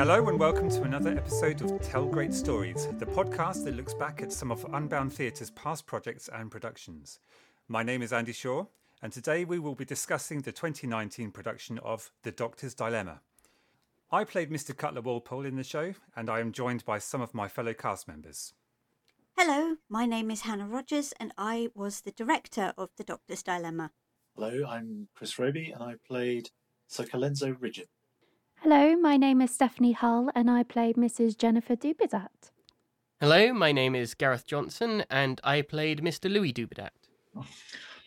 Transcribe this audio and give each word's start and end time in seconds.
Hello, 0.00 0.28
and 0.28 0.38
welcome 0.40 0.70
to 0.70 0.82
another 0.82 1.10
episode 1.10 1.60
of 1.62 1.80
Tell 1.82 2.06
Great 2.06 2.32
Stories, 2.32 2.88
the 2.98 3.06
podcast 3.06 3.64
that 3.64 3.76
looks 3.76 3.94
back 3.94 4.22
at 4.22 4.32
some 4.32 4.50
of 4.50 4.66
Unbound 4.72 5.12
Theatre's 5.12 5.50
past 5.50 5.86
projects 5.86 6.28
and 6.32 6.50
productions. 6.50 7.20
My 7.68 7.82
name 7.82 8.02
is 8.02 8.12
Andy 8.12 8.32
Shaw, 8.32 8.64
and 9.02 9.12
today 9.12 9.44
we 9.44 9.58
will 9.58 9.74
be 9.74 9.84
discussing 9.84 10.40
the 10.40 10.52
2019 10.52 11.30
production 11.30 11.78
of 11.78 12.10
The 12.22 12.32
Doctor's 12.32 12.74
Dilemma. 12.74 13.20
I 14.12 14.24
played 14.24 14.50
Mr. 14.50 14.76
Cutler 14.76 15.02
Walpole 15.02 15.46
in 15.46 15.54
the 15.54 15.62
show, 15.62 15.94
and 16.16 16.28
I 16.28 16.40
am 16.40 16.50
joined 16.50 16.84
by 16.84 16.98
some 16.98 17.20
of 17.20 17.32
my 17.32 17.46
fellow 17.46 17.72
cast 17.72 18.08
members. 18.08 18.54
Hello, 19.38 19.76
my 19.88 20.04
name 20.04 20.32
is 20.32 20.40
Hannah 20.40 20.66
Rogers, 20.66 21.14
and 21.20 21.32
I 21.38 21.68
was 21.76 22.00
the 22.00 22.10
director 22.10 22.72
of 22.76 22.90
The 22.96 23.04
Doctor's 23.04 23.44
Dilemma. 23.44 23.92
Hello, 24.34 24.66
I'm 24.68 25.06
Chris 25.14 25.38
Roby, 25.38 25.70
and 25.70 25.80
I 25.80 25.94
played 26.04 26.50
Sir 26.88 27.04
Colenso 27.04 27.56
Ridgeon. 27.60 27.86
Hello, 28.56 28.96
my 28.96 29.16
name 29.16 29.40
is 29.40 29.54
Stephanie 29.54 29.92
Hull, 29.92 30.28
and 30.34 30.50
I 30.50 30.64
played 30.64 30.96
Mrs. 30.96 31.38
Jennifer 31.38 31.76
Dubedat. 31.76 32.50
Hello, 33.20 33.52
my 33.52 33.70
name 33.70 33.94
is 33.94 34.14
Gareth 34.14 34.44
Johnson, 34.44 35.04
and 35.08 35.40
I 35.44 35.62
played 35.62 36.02
Mr. 36.02 36.28
Louis 36.28 36.52
Dubedat. 36.52 36.90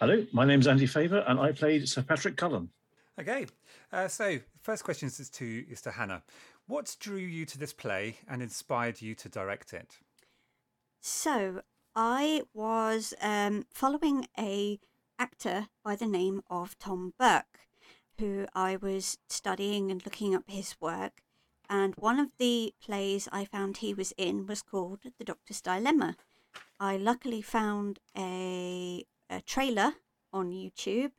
Hello, 0.01 0.25
my 0.33 0.43
name's 0.43 0.67
Andy 0.67 0.85
Favour, 0.85 1.23
and 1.29 1.39
I 1.39 1.53
played 1.53 1.87
Sir 1.87 2.01
Patrick 2.01 2.35
Cullen. 2.35 2.71
Okay, 3.17 3.45
uh, 3.93 4.09
so 4.09 4.39
first 4.63 4.83
question 4.83 5.07
is 5.07 5.29
to 5.29 5.65
is 5.69 5.81
to 5.81 5.91
Hannah. 5.91 6.23
What 6.65 6.95
drew 6.99 7.17
you 7.17 7.45
to 7.47 7.59
this 7.59 7.73
play 7.73 8.17
and 8.27 8.41
inspired 8.41 9.01
you 9.01 9.13
to 9.15 9.29
direct 9.29 9.73
it? 9.73 9.97
So 11.01 11.61
I 11.95 12.43
was 12.53 13.13
um, 13.21 13.65
following 13.69 14.27
a 14.39 14.79
actor 15.19 15.67
by 15.83 15.95
the 15.95 16.07
name 16.07 16.41
of 16.49 16.79
Tom 16.79 17.13
Burke, 17.19 17.67
who 18.17 18.47
I 18.55 18.77
was 18.77 19.17
studying 19.27 19.91
and 19.91 20.03
looking 20.05 20.33
up 20.33 20.45
his 20.47 20.75
work. 20.79 21.21
And 21.69 21.95
one 21.95 22.19
of 22.19 22.29
the 22.37 22.73
plays 22.81 23.27
I 23.31 23.45
found 23.45 23.77
he 23.77 23.93
was 23.93 24.13
in 24.17 24.45
was 24.45 24.61
called 24.61 24.99
The 25.17 25.23
Doctor's 25.25 25.61
Dilemma. 25.61 26.15
I 26.79 26.97
luckily 26.97 27.41
found 27.41 27.99
a, 28.17 29.05
a 29.29 29.41
trailer 29.41 29.93
on 30.31 30.51
YouTube. 30.51 31.11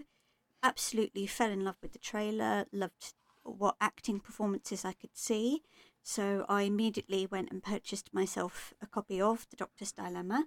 Absolutely 0.62 1.26
fell 1.26 1.50
in 1.50 1.64
love 1.64 1.76
with 1.82 1.92
the 1.92 1.98
trailer, 1.98 2.66
loved 2.72 3.14
what 3.44 3.76
acting 3.80 4.20
performances 4.20 4.84
I 4.84 4.92
could 4.92 5.16
see. 5.16 5.62
So 6.02 6.44
I 6.48 6.62
immediately 6.62 7.26
went 7.26 7.50
and 7.50 7.62
purchased 7.62 8.12
myself 8.12 8.74
a 8.82 8.86
copy 8.86 9.20
of 9.20 9.46
The 9.50 9.56
Doctor's 9.56 9.92
Dilemma. 9.92 10.46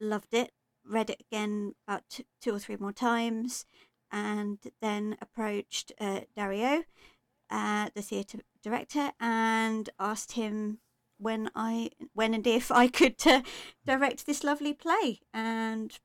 Loved 0.00 0.32
it, 0.32 0.52
read 0.84 1.10
it 1.10 1.20
again 1.20 1.74
about 1.86 2.20
two 2.40 2.54
or 2.54 2.58
three 2.58 2.76
more 2.76 2.92
times, 2.92 3.66
and 4.12 4.58
then 4.80 5.16
approached 5.20 5.92
uh, 6.00 6.20
Dario, 6.36 6.84
uh, 7.50 7.90
the 7.94 8.02
theatre 8.02 8.38
director, 8.62 9.12
and 9.20 9.90
asked 9.98 10.32
him 10.32 10.78
when 11.18 11.50
I 11.54 11.90
when 12.14 12.32
and 12.32 12.46
if 12.46 12.70
I 12.70 12.88
could 12.88 13.26
uh, 13.26 13.42
direct 13.84 14.26
this 14.26 14.42
lovely 14.42 14.72
play, 14.72 15.20
and 15.34 15.98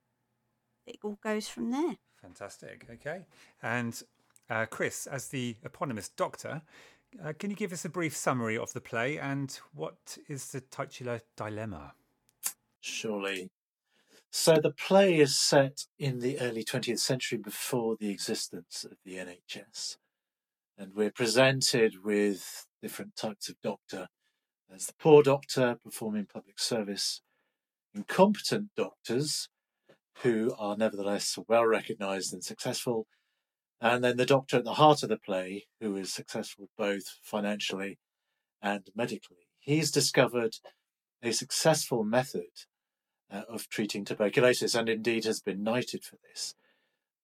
it 0.86 0.98
all 1.04 1.20
goes 1.24 1.48
from 1.48 1.72
there. 1.72 1.98
Fantastic. 2.22 2.86
Okay, 2.92 3.26
and 3.62 4.02
uh, 4.50 4.66
Chris, 4.66 5.08
as 5.08 5.28
the 5.30 5.56
eponymous 5.64 6.10
Doctor. 6.10 6.62
Uh, 7.24 7.34
can 7.38 7.50
you 7.50 7.56
give 7.56 7.72
us 7.72 7.86
a 7.86 7.90
brief 7.90 8.16
summary 8.16 8.58
of 8.58 8.74
the 8.74 8.82
play 8.82 9.18
and 9.18 9.60
what 9.74 10.18
is 10.28 10.52
the 10.52 10.62
titular 10.62 11.22
dilemma? 11.38 11.94
Surely. 12.82 13.50
So 14.32 14.58
the 14.62 14.72
play 14.72 15.20
is 15.20 15.38
set 15.38 15.86
in 15.98 16.20
the 16.20 16.40
early 16.40 16.64
20th 16.64 17.00
century 17.00 17.38
before 17.38 17.96
the 17.98 18.10
existence 18.10 18.84
of 18.84 18.98
the 19.06 19.16
NHS. 19.16 19.96
And 20.78 20.94
we're 20.94 21.12
presented 21.12 22.04
with 22.04 22.68
different 22.82 23.16
types 23.16 23.48
of 23.48 23.56
doctor. 23.64 24.10
There's 24.70 24.88
the 24.88 24.94
poor 25.00 25.24
doctor 25.24 25.78
performing 25.82 26.26
public 26.26 26.60
service, 26.60 27.22
incompetent 27.94 28.72
doctors 28.76 29.48
who 30.24 30.54
are 30.58 30.76
nevertheless 30.76 31.40
well 31.48 31.66
recognized 31.66 32.34
and 32.34 32.44
successful, 32.44 33.08
and 33.82 34.04
then 34.04 34.18
the 34.18 34.26
doctor 34.26 34.58
at 34.58 34.64
the 34.64 34.76
heart 34.76 35.04
of 35.04 35.10
the 35.10 35.18
play 35.18 35.66
who 35.80 35.96
is 35.96 36.14
successful 36.14 36.70
both 36.78 37.20
financially 37.22 38.00
and 38.62 38.90
medically. 38.96 39.48
He's 39.60 39.92
discovered 39.92 40.56
a 41.22 41.32
successful 41.32 42.04
method 42.04 42.52
uh, 43.32 43.42
of 43.50 43.68
treating 43.70 44.06
tuberculosis 44.06 44.76
and 44.76 44.88
indeed 44.88 45.26
has 45.26 45.42
been 45.42 45.64
knighted 45.64 46.04
for 46.04 46.18
this. 46.24 46.56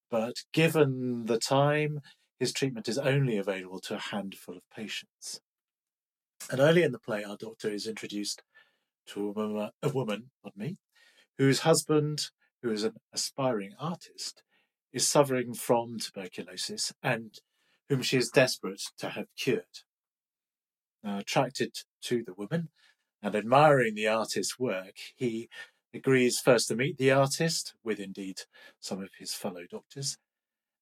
But 0.10 0.44
given 0.52 1.26
the 1.26 1.38
time, 1.38 2.02
his 2.40 2.52
treatment 2.52 2.90
is 2.90 2.98
only 2.98 3.38
available 3.38 3.80
to 3.82 3.96
a 3.96 4.00
handful 4.00 4.58
of 4.58 4.70
patients. 4.76 5.40
And 6.50 6.60
early 6.60 6.84
in 6.84 6.92
the 6.92 7.00
play, 7.00 7.24
our 7.24 7.38
doctor 7.38 7.70
is 7.70 7.88
introduced 7.88 8.42
to 9.08 9.28
a 9.28 9.32
woman, 9.32 9.70
a 9.82 9.90
woman 9.90 10.32
pardon 10.44 10.62
me, 10.62 10.78
whose 11.38 11.60
husband, 11.60 12.30
who 12.62 12.72
is 12.72 12.84
an 12.84 12.94
aspiring 13.14 13.74
artist, 13.80 14.44
is 14.94 15.08
suffering 15.08 15.54
from 15.54 16.00
tuberculosis 16.00 16.94
and 17.02 17.40
whom 17.90 18.02
she 18.02 18.18
is 18.18 18.30
desperate 18.30 18.82
to 18.98 19.10
have 19.10 19.28
cured. 19.38 19.84
Now, 21.04 21.20
attracted 21.20 21.76
to 22.04 22.24
the 22.24 22.34
woman 22.34 22.70
and 23.22 23.36
admiring 23.36 23.96
the 23.96 24.08
artist's 24.08 24.60
work, 24.60 24.96
he 25.16 25.50
agrees 25.94 26.40
first 26.40 26.68
to 26.68 26.76
meet 26.76 26.98
the 26.98 27.12
artist, 27.12 27.74
with 27.84 28.00
indeed 28.00 28.42
some 28.80 29.02
of 29.02 29.10
his 29.18 29.34
fellow 29.34 29.64
doctors, 29.70 30.18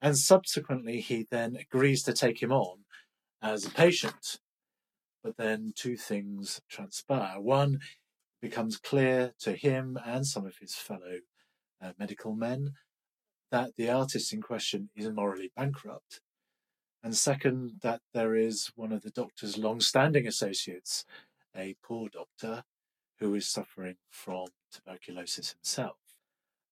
and 0.02 0.18
subsequently 0.18 1.02
he 1.02 1.26
then 1.30 1.56
agrees 1.56 2.04
to 2.04 2.14
take 2.14 2.42
him 2.42 2.52
on 2.52 2.80
as 3.42 3.66
a 3.66 3.72
patient. 3.72 4.40
But 5.24 5.38
then 5.38 5.74
two 5.76 5.98
things 5.98 6.62
transpire. 6.70 7.40
One 7.42 7.80
becomes 8.42 8.78
clear 8.78 9.34
to 9.40 9.54
him 9.54 9.98
and 10.06 10.26
some 10.26 10.46
of 10.46 10.58
his 10.58 10.76
fellow 10.76 11.20
uh, 11.82 11.92
medical 11.98 12.34
men 12.34 12.74
that 13.52 13.76
the 13.76 13.90
artist 13.90 14.34
in 14.34 14.42
question 14.42 14.90
is 14.96 15.10
morally 15.10 15.52
bankrupt. 15.56 16.22
And 17.04 17.16
second, 17.16 17.80
that 17.82 18.02
there 18.14 18.36
is 18.36 18.72
one 18.76 18.92
of 18.92 19.02
the 19.02 19.10
doctor's 19.10 19.58
long 19.58 19.80
standing 19.80 20.28
associates, 20.28 21.06
a 21.56 21.76
poor 21.82 22.10
doctor, 22.10 22.64
who 23.20 23.36
is 23.36 23.48
suffering 23.48 23.96
from 24.10 24.48
tuberculosis 24.72 25.52
himself. 25.52 25.98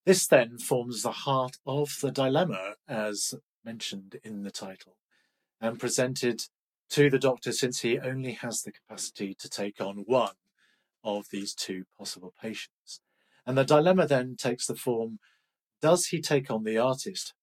This 0.06 0.28
then 0.28 0.58
forms 0.58 1.04
the 1.04 1.12
heart 1.12 1.58
of 1.66 1.98
the 2.02 2.12
dilemma, 2.12 2.76
as 2.88 3.34
mentioned 3.66 4.18
in 4.24 4.44
the 4.44 4.52
title, 4.52 4.96
and 5.60 5.80
presented 5.80 6.44
to 6.90 7.10
the 7.10 7.20
doctor 7.20 7.52
since 7.52 7.82
he 7.82 8.00
only 8.00 8.32
has 8.34 8.64
the 8.64 8.72
capacity 8.72 9.34
to 9.34 9.50
take 9.50 9.82
on 9.82 10.04
one 10.06 10.36
of 11.04 11.26
these 11.32 11.54
two 11.54 11.84
possible 11.98 12.34
patients. 12.42 13.02
And 13.46 13.58
the 13.58 13.66
dilemma 13.66 14.08
then 14.08 14.36
takes 14.38 14.68
the 14.68 14.76
form 14.76 15.20
does 15.82 16.08
he 16.08 16.22
take 16.22 16.50
on 16.50 16.64
the 16.64 16.78
artist, 16.78 17.34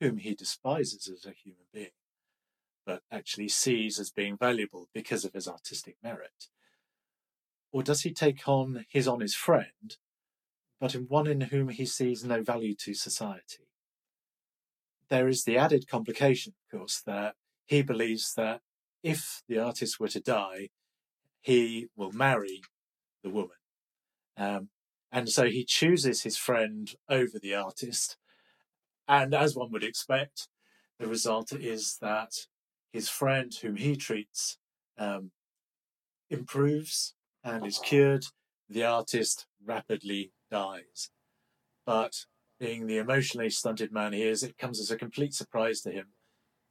whom 0.00 0.18
he 0.18 0.34
despises 0.34 1.08
as 1.08 1.24
a 1.24 1.34
human 1.34 1.64
being, 1.72 1.90
but 2.84 3.02
actually 3.10 3.48
sees 3.48 3.98
as 3.98 4.10
being 4.10 4.36
valuable 4.36 4.88
because 4.92 5.24
of 5.24 5.32
his 5.32 5.48
artistic 5.48 5.96
merit? 6.02 6.48
Or 7.72 7.82
does 7.82 8.02
he 8.02 8.12
take 8.12 8.48
on 8.48 8.84
his 8.88 9.08
honest 9.08 9.36
friend, 9.36 9.96
but 10.80 10.94
in 10.94 11.02
one 11.02 11.26
in 11.26 11.40
whom 11.42 11.70
he 11.70 11.86
sees 11.86 12.24
no 12.24 12.42
value 12.42 12.74
to 12.76 12.94
society? 12.94 13.68
There 15.08 15.28
is 15.28 15.44
the 15.44 15.58
added 15.58 15.88
complication, 15.88 16.54
of 16.72 16.78
course, 16.78 17.00
that 17.06 17.34
he 17.66 17.82
believes 17.82 18.34
that 18.34 18.60
if 19.02 19.42
the 19.48 19.58
artist 19.58 20.00
were 20.00 20.08
to 20.08 20.20
die, 20.20 20.70
he 21.40 21.88
will 21.96 22.12
marry 22.12 22.62
the 23.22 23.30
woman. 23.30 23.56
Um, 24.36 24.70
and 25.14 25.28
so 25.28 25.44
he 25.44 25.64
chooses 25.64 26.24
his 26.24 26.36
friend 26.36 26.96
over 27.08 27.38
the 27.38 27.54
artist. 27.54 28.16
And 29.06 29.32
as 29.32 29.54
one 29.54 29.70
would 29.70 29.84
expect, 29.84 30.48
the 30.98 31.06
result 31.06 31.52
is 31.52 31.98
that 32.02 32.32
his 32.92 33.08
friend, 33.08 33.54
whom 33.54 33.76
he 33.76 33.94
treats, 33.94 34.58
um, 34.98 35.30
improves 36.30 37.14
and 37.44 37.64
is 37.64 37.78
cured, 37.78 38.24
the 38.68 38.82
artist 38.82 39.46
rapidly 39.64 40.32
dies. 40.50 41.10
But 41.86 42.26
being 42.58 42.88
the 42.88 42.98
emotionally 42.98 43.50
stunted 43.50 43.92
man 43.92 44.14
he 44.14 44.24
is, 44.24 44.42
it 44.42 44.58
comes 44.58 44.80
as 44.80 44.90
a 44.90 44.96
complete 44.96 45.32
surprise 45.32 45.80
to 45.82 45.92
him 45.92 46.06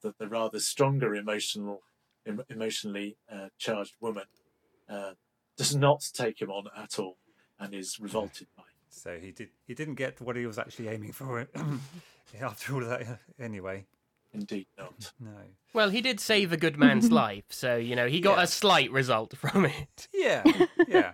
that 0.02 0.18
the 0.18 0.28
rather 0.28 0.60
stronger 0.60 1.16
emotional, 1.16 1.80
em- 2.28 2.44
emotionally 2.50 3.16
uh, 3.32 3.48
charged 3.58 3.96
woman 4.02 4.26
uh, 4.90 5.14
does 5.56 5.74
not 5.78 6.04
take 6.14 6.42
him 6.42 6.52
on 6.52 6.66
at 6.76 7.00
all 7.00 7.16
and 7.64 7.74
is 7.74 8.00
revolted 8.00 8.48
by 8.58 8.64
it. 8.64 8.68
So 8.90 9.18
he 9.20 9.32
did. 9.32 9.50
He 9.66 9.74
didn't 9.74 9.96
get 9.96 10.22
what 10.22 10.36
he 10.36 10.46
was 10.46 10.60
actually 10.60 10.90
aiming 10.90 11.14
for. 11.14 11.48
After 12.42 12.74
all 12.74 12.82
that, 12.82 13.20
anyway. 13.40 13.86
Indeed 14.34 14.66
not. 14.78 15.12
No. 15.20 15.32
Well, 15.74 15.90
he 15.90 16.02
did 16.02 16.20
save 16.20 16.52
a 16.52 16.58
good 16.58 16.78
man's 16.78 17.12
life, 17.24 17.46
so 17.50 17.76
you 17.76 17.96
know 17.96 18.08
he 18.08 18.20
got 18.20 18.38
Yeah. 18.38 18.44
a 18.44 18.48
slight 18.48 18.92
result 18.92 19.36
from 19.38 19.66
it. 19.66 20.08
Yeah, 20.14 20.44
yeah. 20.88 21.12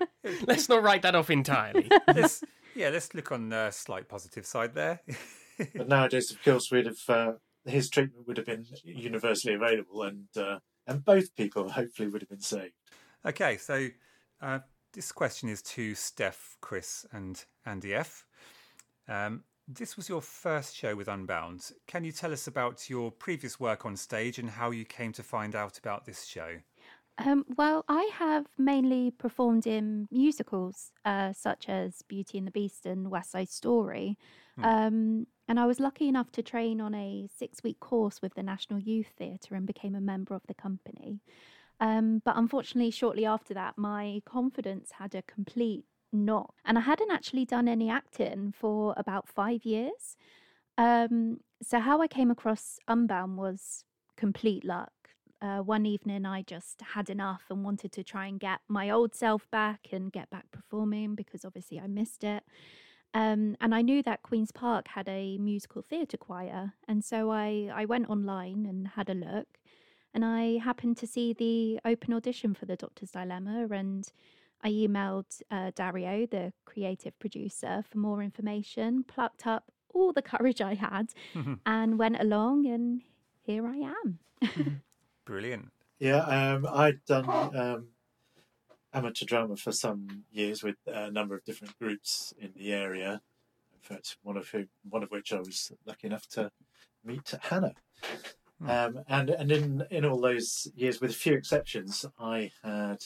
Let's 0.48 0.70
not 0.70 0.84
write 0.84 1.02
that 1.02 1.16
off 1.16 1.30
entirely. 1.30 1.90
let's, 2.08 2.44
yeah, 2.76 2.90
let's 2.90 3.14
look 3.16 3.32
on 3.32 3.50
the 3.50 3.72
slight 3.72 4.08
positive 4.08 4.46
side 4.46 4.74
there. 4.76 5.02
but 5.76 5.88
nowadays, 5.88 6.32
of 6.32 6.42
course, 6.44 6.70
we'd 6.72 6.86
have 6.86 7.00
uh, 7.10 7.32
his 7.66 7.90
treatment 7.90 8.28
would 8.28 8.38
have 8.38 8.46
been 8.46 8.66
universally 8.84 9.54
available, 9.56 10.04
and 10.04 10.28
uh, 10.38 10.60
and 10.88 11.04
both 11.04 11.36
people 11.36 11.70
hopefully 11.70 12.08
would 12.10 12.22
have 12.22 12.30
been 12.30 12.40
saved. 12.42 12.74
Okay, 13.26 13.58
so 13.58 13.88
uh, 14.42 14.60
this 14.94 15.12
question 15.12 15.50
is 15.50 15.62
to 15.62 15.96
Steph, 15.96 16.58
Chris, 16.62 17.06
and 17.12 17.44
Andy 17.66 17.94
F. 17.94 18.26
Um, 19.08 19.44
this 19.68 19.96
was 19.96 20.10
your 20.10 20.22
first 20.22 20.76
show 20.76 20.96
with 20.96 21.08
Unbound. 21.08 21.72
Can 21.86 22.04
you 22.04 22.12
tell 22.12 22.34
us 22.34 22.48
about 22.48 22.90
your 22.90 23.12
previous 23.12 23.60
work 23.60 23.86
on 23.86 23.96
stage 23.96 24.40
and 24.40 24.50
how 24.50 24.72
you 24.72 24.86
came 24.86 25.14
to 25.14 25.24
find 25.24 25.56
out 25.56 25.78
about 25.78 26.06
this 26.06 26.26
show? 26.26 26.58
Um, 27.20 27.46
well, 27.58 27.84
I 27.88 28.10
have 28.14 28.48
mainly 28.58 29.12
performed 29.12 29.68
in 29.68 30.08
musicals 30.10 30.92
uh, 31.06 31.34
such 31.34 31.68
as 31.68 32.02
Beauty 32.04 32.38
and 32.38 32.48
the 32.48 32.52
Beast 32.52 32.86
and 32.86 33.12
West 33.12 33.32
Side 33.32 33.50
Story. 33.50 34.18
Hmm. 34.56 34.66
Um, 34.66 35.28
and 35.48 35.60
I 35.60 35.66
was 35.66 35.80
lucky 35.80 36.08
enough 36.08 36.32
to 36.34 36.42
train 36.42 36.80
on 36.80 36.96
a 36.96 37.28
six 37.36 37.62
week 37.64 37.80
course 37.80 38.22
with 38.22 38.36
the 38.36 38.44
National 38.44 38.80
Youth 38.80 39.12
Theatre 39.18 39.56
and 39.56 39.68
became 39.68 39.96
a 39.96 40.02
member 40.02 40.34
of 40.34 40.44
the 40.48 40.54
company. 40.54 41.20
Um, 41.80 42.22
but 42.26 42.36
unfortunately, 42.38 42.92
shortly 42.92 43.26
after 43.26 43.54
that, 43.54 43.78
my 43.78 44.22
confidence 44.26 44.92
had 45.00 45.16
a 45.16 45.22
complete 45.22 45.86
knock. 46.12 46.56
And 46.66 46.78
I 46.78 46.82
hadn't 46.82 47.12
actually 47.12 47.46
done 47.46 47.68
any 47.68 47.90
acting 47.90 48.54
for 48.58 48.94
about 48.98 49.28
five 49.28 49.64
years. 49.64 50.18
Um, 50.78 51.40
so, 51.62 51.80
how 51.80 52.02
I 52.02 52.08
came 52.08 52.32
across 52.32 52.80
Unbound 52.88 53.38
was 53.38 53.84
complete 54.18 54.64
luck. 54.64 54.92
Uh, 55.42 55.60
one 55.60 55.86
evening, 55.86 56.26
I 56.26 56.42
just 56.42 56.82
had 56.94 57.10
enough 57.10 57.44
and 57.50 57.64
wanted 57.64 57.94
to 57.94 58.04
try 58.04 58.28
and 58.28 58.40
get 58.40 58.60
my 58.68 58.90
old 58.90 59.16
self 59.16 59.50
back 59.52 59.88
and 59.92 60.12
get 60.12 60.30
back 60.30 60.52
performing 60.52 61.16
because 61.16 61.46
obviously 61.46 61.80
I 61.80 61.88
missed 61.88 62.24
it. 62.24 62.44
Um, 63.14 63.56
and 63.60 63.74
I 63.74 63.82
knew 63.82 64.04
that 64.04 64.22
Queen's 64.22 64.52
Park 64.52 64.90
had 64.90 65.08
a 65.08 65.38
musical 65.38 65.82
theatre 65.82 66.18
choir. 66.18 66.74
And 66.88 67.04
so 67.04 67.32
I, 67.32 67.70
I 67.74 67.86
went 67.86 68.10
online 68.10 68.66
and 68.66 68.90
had 68.90 69.10
a 69.10 69.14
look. 69.14 69.59
And 70.14 70.26
I 70.26 70.58
happened 70.58 70.98
to 70.98 71.08
see 71.08 71.34
the 71.34 71.80
open 71.86 72.14
audition 72.14 72.54
for 72.54 72.66
The 72.66 72.76
Doctor's 72.76 73.12
Dilemma. 73.12 73.68
And 73.72 74.12
I 74.64 74.70
emailed 74.70 75.42
uh, 75.52 75.72
Dario, 75.76 76.26
the 76.26 76.54
creative 76.66 77.18
producer, 77.20 77.84
for 77.90 77.98
more 77.98 78.22
information, 78.22 79.04
plucked 79.04 79.46
up 79.46 79.72
all 79.94 80.14
the 80.14 80.22
courage 80.22 80.62
I 80.62 80.76
had, 80.76 81.14
and 81.66 82.00
went 82.00 82.20
along. 82.20 82.66
And 82.68 83.02
here 83.42 83.68
I 83.68 83.94
am. 84.04 84.82
Brilliant. 85.26 85.70
Yeah, 86.00 86.22
um, 86.22 86.66
I'd 86.72 87.04
done 87.06 87.30
um, 87.30 87.88
amateur 88.94 89.26
drama 89.26 89.58
for 89.58 89.72
some 89.72 90.24
years 90.32 90.64
with 90.64 90.78
a 90.88 91.12
number 91.12 91.36
of 91.36 91.44
different 91.44 91.78
groups 91.78 92.34
in 92.40 92.54
the 92.56 92.74
area. 92.74 93.22
In 93.74 93.96
fact, 93.96 94.18
one 94.24 94.38
of 94.38 94.48
who, 94.50 94.66
one 94.90 95.04
of 95.04 95.12
which 95.12 95.34
I 95.34 95.40
was 95.40 95.72
lucky 95.86 96.08
enough 96.08 96.28
to 96.30 96.52
meet 97.04 97.34
Hannah. 97.42 97.74
Um, 98.68 99.02
and 99.08 99.30
and 99.30 99.52
in 99.52 99.88
in 99.90 100.06
all 100.06 100.20
those 100.20 100.68
years, 100.76 101.00
with 101.00 101.12
a 101.12 101.14
few 101.14 101.34
exceptions, 101.34 102.06
I 102.20 102.52
had 102.64 103.04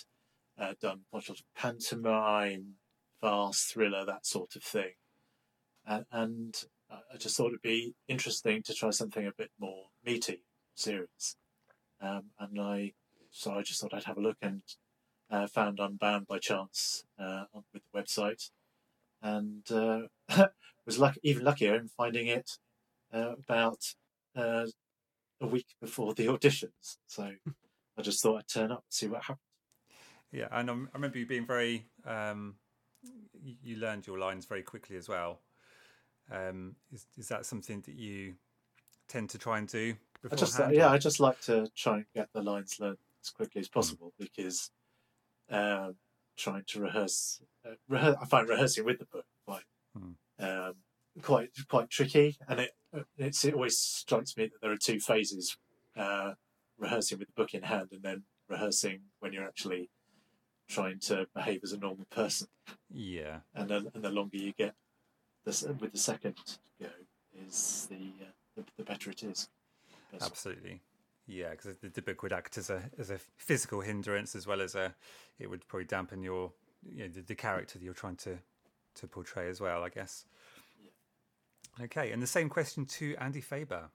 uh, 0.57 0.73
done 0.81 1.01
much 1.13 1.29
of 1.29 1.41
pantomime, 1.55 2.75
farce, 3.21 3.63
thriller, 3.63 4.05
that 4.05 4.25
sort 4.25 4.55
of 4.55 4.63
thing. 4.63 4.93
And, 5.85 6.05
and 6.11 6.63
I 6.89 7.17
just 7.17 7.35
thought 7.35 7.47
it'd 7.47 7.61
be 7.61 7.95
interesting 8.07 8.63
to 8.63 8.73
try 8.73 8.89
something 8.91 9.25
a 9.25 9.31
bit 9.31 9.51
more 9.59 9.85
meaty, 10.05 10.43
serious. 10.75 11.35
Um, 12.01 12.31
and 12.39 12.59
I, 12.59 12.93
so 13.31 13.53
I 13.53 13.61
just 13.61 13.81
thought 13.81 13.93
I'd 13.93 14.03
have 14.03 14.17
a 14.17 14.21
look 14.21 14.37
and 14.41 14.61
uh, 15.29 15.47
found 15.47 15.79
Unbound 15.79 16.27
by 16.27 16.39
chance 16.39 17.05
uh, 17.17 17.45
with 17.73 17.83
the 17.91 17.99
website, 17.99 18.49
and 19.21 19.63
uh, 19.71 20.01
was 20.85 20.99
lucky, 20.99 21.19
even 21.23 21.43
luckier 21.43 21.75
in 21.75 21.87
finding 21.87 22.27
it 22.27 22.57
uh, 23.13 23.33
about 23.39 23.95
uh, 24.35 24.65
a 25.41 25.47
week 25.47 25.67
before 25.81 26.13
the 26.13 26.27
auditions. 26.27 26.97
So 27.07 27.31
I 27.97 28.01
just 28.01 28.21
thought 28.21 28.37
I'd 28.37 28.47
turn 28.47 28.71
up 28.71 28.83
and 28.85 28.93
see 28.93 29.07
what 29.07 29.21
happened. 29.21 29.39
Yeah, 30.31 30.47
and 30.51 30.69
um, 30.69 30.89
I 30.93 30.97
remember 30.97 31.19
you 31.19 31.25
being 31.25 31.45
very. 31.45 31.85
Um, 32.05 32.55
you, 33.61 33.75
learned 33.75 34.07
your 34.07 34.17
lines 34.17 34.45
very 34.45 34.63
quickly 34.63 34.95
as 34.95 35.09
well. 35.09 35.41
Um, 36.31 36.75
is 36.91 37.05
is 37.17 37.27
that 37.27 37.45
something 37.45 37.81
that 37.81 37.95
you 37.95 38.35
tend 39.07 39.29
to 39.31 39.37
try 39.37 39.57
and 39.57 39.67
do? 39.67 39.95
I 40.31 40.35
just 40.35 40.59
yeah, 40.71 40.89
I 40.89 40.97
just 40.97 41.19
like 41.19 41.39
to 41.41 41.67
try 41.75 41.97
and 41.97 42.05
get 42.15 42.29
the 42.33 42.41
lines 42.41 42.79
learned 42.79 42.97
as 43.23 43.29
quickly 43.29 43.59
as 43.59 43.67
possible 43.67 44.13
because 44.17 44.71
uh, 45.51 45.91
trying 46.37 46.63
to 46.67 46.79
rehearse, 46.79 47.41
uh, 47.65 47.71
rehe- 47.91 48.15
I 48.21 48.25
find 48.25 48.47
rehearsing 48.47 48.85
with 48.85 48.99
the 48.99 49.05
book 49.05 49.25
quite 49.45 49.63
Hmm. 49.95 50.13
um, 50.39 50.75
quite 51.21 51.49
quite 51.69 51.89
tricky, 51.89 52.37
and 52.47 52.59
it 52.59 52.71
it's, 53.17 53.45
it 53.45 53.53
always 53.53 53.77
strikes 53.77 54.35
me 54.37 54.45
that 54.45 54.61
there 54.61 54.71
are 54.71 54.77
two 54.77 54.99
phases: 54.99 55.57
uh, 55.97 56.33
rehearsing 56.77 57.19
with 57.19 57.27
the 57.27 57.33
book 57.35 57.53
in 57.53 57.63
hand, 57.63 57.89
and 57.91 58.03
then 58.03 58.23
rehearsing 58.49 59.01
when 59.19 59.33
you're 59.33 59.45
actually 59.45 59.89
trying 60.69 60.99
to 60.99 61.27
behave 61.35 61.61
as 61.63 61.71
a 61.71 61.77
normal 61.77 62.05
person. 62.09 62.47
Yeah, 62.89 63.39
And 63.53 63.69
the, 63.69 63.91
and 63.93 64.03
the 64.03 64.09
longer 64.09 64.37
you 64.37 64.53
get 64.53 64.73
this, 65.45 65.63
with 65.63 65.91
the 65.91 65.97
second 65.97 66.35
go, 66.79 66.87
is 67.47 67.87
the 67.89 68.25
uh, 68.25 68.31
the, 68.55 68.63
the 68.77 68.83
better 68.83 69.11
it 69.11 69.23
is. 69.23 69.49
Personally. 70.11 70.31
absolutely. 70.31 70.81
Yeah, 71.25 71.51
because 71.51 71.77
the, 71.77 71.89
the 71.89 72.01
book 72.01 72.21
would 72.23 72.33
act 72.33 72.57
as 72.57 72.69
a 72.69 72.83
as 72.97 73.09
a 73.09 73.19
physical 73.37 73.81
hindrance 73.81 74.35
as 74.35 74.45
well 74.45 74.61
as 74.61 74.75
a. 74.75 74.93
It 75.39 75.49
would 75.49 75.67
probably 75.67 75.85
dampen 75.85 76.21
your 76.21 76.51
you 76.87 77.03
know, 77.03 77.07
the, 77.09 77.21
the 77.21 77.35
character 77.35 77.79
that 77.79 77.85
you're 77.85 77.93
trying 77.93 78.17
to 78.17 78.37
to 78.95 79.07
portray 79.07 79.49
as 79.49 79.59
well. 79.61 79.83
I 79.83 79.89
guess. 79.89 80.25
Okay, 81.81 82.11
and 82.11 82.21
the 82.21 82.27
same 82.27 82.49
question 82.49 82.85
to 82.85 83.15
Andy 83.19 83.41
Faber. 83.41 83.89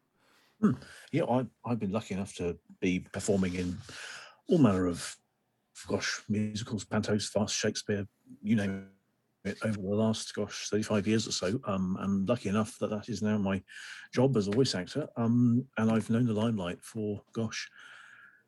Yeah, 1.12 1.24
I, 1.24 1.46
I've 1.64 1.78
been 1.78 1.92
lucky 1.92 2.14
enough 2.14 2.34
to 2.36 2.58
be 2.80 3.00
performing 3.12 3.54
in 3.54 3.78
all 4.48 4.58
manner 4.58 4.86
of, 4.86 5.16
gosh, 5.86 6.20
musicals, 6.28 6.84
pantos, 6.84 7.28
farce, 7.28 7.52
Shakespeare, 7.52 8.06
you 8.42 8.56
name 8.56 8.88
it, 9.44 9.58
over 9.64 9.80
the 9.80 9.86
last, 9.94 10.34
gosh, 10.34 10.68
35 10.68 11.06
years 11.06 11.28
or 11.28 11.32
so. 11.32 11.60
Um, 11.64 11.96
I'm 12.00 12.26
lucky 12.26 12.48
enough 12.48 12.76
that 12.80 12.90
that 12.90 13.08
is 13.08 13.22
now 13.22 13.38
my 13.38 13.62
job 14.12 14.36
as 14.36 14.48
a 14.48 14.52
voice 14.52 14.74
actor. 14.74 15.06
Um, 15.16 15.64
and 15.76 15.90
I've 15.90 16.10
known 16.10 16.26
the 16.26 16.32
limelight 16.32 16.82
for, 16.82 17.22
gosh, 17.32 17.70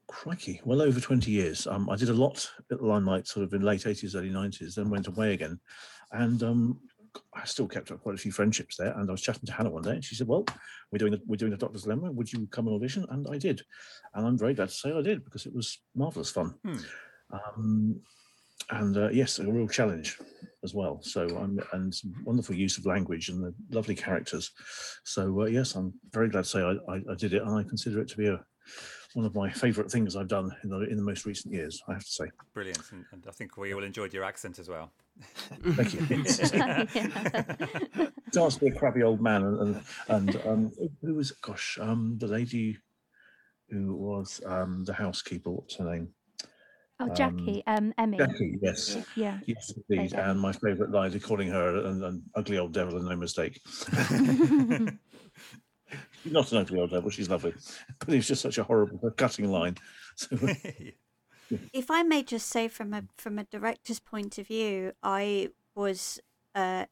crikey, 0.08 0.60
well 0.64 0.82
over 0.82 0.98
20 0.98 1.30
years. 1.30 1.68
Um, 1.68 1.88
I 1.88 1.96
did 1.96 2.08
a 2.08 2.14
lot 2.14 2.50
at 2.70 2.78
the 2.78 2.84
limelight 2.84 3.28
sort 3.28 3.44
of 3.44 3.54
in 3.54 3.62
late 3.62 3.82
80s, 3.82 4.16
early 4.16 4.30
90s, 4.30 4.74
then 4.74 4.90
went 4.90 5.06
away 5.06 5.34
again. 5.34 5.60
And 6.10 6.42
um, 6.42 6.80
I 7.34 7.44
still 7.44 7.68
kept 7.68 7.90
up 7.90 8.02
quite 8.02 8.14
a 8.14 8.18
few 8.18 8.32
friendships 8.32 8.76
there. 8.76 8.96
And 8.98 9.08
I 9.08 9.12
was 9.12 9.22
chatting 9.22 9.46
to 9.46 9.52
Hannah 9.52 9.70
one 9.70 9.82
day, 9.82 9.92
and 9.92 10.04
she 10.04 10.14
said, 10.14 10.28
"Well, 10.28 10.44
we're 10.90 10.98
doing 10.98 11.12
the, 11.12 11.20
we're 11.26 11.36
doing 11.36 11.52
the 11.52 11.56
Doctor's 11.56 11.82
Dilemma. 11.82 12.10
Would 12.12 12.32
you 12.32 12.46
come 12.46 12.66
and 12.66 12.76
audition?" 12.76 13.06
And 13.10 13.26
I 13.30 13.38
did, 13.38 13.62
and 14.14 14.26
I'm 14.26 14.38
very 14.38 14.54
glad 14.54 14.68
to 14.68 14.74
say 14.74 14.92
I 14.92 15.02
did 15.02 15.24
because 15.24 15.46
it 15.46 15.54
was 15.54 15.78
marvelous 15.94 16.30
fun. 16.30 16.54
Hmm. 16.64 16.76
Um, 17.32 18.00
and 18.70 18.96
uh, 18.96 19.08
yes, 19.10 19.38
a 19.38 19.50
real 19.50 19.68
challenge 19.68 20.18
as 20.62 20.74
well. 20.74 21.00
So 21.02 21.22
I'm 21.22 21.60
and 21.72 21.94
wonderful 22.24 22.54
use 22.54 22.78
of 22.78 22.86
language 22.86 23.28
and 23.28 23.42
the 23.42 23.54
lovely 23.70 23.94
characters. 23.94 24.50
So 25.04 25.42
uh, 25.42 25.46
yes, 25.46 25.74
I'm 25.74 25.94
very 26.12 26.28
glad 26.28 26.44
to 26.44 26.50
say 26.50 26.60
I, 26.60 26.72
I, 26.92 26.96
I 27.10 27.14
did 27.16 27.34
it, 27.34 27.42
and 27.42 27.54
I 27.56 27.62
consider 27.62 28.00
it 28.00 28.08
to 28.08 28.16
be 28.16 28.26
a 28.26 28.40
one 29.14 29.26
of 29.26 29.34
my 29.34 29.50
favourite 29.50 29.90
things 29.90 30.14
I've 30.14 30.28
done 30.28 30.54
in 30.62 30.70
the 30.70 30.80
in 30.82 30.96
the 30.96 31.02
most 31.02 31.26
recent 31.26 31.52
years. 31.52 31.82
I 31.88 31.94
have 31.94 32.04
to 32.04 32.10
say. 32.10 32.26
Brilliant, 32.54 32.80
and, 32.92 33.04
and 33.12 33.24
I 33.28 33.32
think 33.32 33.56
we 33.56 33.74
all 33.74 33.82
enjoyed 33.82 34.12
your 34.12 34.24
accent 34.24 34.58
as 34.58 34.68
well. 34.68 34.92
Thank 35.62 35.94
you. 35.94 36.24
Yeah. 36.94 38.08
Dance 38.32 38.54
to 38.54 38.60
be 38.60 38.68
a 38.68 38.74
crappy 38.74 39.02
old 39.02 39.20
man 39.20 39.42
and 39.44 39.60
and, 39.60 39.82
and 40.08 40.46
um, 40.46 40.72
who 41.02 41.14
was 41.14 41.30
it? 41.32 41.40
gosh 41.42 41.78
um, 41.80 42.16
the 42.18 42.26
lady 42.26 42.78
who 43.68 43.94
was 43.94 44.40
um, 44.46 44.84
the 44.84 44.92
housekeeper. 44.92 45.50
What's 45.50 45.76
her 45.76 45.84
name? 45.84 46.08
Oh, 47.02 47.08
Jackie, 47.14 47.62
um, 47.66 47.94
Emmy. 47.96 48.18
Jackie. 48.18 48.58
Yes. 48.60 48.94
Yeah. 48.94 49.02
Yeah. 49.16 49.38
Yes, 49.46 49.72
indeed. 49.88 50.12
And 50.12 50.38
my 50.38 50.52
favourite 50.52 50.92
line 50.92 51.12
is 51.12 51.24
calling 51.24 51.48
her 51.48 51.76
an, 51.76 52.04
an 52.04 52.22
ugly 52.34 52.58
old 52.58 52.74
devil 52.74 52.96
and 52.98 53.06
no 53.06 53.16
mistake. 53.16 53.58
She's 56.22 56.32
not 56.32 56.52
an 56.52 56.58
ugly 56.58 56.78
old 56.78 56.90
devil, 56.90 57.10
she's 57.10 57.30
lovely. 57.30 57.54
But 57.98 58.10
it 58.10 58.16
was 58.16 58.28
just 58.28 58.42
such 58.42 58.58
a 58.58 58.64
horrible, 58.64 59.10
cutting 59.12 59.50
line. 59.50 59.76
So, 60.16 60.36
if 61.72 61.90
I 61.90 62.02
may 62.02 62.22
just 62.22 62.48
say 62.48 62.68
from 62.68 62.92
a 62.94 63.04
from 63.16 63.38
a 63.38 63.44
director's 63.44 64.00
point 64.00 64.38
of 64.38 64.46
view, 64.46 64.92
I 65.02 65.50
was 65.74 66.20
uh, 66.54 66.86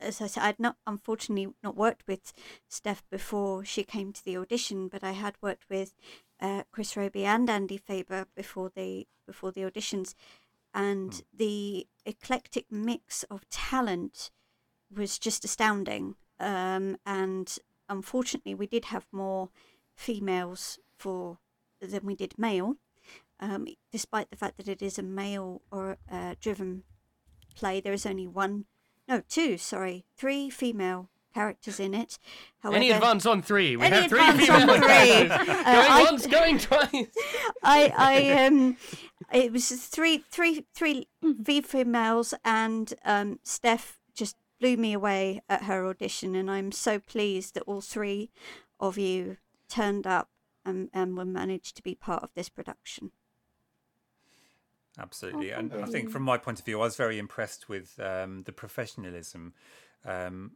as 0.00 0.20
I 0.20 0.26
said, 0.26 0.42
I'd 0.42 0.60
not 0.60 0.76
unfortunately 0.86 1.54
not 1.62 1.76
worked 1.76 2.06
with 2.06 2.32
Steph 2.68 3.02
before 3.10 3.64
she 3.64 3.82
came 3.84 4.12
to 4.12 4.24
the 4.24 4.36
audition, 4.36 4.88
but 4.88 5.02
I 5.02 5.12
had 5.12 5.36
worked 5.40 5.68
with 5.68 5.94
uh, 6.40 6.62
Chris 6.70 6.96
Roby 6.96 7.24
and 7.24 7.48
Andy 7.48 7.76
Faber 7.76 8.26
before 8.34 8.70
the 8.74 9.06
before 9.26 9.52
the 9.52 9.62
auditions, 9.62 10.14
and 10.74 11.22
the 11.32 11.86
eclectic 12.04 12.66
mix 12.70 13.22
of 13.24 13.48
talent 13.48 14.30
was 14.94 15.18
just 15.18 15.44
astounding. 15.44 16.16
Um, 16.38 16.96
and 17.06 17.56
unfortunately, 17.88 18.54
we 18.54 18.66
did 18.66 18.86
have 18.86 19.06
more 19.12 19.50
females 19.94 20.78
for 20.98 21.38
than 21.80 22.04
we 22.04 22.14
did 22.14 22.38
male 22.38 22.76
um, 23.42 23.66
despite 23.90 24.30
the 24.30 24.36
fact 24.36 24.56
that 24.56 24.68
it 24.68 24.80
is 24.80 24.98
a 24.98 25.02
male 25.02 25.60
or 25.70 25.98
uh, 26.10 26.34
driven 26.40 26.84
play. 27.54 27.80
There 27.80 27.92
is 27.92 28.06
only 28.06 28.26
one, 28.26 28.64
no, 29.08 29.20
two, 29.28 29.58
sorry, 29.58 30.06
three 30.16 30.48
female 30.48 31.10
characters 31.34 31.80
in 31.80 31.92
it. 31.94 32.18
However, 32.60 32.76
Any 32.76 32.90
advance 32.90 33.26
on 33.26 33.42
three? 33.42 33.76
We 33.76 33.86
Any 33.86 33.96
have 33.96 34.10
three 34.10 34.20
advance 34.28 34.48
on 34.48 34.68
three. 34.68 34.86
characters. 34.86 35.48
Uh, 35.48 35.64
going 35.64 35.90
I- 35.90 36.02
once, 36.10 36.26
going 36.26 36.58
twice. 36.58 37.06
I, 37.62 37.92
I, 37.96 38.44
um, 38.46 38.76
it 39.32 39.52
was 39.52 39.68
three, 39.70 40.24
three, 40.30 40.66
three 40.74 41.08
V 41.22 41.60
females, 41.62 42.34
and 42.44 42.94
um, 43.04 43.38
Steph 43.42 43.98
just 44.14 44.36
blew 44.60 44.76
me 44.76 44.92
away 44.92 45.40
at 45.48 45.64
her 45.64 45.86
audition, 45.86 46.34
and 46.36 46.50
I'm 46.50 46.70
so 46.70 46.98
pleased 46.98 47.54
that 47.54 47.64
all 47.66 47.80
three 47.80 48.30
of 48.78 48.98
you 48.98 49.38
turned 49.68 50.06
up 50.06 50.28
and, 50.64 50.90
and 50.92 51.16
were 51.16 51.24
managed 51.24 51.76
to 51.76 51.82
be 51.82 51.94
part 51.94 52.22
of 52.22 52.30
this 52.34 52.48
production. 52.48 53.10
Absolutely, 54.98 55.52
Oh, 55.52 55.58
and 55.58 55.72
I 55.74 55.86
think 55.86 56.10
from 56.10 56.22
my 56.22 56.36
point 56.36 56.58
of 56.58 56.64
view, 56.64 56.78
I 56.80 56.84
was 56.84 56.96
very 56.96 57.18
impressed 57.18 57.68
with 57.68 57.98
um, 57.98 58.42
the 58.42 58.52
professionalism. 58.52 59.54
Um, 60.04 60.52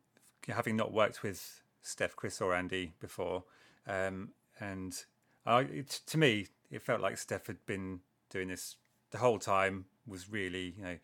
having 0.46 0.76
not 0.76 0.92
worked 0.92 1.22
with 1.22 1.62
Steph, 1.82 2.14
Chris, 2.16 2.40
or 2.40 2.54
Andy 2.54 2.92
before, 3.00 3.44
um, 3.86 4.30
and 4.60 5.04
I, 5.46 5.60
it, 5.60 6.00
to 6.06 6.18
me, 6.18 6.48
it 6.70 6.82
felt 6.82 7.00
like 7.00 7.16
Steph 7.18 7.46
had 7.46 7.64
been 7.66 8.00
doing 8.30 8.48
this 8.48 8.76
the 9.10 9.18
whole 9.18 9.38
time. 9.38 9.86
Was 10.06 10.30
really, 10.30 10.74
you 10.76 10.84
know, 10.84 10.96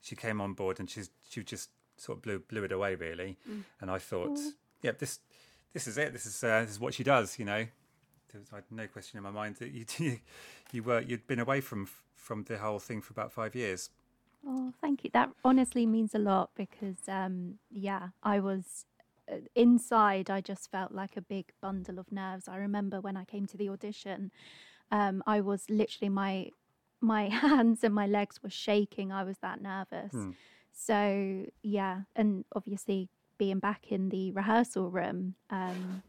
she 0.00 0.14
came 0.16 0.40
on 0.40 0.54
board 0.54 0.78
and 0.78 0.88
she's 0.88 1.10
she 1.28 1.42
just 1.42 1.70
sort 1.96 2.18
of 2.18 2.22
blew 2.22 2.38
blew 2.38 2.64
it 2.64 2.72
away 2.72 2.94
really. 2.94 3.36
And 3.80 3.90
I 3.90 3.98
thought, 3.98 4.38
yeah, 4.82 4.92
this 4.96 5.18
this 5.72 5.86
is 5.86 5.98
it. 5.98 6.12
This 6.12 6.26
is 6.26 6.42
uh, 6.44 6.60
this 6.62 6.70
is 6.70 6.80
what 6.80 6.94
she 6.94 7.02
does. 7.04 7.38
You 7.38 7.44
know, 7.44 7.66
there 8.32 8.40
was 8.40 8.48
I 8.52 8.56
had 8.56 8.64
no 8.70 8.86
question 8.86 9.18
in 9.18 9.22
my 9.24 9.30
mind 9.30 9.56
that 9.56 9.70
you 9.98 10.18
you 10.72 10.82
were 10.82 11.00
you'd 11.00 11.26
been 11.26 11.40
away 11.40 11.60
from 11.60 11.88
from 12.14 12.44
the 12.44 12.58
whole 12.58 12.78
thing 12.78 13.00
for 13.00 13.12
about 13.12 13.32
five 13.32 13.54
years. 13.54 13.90
Oh, 14.46 14.72
thank 14.80 15.04
you. 15.04 15.10
That 15.12 15.30
honestly 15.44 15.86
means 15.86 16.14
a 16.14 16.18
lot 16.18 16.50
because, 16.54 17.08
um, 17.08 17.54
yeah, 17.70 18.08
I 18.22 18.40
was 18.40 18.84
uh, 19.30 19.36
inside. 19.54 20.30
I 20.30 20.40
just 20.40 20.70
felt 20.70 20.92
like 20.92 21.16
a 21.16 21.20
big 21.20 21.52
bundle 21.60 21.98
of 21.98 22.12
nerves. 22.12 22.48
I 22.48 22.56
remember 22.56 23.00
when 23.00 23.16
I 23.16 23.24
came 23.24 23.46
to 23.48 23.56
the 23.56 23.68
audition, 23.68 24.30
um, 24.90 25.22
I 25.26 25.40
was 25.40 25.68
literally 25.68 26.08
my 26.08 26.50
my 27.00 27.28
hands 27.28 27.84
and 27.84 27.94
my 27.94 28.06
legs 28.06 28.42
were 28.42 28.50
shaking. 28.50 29.12
I 29.12 29.24
was 29.24 29.38
that 29.38 29.60
nervous. 29.60 30.12
Hmm. 30.12 30.30
So 30.72 31.46
yeah, 31.62 32.02
and 32.14 32.44
obviously 32.54 33.08
being 33.38 33.58
back 33.58 33.90
in 33.90 34.08
the 34.08 34.32
rehearsal 34.32 34.90
room, 34.90 35.34
um, 35.50 36.02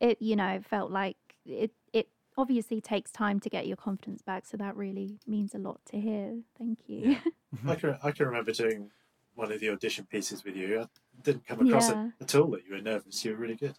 it 0.00 0.20
you 0.20 0.36
know 0.36 0.48
it 0.48 0.64
felt 0.66 0.90
like 0.90 1.16
it 1.46 1.72
it 1.92 2.08
obviously 2.38 2.80
takes 2.80 3.10
time 3.12 3.38
to 3.40 3.50
get 3.50 3.66
your 3.66 3.76
confidence 3.76 4.22
back. 4.22 4.46
So 4.46 4.56
that 4.56 4.76
really 4.76 5.18
means 5.26 5.54
a 5.54 5.58
lot 5.58 5.80
to 5.90 6.00
hear. 6.00 6.38
Thank 6.58 6.78
you. 6.86 7.10
Yeah. 7.12 7.18
I 7.72 7.74
can 7.74 7.98
I 8.02 8.10
can 8.12 8.26
remember 8.26 8.52
doing 8.52 8.90
one 9.34 9.50
of 9.52 9.60
the 9.60 9.70
audition 9.70 10.06
pieces 10.06 10.44
with 10.44 10.56
you. 10.56 10.80
I 10.80 10.86
didn't 11.22 11.46
come 11.46 11.66
across 11.66 11.90
Yeah. 11.90 12.06
it 12.06 12.12
at 12.22 12.34
all 12.34 12.48
that 12.52 12.64
you 12.66 12.74
were 12.74 12.80
nervous. 12.82 13.24
You 13.24 13.32
were 13.32 13.38
really 13.38 13.56
good. 13.56 13.76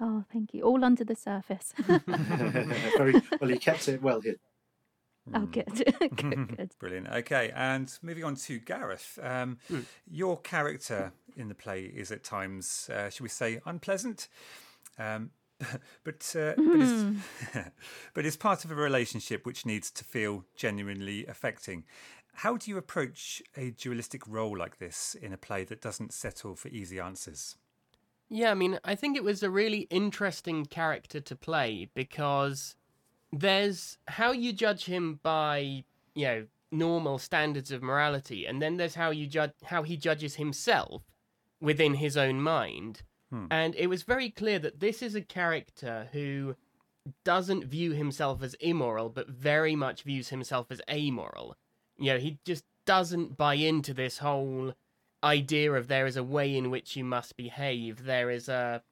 Oh, 0.00 0.24
thank 0.32 0.52
you. 0.54 0.62
All 0.62 0.84
under 0.84 1.04
the 1.04 1.14
surface. 1.14 1.72
Very 1.86 3.12
well. 3.40 3.50
You 3.50 3.58
kept 3.58 3.88
it 3.88 4.02
well 4.02 4.20
hidden. 4.20 4.40
oh, 5.34 5.46
good. 5.46 5.66
good, 6.16 6.56
good. 6.56 6.72
Brilliant. 6.80 7.06
Okay, 7.08 7.52
and 7.54 7.96
moving 8.02 8.24
on 8.24 8.34
to 8.34 8.58
Gareth. 8.58 9.18
Um, 9.22 9.58
Your 10.10 10.40
character 10.40 11.12
in 11.36 11.46
the 11.48 11.54
play 11.54 11.82
is 11.84 12.10
at 12.10 12.24
times, 12.24 12.90
uh, 12.92 13.08
should 13.10 13.22
we 13.22 13.28
say, 13.28 13.60
unpleasant, 13.64 14.28
um, 14.98 15.30
but 16.04 16.34
uh, 16.38 16.54
but, 16.56 16.80
is, 16.80 17.04
but 18.14 18.26
is 18.26 18.36
part 18.36 18.64
of 18.64 18.70
a 18.70 18.74
relationship 18.74 19.46
which 19.46 19.66
needs 19.66 19.90
to 19.90 20.04
feel 20.04 20.44
genuinely 20.56 21.26
affecting. 21.26 21.84
How 22.34 22.56
do 22.56 22.70
you 22.70 22.78
approach 22.78 23.42
a 23.56 23.70
dualistic 23.70 24.26
role 24.26 24.56
like 24.56 24.78
this 24.78 25.14
in 25.20 25.32
a 25.32 25.36
play 25.36 25.64
that 25.64 25.82
doesn't 25.82 26.14
settle 26.14 26.56
for 26.56 26.68
easy 26.68 26.98
answers? 26.98 27.56
Yeah, 28.30 28.50
I 28.50 28.54
mean, 28.54 28.78
I 28.82 28.94
think 28.94 29.16
it 29.16 29.24
was 29.24 29.42
a 29.42 29.50
really 29.50 29.80
interesting 29.90 30.64
character 30.64 31.20
to 31.20 31.36
play 31.36 31.90
because 31.92 32.76
there's 33.30 33.98
how 34.08 34.32
you 34.32 34.54
judge 34.54 34.86
him 34.86 35.20
by, 35.22 35.84
you 36.14 36.26
know, 36.26 36.46
normal 36.70 37.18
standards 37.18 37.70
of 37.70 37.82
morality, 37.82 38.46
and 38.46 38.62
then 38.62 38.78
there's 38.78 38.94
how 38.94 39.10
you 39.10 39.26
judge 39.26 39.52
how 39.64 39.82
he 39.82 39.98
judges 39.98 40.36
himself 40.36 41.02
within 41.60 41.94
his 41.94 42.16
own 42.16 42.40
mind. 42.40 43.02
Hmm. 43.32 43.46
And 43.50 43.74
it 43.76 43.86
was 43.86 44.02
very 44.02 44.28
clear 44.28 44.58
that 44.58 44.80
this 44.80 45.02
is 45.02 45.14
a 45.14 45.22
character 45.22 46.08
who 46.12 46.54
doesn't 47.24 47.64
view 47.64 47.92
himself 47.92 48.42
as 48.42 48.54
immoral, 48.54 49.08
but 49.08 49.28
very 49.28 49.74
much 49.74 50.02
views 50.02 50.28
himself 50.28 50.66
as 50.70 50.82
amoral. 50.88 51.56
You 51.98 52.12
know, 52.12 52.18
he 52.18 52.38
just 52.44 52.64
doesn't 52.84 53.36
buy 53.36 53.54
into 53.54 53.94
this 53.94 54.18
whole 54.18 54.74
idea 55.24 55.72
of 55.72 55.88
there 55.88 56.06
is 56.06 56.16
a 56.16 56.22
way 56.22 56.54
in 56.54 56.70
which 56.70 56.94
you 56.94 57.04
must 57.04 57.36
behave, 57.36 58.04
there 58.04 58.30
is 58.30 58.48
a 58.48 58.82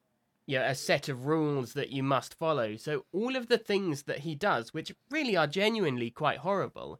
you 0.47 0.57
know, 0.57 0.65
a 0.65 0.75
set 0.75 1.07
of 1.07 1.27
rules 1.27 1.73
that 1.73 1.91
you 1.91 2.01
must 2.01 2.33
follow. 2.33 2.75
So 2.75 3.05
all 3.13 3.35
of 3.35 3.47
the 3.47 3.59
things 3.59 4.03
that 4.03 4.19
he 4.19 4.35
does, 4.35 4.73
which 4.73 4.93
really 5.09 5.37
are 5.37 5.47
genuinely 5.47 6.09
quite 6.09 6.39
horrible, 6.39 6.99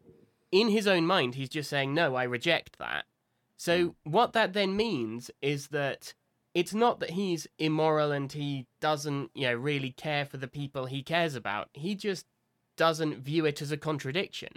in 0.51 0.69
his 0.69 0.87
own 0.87 1.05
mind, 1.07 1.35
he's 1.35 1.49
just 1.49 1.69
saying, 1.69 1.93
"No, 1.93 2.15
I 2.15 2.23
reject 2.23 2.77
that." 2.77 3.05
So 3.57 3.95
hmm. 4.05 4.11
what 4.11 4.33
that 4.33 4.53
then 4.53 4.75
means 4.75 5.31
is 5.41 5.69
that 5.69 6.13
it's 6.53 6.73
not 6.73 6.99
that 6.99 7.11
he's 7.11 7.47
immoral 7.57 8.11
and 8.11 8.31
he 8.31 8.67
doesn't, 8.79 9.31
you 9.33 9.47
know, 9.47 9.55
really 9.55 9.91
care 9.91 10.25
for 10.25 10.37
the 10.37 10.47
people 10.47 10.85
he 10.85 11.01
cares 11.01 11.35
about. 11.35 11.69
He 11.73 11.95
just 11.95 12.25
doesn't 12.75 13.19
view 13.19 13.45
it 13.45 13.61
as 13.61 13.71
a 13.71 13.77
contradiction. 13.77 14.49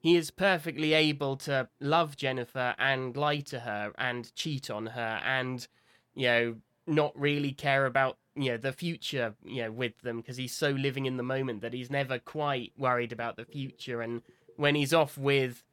He 0.00 0.16
is 0.16 0.30
perfectly 0.30 0.94
able 0.94 1.36
to 1.38 1.68
love 1.80 2.16
Jennifer 2.16 2.74
and 2.78 3.16
lie 3.16 3.40
to 3.40 3.60
her 3.60 3.92
and 3.98 4.34
cheat 4.34 4.70
on 4.70 4.86
her 4.86 5.20
and, 5.24 5.66
you 6.14 6.26
know, 6.26 6.54
not 6.86 7.18
really 7.18 7.52
care 7.52 7.86
about, 7.86 8.18
you 8.34 8.50
know, 8.50 8.56
the 8.56 8.72
future, 8.72 9.34
you 9.44 9.62
know, 9.62 9.72
with 9.72 9.98
them 10.00 10.18
because 10.18 10.36
he's 10.36 10.54
so 10.54 10.70
living 10.70 11.06
in 11.06 11.16
the 11.16 11.22
moment 11.22 11.60
that 11.60 11.72
he's 11.72 11.90
never 11.90 12.18
quite 12.18 12.72
worried 12.76 13.12
about 13.12 13.36
the 13.36 13.44
future. 13.44 14.00
And 14.00 14.22
when 14.56 14.74
he's 14.74 14.92
off 14.92 15.16
with 15.16 15.64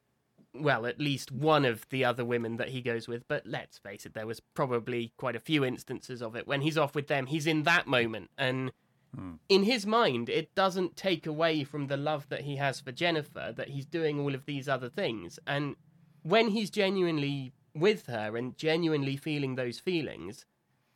well, 0.54 0.86
at 0.86 0.98
least 0.98 1.30
one 1.30 1.64
of 1.64 1.88
the 1.90 2.04
other 2.04 2.24
women 2.24 2.56
that 2.56 2.70
he 2.70 2.80
goes 2.80 3.06
with, 3.06 3.26
but 3.28 3.46
let's 3.46 3.78
face 3.78 4.04
it, 4.04 4.14
there 4.14 4.26
was 4.26 4.40
probably 4.40 5.12
quite 5.16 5.36
a 5.36 5.40
few 5.40 5.64
instances 5.64 6.22
of 6.22 6.34
it. 6.34 6.46
When 6.46 6.60
he's 6.60 6.78
off 6.78 6.94
with 6.94 7.06
them, 7.06 7.26
he's 7.26 7.46
in 7.46 7.62
that 7.64 7.86
moment. 7.86 8.30
And 8.36 8.72
hmm. 9.14 9.34
in 9.48 9.62
his 9.64 9.86
mind, 9.86 10.28
it 10.28 10.54
doesn't 10.54 10.96
take 10.96 11.26
away 11.26 11.62
from 11.64 11.86
the 11.86 11.96
love 11.96 12.28
that 12.30 12.42
he 12.42 12.56
has 12.56 12.80
for 12.80 12.92
Jennifer 12.92 13.52
that 13.56 13.68
he's 13.68 13.86
doing 13.86 14.18
all 14.18 14.34
of 14.34 14.46
these 14.46 14.68
other 14.68 14.88
things. 14.88 15.38
And 15.46 15.76
when 16.22 16.48
he's 16.48 16.70
genuinely 16.70 17.52
with 17.74 18.06
her 18.06 18.36
and 18.36 18.56
genuinely 18.56 19.16
feeling 19.16 19.54
those 19.54 19.78
feelings, 19.78 20.44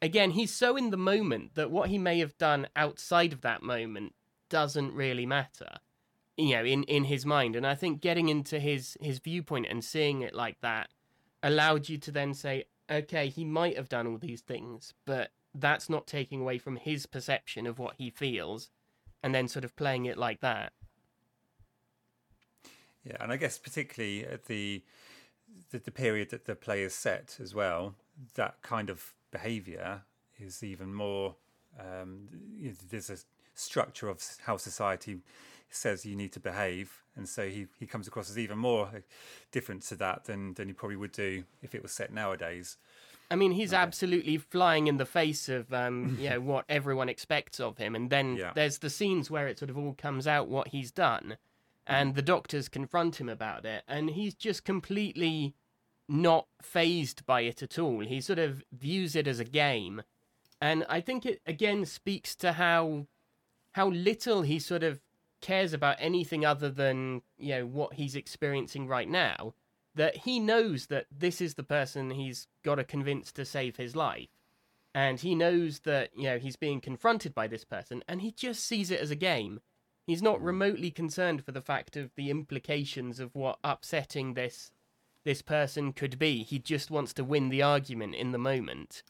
again, 0.03 0.33
he's 0.33 0.53
so 0.53 0.77
in 0.77 0.91
the 0.91 0.97
moment 0.97 1.55
that 1.55 1.71
what 1.71 1.91
he 1.91 1.99
may 1.99 2.19
have 2.19 2.37
done 2.39 2.67
outside 2.75 3.33
of 3.33 3.43
that 3.43 3.63
moment 3.63 4.15
doesn't 4.49 4.95
really 4.95 5.27
matter 5.27 5.79
you 6.37 6.55
know 6.55 6.65
in 6.65 6.83
in 6.85 7.05
his 7.05 7.25
mind 7.25 7.57
and 7.57 7.67
i 7.67 7.75
think 7.75 8.01
getting 8.01 8.29
into 8.29 8.59
his 8.59 8.97
his 9.01 9.19
viewpoint 9.19 9.67
and 9.69 9.85
seeing 9.85 10.23
it 10.23 10.35
like 10.35 10.61
that 10.61 10.89
allowed 11.43 11.89
you 11.89 11.99
to 11.99 12.11
then 12.11 12.35
say 12.35 12.65
okay 12.91 13.29
he 13.29 13.45
might 13.45 13.77
have 13.77 13.89
done 13.89 14.07
all 14.07 14.19
these 14.19 14.41
things 14.41 14.95
but 15.05 15.31
that's 15.55 15.89
not 15.89 16.07
taking 16.07 16.41
away 16.41 16.59
from 16.59 16.77
his 16.77 17.07
perception 17.07 17.67
of 17.67 17.79
what 17.79 17.95
he 17.99 18.11
feels 18.11 18.71
and 19.23 19.35
then 19.35 19.47
sort 19.47 19.65
of 19.65 19.77
playing 19.77 20.07
it 20.07 20.19
like 20.19 20.41
that 20.41 20.73
Yeah, 23.05 23.17
and 23.21 23.31
I 23.31 23.37
guess 23.37 23.59
particularly 23.59 24.25
at 24.25 24.47
the 24.47 24.83
the, 25.71 25.79
the 25.79 25.91
period 25.91 26.31
that 26.31 26.47
the 26.47 26.57
play 26.57 26.83
is 26.83 26.95
set 26.95 27.37
as 27.41 27.55
well, 27.55 27.95
that 28.35 28.63
kind 28.63 28.91
of 28.91 29.13
behaviour 29.31 30.03
is 30.39 30.63
even 30.63 30.95
more. 30.95 31.37
Um, 31.79 32.29
there's 32.91 33.11
a 33.11 33.19
structure 33.55 34.09
of 34.09 34.23
how 34.45 34.57
society 34.57 35.19
says 35.75 36.05
you 36.07 36.17
need 36.17 36.33
to 36.33 36.41
behave, 36.41 37.03
and 37.17 37.29
so 37.29 37.49
he, 37.49 37.67
he 37.79 37.87
comes 37.87 38.07
across 38.09 38.31
as 38.31 38.39
even 38.39 38.59
more 38.59 38.91
different 39.53 39.83
to 39.85 39.97
that 39.97 40.25
than 40.25 40.55
than 40.55 40.69
he 40.69 40.75
probably 40.75 40.97
would 40.97 41.13
do 41.13 41.45
if 41.63 41.75
it 41.75 41.83
was 41.83 41.93
set 41.93 42.13
nowadays. 42.13 42.77
I 43.31 43.37
mean, 43.37 43.53
he's 43.53 43.73
absolutely 43.73 44.37
flying 44.37 44.87
in 44.87 44.99
the 44.99 45.07
face 45.07 45.49
of, 45.49 45.73
um, 45.73 46.15
you 46.21 46.29
know, 46.31 46.41
what 46.41 46.67
everyone 46.69 47.09
expects 47.09 47.59
of 47.59 47.79
him. 47.79 47.95
And 47.95 48.11
then 48.11 48.37
Yeah. 48.37 48.53
there's 48.55 48.79
the 48.79 48.91
scenes 48.91 49.31
where 49.31 49.49
it 49.49 49.59
sort 49.59 49.71
of 49.71 49.79
all 49.79 49.95
comes 49.95 50.27
out 50.27 50.49
what 50.49 50.69
he's 50.69 50.93
done, 50.93 51.39
and 51.87 52.15
the 52.15 52.23
doctors 52.23 52.69
confront 52.69 53.21
him 53.21 53.29
about 53.29 53.65
it, 53.65 53.83
and 53.89 54.11
he's 54.11 54.35
just 54.35 54.65
completely 54.65 55.55
not 56.09 56.47
phased 56.63 57.25
by 57.27 57.41
it 57.43 57.63
at 57.63 57.79
all. 57.79 58.01
He 58.01 58.21
sort 58.21 58.39
of 58.39 58.63
views 58.73 59.17
it 59.17 59.27
as 59.27 59.41
a 59.41 59.45
game, 59.45 60.03
and 60.61 60.85
I 60.89 61.01
think 61.01 61.27
it 61.27 61.41
again 61.47 61.85
speaks 61.87 62.35
to 62.37 62.53
how 62.53 63.07
how 63.73 63.89
little 63.89 64.43
he 64.43 64.59
sort 64.59 64.83
of 64.83 65.01
cares 65.45 65.75
about 65.75 65.97
anything 65.99 66.45
other 66.45 66.71
than 66.71 67.21
you 67.37 67.55
know 67.55 67.67
what 67.67 67.93
he's 67.93 68.17
experiencing 68.17 68.89
right 68.89 69.09
now 69.09 69.53
that 69.95 70.17
he 70.19 70.41
knows 70.41 70.87
that 70.87 71.07
this 71.17 71.41
is 71.41 71.55
the 71.55 71.63
person 71.63 72.11
he's 72.11 72.49
got 72.63 72.77
to 72.77 72.85
convince 72.85 73.31
to 73.33 73.45
save 73.45 73.77
his 73.77 73.95
life. 73.95 74.29
And 74.95 75.21
he 75.21 75.35
knows 75.35 75.81
that, 75.81 76.11
you 76.17 76.25
know, 76.25 76.39
he's 76.39 76.57
being 76.57 76.81
confronted 76.81 77.35
by 77.35 77.47
this 77.47 77.65
person, 77.65 78.03
and 78.09 78.23
he 78.23 78.31
just 78.31 78.65
sees 78.65 78.91
it 78.91 79.01
as 79.01 79.11
a 79.11 79.17
game. 79.17 79.61
He's 80.07 80.23
not 80.23 80.41
mm. 80.41 80.47
remotely 80.47 80.91
concerned 80.91 81.45
for 81.45 81.53
the 81.53 81.61
fact 81.61 81.97
of 81.97 82.11
the 82.17 82.31
implications 82.31 83.21
of 83.21 83.35
what 83.35 83.59
upsetting 83.63 84.35
this 84.35 84.71
this 85.25 85.43
person 85.43 85.95
could 85.95 86.19
be. 86.19 86.43
He 86.43 86.59
just 86.59 86.91
wants 86.91 87.15
to 87.15 87.25
win 87.25 87.49
the 87.49 87.63
argument 87.63 88.15
in 88.15 88.33
the 88.33 88.39
moment. 88.39 89.03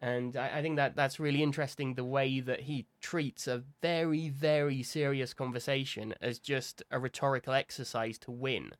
And 0.00 0.36
I, 0.36 0.58
I 0.58 0.62
think 0.62 0.76
that 0.76 0.96
that's 0.96 1.18
really 1.18 1.42
interesting 1.42 1.94
the 1.94 2.04
way 2.04 2.40
that 2.40 2.60
he 2.60 2.86
treats 3.00 3.46
a 3.46 3.62
very, 3.80 4.28
very 4.28 4.82
serious 4.82 5.32
conversation 5.32 6.14
as 6.20 6.38
just 6.38 6.82
a 6.90 6.98
rhetorical 6.98 7.54
exercise 7.54 8.18
to 8.18 8.30
win, 8.30 8.72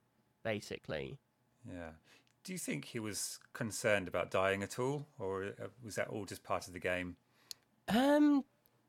basically. 0.43 1.19
Yeah. 1.67 1.91
Do 2.43 2.53
you 2.53 2.59
think 2.59 2.85
he 2.87 2.99
was 2.99 3.39
concerned 3.55 4.07
about 4.07 4.31
dying 4.31 4.63
at 4.63 4.79
all, 4.79 5.07
or 5.19 5.45
uh, 5.45 5.69
was 5.83 5.95
that 5.95 6.09
all 6.09 6.27
just 6.27 6.43
part 6.43 6.67
of 6.67 6.75
the 6.75 6.79
game? 6.79 7.17
Um, 7.89 8.45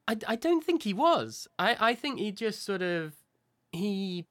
I, 0.08 0.18
I 0.28 0.36
don't 0.36 0.64
think 0.64 0.84
he 0.84 0.94
was. 0.94 1.48
I, 1.58 1.78
I 1.80 1.96
think 1.96 2.20
he 2.20 2.32
just 2.32 2.66
sort 2.66 2.82
of 2.82 3.14
he 3.72 4.26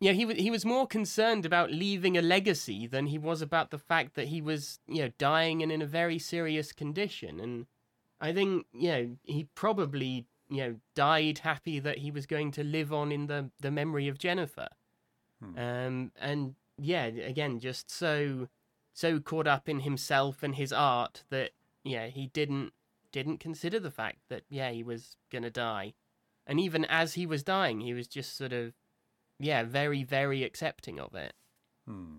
yeah 0.00 0.12
he 0.12 0.24
was 0.24 0.36
he 0.36 0.50
was 0.50 0.64
more 0.64 0.86
concerned 0.86 1.44
about 1.46 1.72
leaving 1.72 2.16
a 2.16 2.22
legacy 2.22 2.86
than 2.86 3.06
he 3.06 3.18
was 3.18 3.40
about 3.42 3.70
the 3.70 3.78
fact 3.78 4.14
that 4.14 4.28
he 4.28 4.40
was 4.40 4.78
you 4.86 5.02
know 5.02 5.10
dying 5.18 5.62
and 5.62 5.72
in 5.72 5.82
a 5.82 5.86
very 5.86 6.18
serious 6.18 6.72
condition 6.72 7.40
and 7.40 7.66
I 8.20 8.32
think 8.32 8.66
you 8.72 8.88
know 8.88 9.16
he 9.22 9.44
probably 9.54 10.26
you 10.48 10.58
know 10.58 10.76
died 10.94 11.38
happy 11.38 11.78
that 11.80 11.98
he 11.98 12.10
was 12.10 12.26
going 12.26 12.50
to 12.52 12.64
live 12.64 12.92
on 12.92 13.12
in 13.12 13.26
the 13.26 13.50
the 13.60 13.70
memory 13.70 14.08
of 14.08 14.18
Jennifer. 14.18 14.68
Hmm. 15.42 15.58
Um 15.58 16.12
and 16.20 16.54
yeah 16.78 17.04
again 17.04 17.58
just 17.58 17.90
so 17.90 18.48
so 18.92 19.18
caught 19.20 19.46
up 19.46 19.68
in 19.68 19.80
himself 19.80 20.42
and 20.42 20.54
his 20.54 20.72
art 20.72 21.24
that 21.30 21.50
yeah 21.84 22.06
he 22.06 22.26
didn't 22.28 22.72
didn't 23.12 23.38
consider 23.38 23.78
the 23.78 23.90
fact 23.90 24.18
that 24.28 24.42
yeah 24.48 24.70
he 24.70 24.82
was 24.82 25.16
gonna 25.30 25.50
die 25.50 25.94
and 26.46 26.60
even 26.60 26.84
as 26.84 27.14
he 27.14 27.26
was 27.26 27.42
dying 27.42 27.80
he 27.80 27.94
was 27.94 28.06
just 28.06 28.36
sort 28.36 28.52
of 28.52 28.74
yeah 29.38 29.62
very 29.62 30.02
very 30.04 30.42
accepting 30.44 30.98
of 31.00 31.14
it 31.14 31.32
Hmm. 31.86 32.16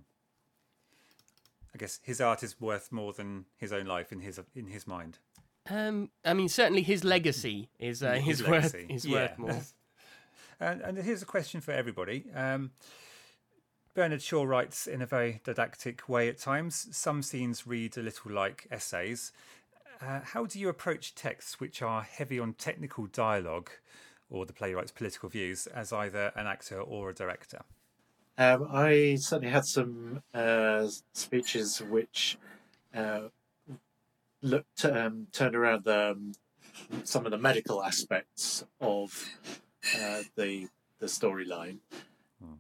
I 1.76 1.78
guess 1.78 2.00
his 2.04 2.22
art 2.22 2.42
is 2.44 2.60
worth 2.60 2.92
more 2.92 3.14
than 3.14 3.46
his 3.58 3.72
own 3.74 3.86
life 3.86 4.12
in 4.12 4.22
his 4.22 4.40
in 4.56 4.68
his 4.68 4.88
mind. 4.88 5.20
um 5.70 6.10
i 6.26 6.34
mean 6.34 6.48
certainly 6.50 6.82
his 6.82 7.04
legacy 7.04 7.70
is 7.80 8.02
uh, 8.02 8.14
His 8.14 8.42
is 8.42 8.48
worth 8.48 8.76
is 8.90 9.06
Yeah. 9.06 9.14
worth 9.14 9.38
more 9.38 9.62
And, 10.60 10.82
and 10.82 10.98
here's 10.98 11.22
a 11.22 11.26
question 11.28 11.62
for 11.62 11.72
everybody. 11.72 12.26
Um, 12.34 12.72
Bernard 13.94 14.24
Shaw 14.24 14.44
writes 14.44 14.88
in 14.88 15.04
a 15.04 15.06
very 15.06 15.40
didactic 15.44 16.10
way 16.10 16.30
at 16.30 16.40
times. 16.40 16.88
Some 16.98 17.22
scenes 17.22 17.68
read 17.68 17.96
a 17.96 18.02
little 18.02 18.32
like 18.32 18.66
essays. 18.72 19.32
Uh, 20.02 20.22
how 20.24 20.46
do 20.48 20.58
you 20.58 20.68
approach 20.68 21.14
texts 21.14 21.60
which 21.60 21.84
are 21.84 22.02
heavy 22.02 22.40
on 22.40 22.54
technical 22.54 23.06
dialogue 23.06 23.70
or 24.30 24.46
the 24.46 24.54
playwright's 24.54 24.92
political 24.92 25.30
views 25.30 25.68
as 25.68 25.94
either 25.94 26.32
an 26.36 26.48
actor 26.48 26.80
or 26.80 27.10
a 27.10 27.14
director? 27.14 27.62
Um, 28.38 28.68
I 28.72 29.16
certainly 29.20 29.52
had 29.52 29.66
some 29.66 30.22
uh, 30.34 30.88
speeches 31.14 31.82
which 31.82 32.38
uh, 32.94 33.30
looked 34.42 34.86
um, 34.86 35.28
turned 35.32 35.56
around 35.56 35.86
the, 35.86 36.12
um, 36.12 36.34
some 37.04 37.26
of 37.26 37.32
the 37.32 37.38
medical 37.38 37.84
aspects 37.84 38.64
of 38.80 39.28
uh, 40.00 40.22
the 40.36 40.68
the 41.00 41.08
storyline, 41.08 41.78
Hmm. 42.40 42.54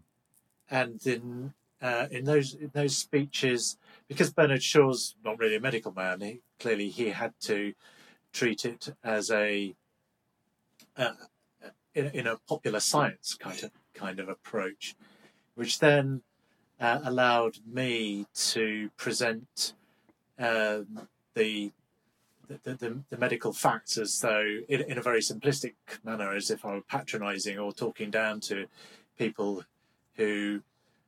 and 0.69 1.05
in 1.05 1.53
uh, 1.81 2.07
in 2.09 2.25
those 2.25 2.55
in 2.55 2.71
those 2.73 2.97
speeches, 2.97 3.77
because 4.07 4.31
Bernard 4.31 4.63
Shaw's 4.63 5.15
not 5.23 5.37
really 5.37 5.55
a 5.55 5.59
medical 5.59 5.91
man, 5.91 6.21
he, 6.21 6.41
clearly 6.59 6.89
he 6.89 7.09
had 7.09 7.33
to 7.41 7.73
treat 8.33 8.65
it 8.65 8.95
as 9.03 9.29
a 9.29 9.75
uh, 10.95 11.13
in, 11.97 12.07
in 12.13 12.27
a 12.27 12.37
popular 12.47 12.79
science 12.79 13.35
kind 13.39 13.63
of 13.63 13.71
kind 13.93 14.19
of 14.19 14.29
approach 14.29 14.95
which 15.55 15.79
then 15.79 16.21
uh, 16.79 16.99
allowed 17.03 17.57
me 17.65 18.27
to 18.35 18.89
present 18.95 19.73
um, 20.37 21.07
the, 21.33 21.71
the, 22.47 22.59
the 22.63 22.99
the 23.09 23.17
medical 23.17 23.51
facts 23.51 23.97
as 23.97 24.19
though 24.19 24.59
in, 24.69 24.81
in 24.81 24.97
a 24.97 25.01
very 25.01 25.21
simplistic 25.21 25.73
manner, 26.03 26.31
as 26.31 26.51
if 26.51 26.63
I 26.63 26.75
were 26.75 26.81
patronising 26.81 27.57
or 27.57 27.73
talking 27.73 28.11
down 28.11 28.39
to 28.41 28.67
people 29.17 29.63
who 30.15 30.61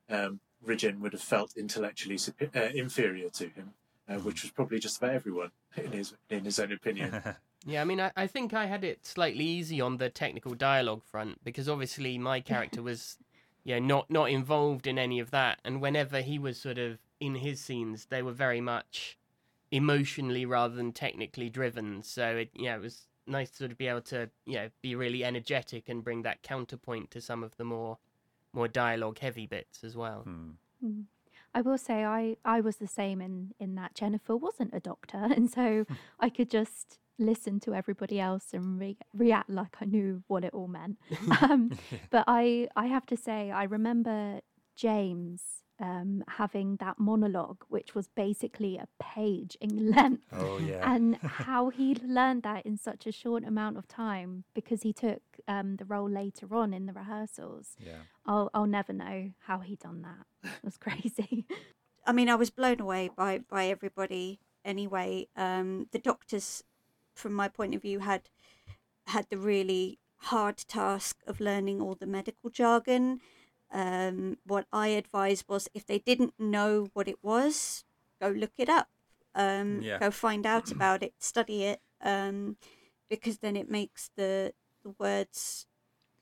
um, 0.09 0.39
Ridgeon 0.63 0.99
would 1.01 1.13
have 1.13 1.21
felt 1.21 1.55
intellectually 1.55 2.17
uh, 2.55 2.59
inferior 2.73 3.29
to 3.29 3.49
him, 3.49 3.73
uh, 4.07 4.15
which 4.15 4.41
was 4.41 4.51
probably 4.51 4.79
just 4.79 4.97
about 4.97 5.11
everyone 5.11 5.51
in 5.77 5.91
his 5.91 6.13
in 6.29 6.45
his 6.45 6.59
own 6.59 6.71
opinion. 6.71 7.21
Yeah, 7.65 7.81
I 7.81 7.83
mean, 7.85 7.99
I, 7.99 8.11
I 8.15 8.27
think 8.27 8.53
I 8.53 8.65
had 8.65 8.83
it 8.83 9.05
slightly 9.05 9.45
easy 9.45 9.81
on 9.81 9.97
the 9.97 10.09
technical 10.09 10.53
dialogue 10.53 11.03
front 11.03 11.43
because 11.43 11.67
obviously 11.67 12.17
my 12.17 12.39
character 12.51 12.81
was, 12.81 13.17
yeah, 13.63 13.79
not 13.79 14.09
not 14.09 14.29
involved 14.29 14.87
in 14.87 14.97
any 14.97 15.19
of 15.19 15.31
that, 15.31 15.59
and 15.63 15.81
whenever 15.81 16.21
he 16.21 16.39
was 16.39 16.59
sort 16.59 16.77
of 16.77 16.99
in 17.19 17.35
his 17.35 17.59
scenes, 17.59 18.05
they 18.05 18.21
were 18.21 18.31
very 18.31 18.61
much 18.61 19.17
emotionally 19.71 20.45
rather 20.45 20.75
than 20.75 20.91
technically 20.91 21.49
driven. 21.49 22.01
So 22.01 22.37
it, 22.37 22.49
yeah, 22.55 22.75
it 22.75 22.81
was 22.81 23.07
nice 23.27 23.51
to 23.51 23.57
sort 23.57 23.71
of 23.71 23.77
be 23.77 23.87
able 23.87 24.01
to, 24.01 24.29
you 24.45 24.55
know, 24.55 24.69
be 24.81 24.95
really 24.95 25.23
energetic 25.23 25.89
and 25.89 26.03
bring 26.03 26.23
that 26.23 26.41
counterpoint 26.41 27.11
to 27.11 27.21
some 27.21 27.43
of 27.43 27.57
the 27.57 27.65
more 27.65 27.97
more 28.53 28.67
dialogue 28.67 29.19
heavy 29.19 29.45
bits 29.45 29.83
as 29.83 29.95
well. 29.95 30.21
Hmm. 30.21 30.49
Mm. 30.83 31.03
I 31.53 31.61
will 31.61 31.77
say 31.77 32.03
I, 32.03 32.37
I 32.45 32.61
was 32.61 32.77
the 32.77 32.87
same 32.87 33.21
in, 33.21 33.53
in 33.59 33.75
that 33.75 33.95
Jennifer 33.95 34.35
wasn't 34.35 34.73
a 34.73 34.79
doctor, 34.79 35.17
and 35.35 35.49
so 35.51 35.85
I 36.19 36.29
could 36.29 36.49
just 36.49 36.99
listen 37.19 37.59
to 37.61 37.73
everybody 37.73 38.19
else 38.19 38.47
and 38.53 38.79
re- 38.79 38.97
react 39.13 39.49
like 39.49 39.75
I 39.81 39.85
knew 39.85 40.23
what 40.27 40.43
it 40.43 40.53
all 40.53 40.67
meant. 40.67 40.97
um, 41.41 41.71
but 42.09 42.23
I 42.27 42.67
I 42.75 42.87
have 42.87 43.05
to 43.07 43.17
say 43.17 43.51
I 43.51 43.63
remember 43.63 44.41
James 44.75 45.41
um, 45.81 46.23
having 46.27 46.75
that 46.77 46.99
monologue, 46.99 47.63
which 47.69 47.95
was 47.95 48.09
basically 48.09 48.77
a 48.77 48.87
page 49.01 49.57
in 49.61 49.91
length, 49.95 50.23
Oh 50.33 50.57
yeah. 50.57 50.91
and 50.93 51.15
how 51.21 51.69
he 51.69 51.95
learned 51.95 52.43
that 52.43 52.65
in 52.65 52.75
such 52.77 53.07
a 53.07 53.13
short 53.13 53.45
amount 53.45 53.77
of 53.77 53.87
time 53.87 54.43
because 54.53 54.81
he 54.81 54.91
took 54.91 55.21
um, 55.47 55.77
the 55.77 55.85
role 55.85 56.09
later 56.09 56.53
on 56.53 56.73
in 56.73 56.85
the 56.85 56.93
rehearsals. 56.93 57.75
yeah. 57.79 58.01
I'll 58.25 58.49
I'll 58.53 58.67
never 58.67 58.91
know 58.93 59.31
how 59.47 59.59
he 59.59 59.75
done 59.77 60.01
that. 60.03 60.25
It 60.43 60.63
was 60.65 60.77
crazy. 60.77 61.45
I 62.05 62.11
mean, 62.11 62.29
I 62.29 62.35
was 62.35 62.49
blown 62.49 62.79
away 62.81 63.09
by 63.15 63.39
by 63.49 63.67
everybody. 63.67 64.39
Anyway, 64.65 65.27
um, 65.37 65.87
the 65.93 65.99
doctors, 65.99 66.63
from 67.19 67.33
my 67.33 67.47
point 67.47 67.75
of 67.75 67.81
view, 67.81 67.99
had 67.99 68.29
had 69.07 69.25
the 69.29 69.37
really 69.37 69.99
hard 70.17 70.57
task 70.57 71.17
of 71.27 71.39
learning 71.39 71.81
all 71.81 71.95
the 71.95 72.05
medical 72.07 72.49
jargon. 72.49 73.19
Um, 73.71 74.37
what 74.45 74.65
I 74.73 74.87
advised 74.89 75.45
was, 75.47 75.69
if 75.73 75.85
they 75.85 75.99
didn't 75.99 76.33
know 76.39 76.89
what 76.93 77.07
it 77.07 77.23
was, 77.23 77.83
go 78.21 78.29
look 78.29 78.53
it 78.57 78.69
up. 78.69 78.87
Um, 79.35 79.81
Yeah. 79.81 79.99
Go 79.99 80.11
find 80.11 80.45
out 80.45 80.71
about 80.71 81.03
it, 81.03 81.13
study 81.19 81.63
it, 81.63 81.79
um, 82.01 82.57
because 83.09 83.39
then 83.39 83.55
it 83.55 83.69
makes 83.69 84.09
the 84.15 84.53
the 84.83 84.95
words 84.97 85.67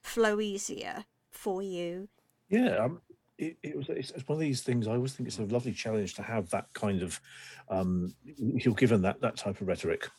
flow 0.02 0.40
easier 0.40 1.06
for 1.30 1.62
you. 1.62 2.10
Yeah, 2.50 2.84
um, 2.84 3.02
it, 3.38 3.58
it 3.62 3.78
was. 3.78 3.90
It's, 3.90 4.12
it's 4.12 4.28
one 4.28 4.38
of 4.38 4.40
these 4.40 4.64
things. 4.64 4.88
I 4.88 4.96
always 4.96 5.14
think 5.14 5.28
it's 5.28 5.40
a 5.40 5.44
lovely 5.44 5.74
challenge 5.74 6.16
to 6.16 6.22
have 6.24 6.50
that 6.50 6.68
kind 6.74 7.02
of. 7.02 7.22
Um, 7.70 8.16
you're 8.24 8.74
given 8.74 9.02
that 9.04 9.22
that 9.22 9.38
type 9.38 9.62
of 9.62 9.68
rhetoric 9.68 10.10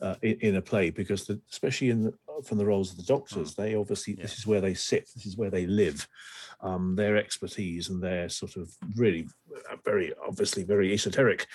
uh, 0.00 0.14
in, 0.22 0.38
in 0.40 0.56
a 0.56 0.62
play 0.62 0.90
because, 0.90 1.26
the, 1.26 1.40
especially 1.50 1.90
in 1.90 2.04
the, 2.04 2.14
from 2.44 2.58
the 2.58 2.66
roles 2.66 2.90
of 2.90 2.96
the 2.96 3.02
doctors, 3.02 3.54
they 3.54 3.74
obviously 3.74 4.14
this 4.14 4.38
is 4.38 4.46
where 4.46 4.60
they 4.60 4.74
sit. 4.74 5.08
This 5.14 5.26
is 5.26 5.36
where 5.36 5.50
they 5.50 5.66
live. 5.66 6.06
Um, 6.60 6.96
their 6.96 7.16
expertise 7.16 7.88
and 7.88 8.02
their 8.02 8.28
sort 8.28 8.56
of 8.56 8.70
really 8.94 9.26
uh, 9.70 9.76
very 9.84 10.12
obviously 10.26 10.64
very 10.64 10.92
esoteric. 10.92 11.46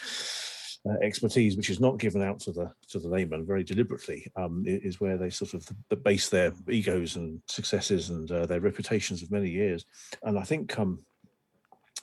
Uh, 0.89 0.97
expertise, 1.03 1.55
which 1.55 1.69
is 1.69 1.79
not 1.79 1.99
given 1.99 2.23
out 2.23 2.39
to 2.39 2.51
the 2.51 2.71
to 2.89 2.97
the 2.97 3.07
layman 3.07 3.45
very 3.45 3.63
deliberately, 3.63 4.25
um, 4.35 4.63
is 4.65 4.99
where 4.99 5.15
they 5.15 5.29
sort 5.29 5.53
of 5.53 5.69
base 6.03 6.29
their 6.29 6.51
egos 6.67 7.17
and 7.17 7.39
successes 7.45 8.09
and 8.09 8.31
uh, 8.31 8.47
their 8.47 8.61
reputations 8.61 9.21
of 9.21 9.29
many 9.29 9.49
years 9.49 9.85
and 10.23 10.37
I 10.37 10.43
think 10.43 10.77
um, 10.79 10.99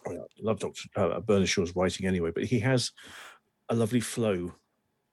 I 0.06 0.16
love 0.40 0.60
Dr. 0.60 0.88
Uh, 0.96 1.20
Bernard 1.20 1.48
Shaw's 1.48 1.74
writing 1.76 2.06
anyway, 2.06 2.30
but 2.34 2.44
he 2.44 2.60
has 2.60 2.92
a 3.68 3.74
lovely 3.74 4.00
flow 4.00 4.54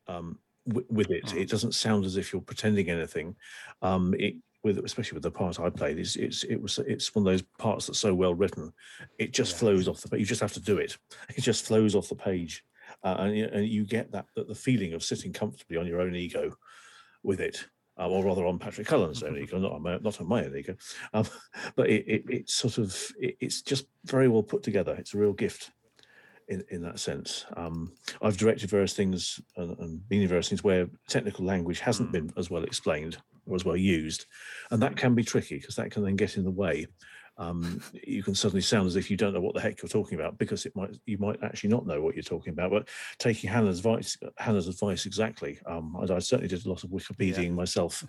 um, 0.07 0.39
w- 0.67 0.87
with 0.89 1.11
it. 1.11 1.25
Mm. 1.25 1.41
It 1.41 1.49
doesn't 1.49 1.73
sound 1.75 2.05
as 2.05 2.17
if 2.17 2.31
you're 2.33 2.41
pretending 2.41 2.89
anything. 2.89 3.35
Um, 3.81 4.13
it 4.17 4.35
with 4.63 4.79
especially 4.79 5.15
with 5.15 5.23
the 5.23 5.29
part 5.31 5.59
I 5.59 5.69
played, 5.69 5.99
it's, 5.99 6.15
it's 6.15 6.43
it 6.43 6.59
was 6.59 6.79
it's 6.79 7.13
one 7.13 7.21
of 7.27 7.31
those 7.31 7.43
parts 7.59 7.85
that's 7.85 7.99
so 7.99 8.15
well 8.15 8.33
written, 8.33 8.73
it 9.19 9.31
just 9.31 9.53
Yeah. 9.53 9.57
flows 9.59 9.87
off 9.87 10.01
the 10.01 10.09
page. 10.09 10.19
You 10.21 10.25
just 10.25 10.41
have 10.41 10.53
to 10.53 10.59
do 10.59 10.77
it. 10.77 10.97
It 11.37 11.41
just 11.41 11.65
flows 11.65 11.93
off 11.93 12.09
the 12.09 12.15
page, 12.15 12.63
uh, 13.03 13.15
and, 13.19 13.37
you- 13.37 13.49
and 13.53 13.67
you 13.67 13.85
get 13.85 14.11
that, 14.13 14.25
that 14.35 14.47
the 14.47 14.55
feeling 14.55 14.93
of 14.93 15.03
sitting 15.03 15.31
comfortably 15.33 15.77
on 15.77 15.85
your 15.85 16.01
own 16.01 16.15
ego 16.15 16.55
with 17.23 17.39
it. 17.41 17.63
Um, 17.97 18.11
or 18.11 18.25
rather, 18.25 18.45
on 18.45 18.59
Patrick 18.59 18.87
Cullen's 18.87 19.23
own 19.23 19.37
ego, 19.41 19.57
not 19.59 19.71
on 19.71 19.83
my, 19.83 19.97
not 19.99 20.19
on 20.19 20.27
my 20.27 20.43
own 20.45 20.55
ego. 20.57 20.75
Um, 21.13 21.25
but 21.75 21.87
it, 21.89 22.03
it, 22.07 22.23
it's 22.27 22.53
sort 22.55 22.77
of 22.79 22.93
it, 23.19 23.37
it's 23.39 23.61
just 23.61 23.85
very 24.05 24.27
well 24.27 24.43
put 24.43 24.63
together. 24.63 24.95
It's 24.97 25.13
a 25.13 25.17
real 25.19 25.33
gift 25.33 25.71
in, 26.47 26.63
in 26.69 26.81
that 26.83 26.99
sense. 26.99 27.45
Um, 27.57 27.93
I've 28.21 28.37
directed 28.37 28.69
various 28.69 28.93
things 28.93 29.39
and, 29.57 29.77
and 29.79 30.09
been 30.09 30.21
in 30.21 30.27
various 30.27 30.49
things 30.49 30.63
where 30.63 30.87
technical 31.07 31.45
language 31.45 31.79
hasn't 31.79 32.09
Mm. 32.09 32.13
been 32.13 32.33
as 32.37 32.49
well 32.49 32.63
explained 32.63 33.17
or 33.45 33.55
as 33.55 33.65
well 33.65 33.77
used, 33.77 34.25
and 34.71 34.81
that 34.81 34.97
can 34.97 35.15
be 35.15 35.23
tricky 35.23 35.57
because 35.57 35.75
that 35.75 35.91
can 35.91 36.03
then 36.03 36.15
get 36.15 36.37
in 36.37 36.43
the 36.43 36.51
way 36.51 36.87
um, 37.37 37.81
you 37.93 38.23
can 38.23 38.33
suddenly 38.33 38.61
sound 38.61 38.87
as 38.87 38.95
if 38.95 39.11
you 39.11 39.17
don't 39.17 39.33
know 39.33 39.41
what 39.41 39.53
the 39.53 39.61
heck 39.61 39.81
you're 39.81 39.89
talking 39.89 40.17
about 40.17 40.37
because 40.37 40.65
it 40.65 40.75
might 40.75 40.95
you 41.05 41.17
might 41.17 41.43
actually 41.43 41.69
not 41.69 41.85
know 41.85 42.01
what 42.01 42.15
you're 42.15 42.23
talking 42.23 42.53
about. 42.53 42.71
But 42.71 42.87
taking 43.19 43.49
Hannah's 43.49 43.79
advice, 43.79 44.17
Hannah's 44.37 44.67
advice 44.67 45.05
exactly. 45.05 45.59
Um, 45.65 45.95
I, 45.97 46.13
I, 46.13 46.19
certainly 46.19 46.47
did 46.47 46.65
a 46.65 46.69
lot 46.69 46.83
of 46.83 46.91
Wikipediaing 46.91 47.43
yeah. 47.43 47.51
myself. 47.51 48.05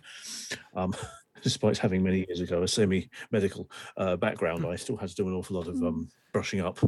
Um, 1.46 1.50
despite 1.50 1.78
having 1.78 2.02
many 2.02 2.24
years 2.26 2.40
ago 2.40 2.62
a 2.62 2.68
semi-medical 2.68 3.70
uh, 3.96 4.16
background, 4.16 4.66
I 4.66 4.76
still 4.76 4.96
had 4.96 5.08
to 5.10 5.14
do 5.14 5.28
an 5.28 5.34
awful 5.34 5.56
lot 5.56 5.68
of 5.68 5.76
hmm. 5.76 5.86
um, 5.86 6.08
brushing 6.32 6.60
up. 6.60 6.78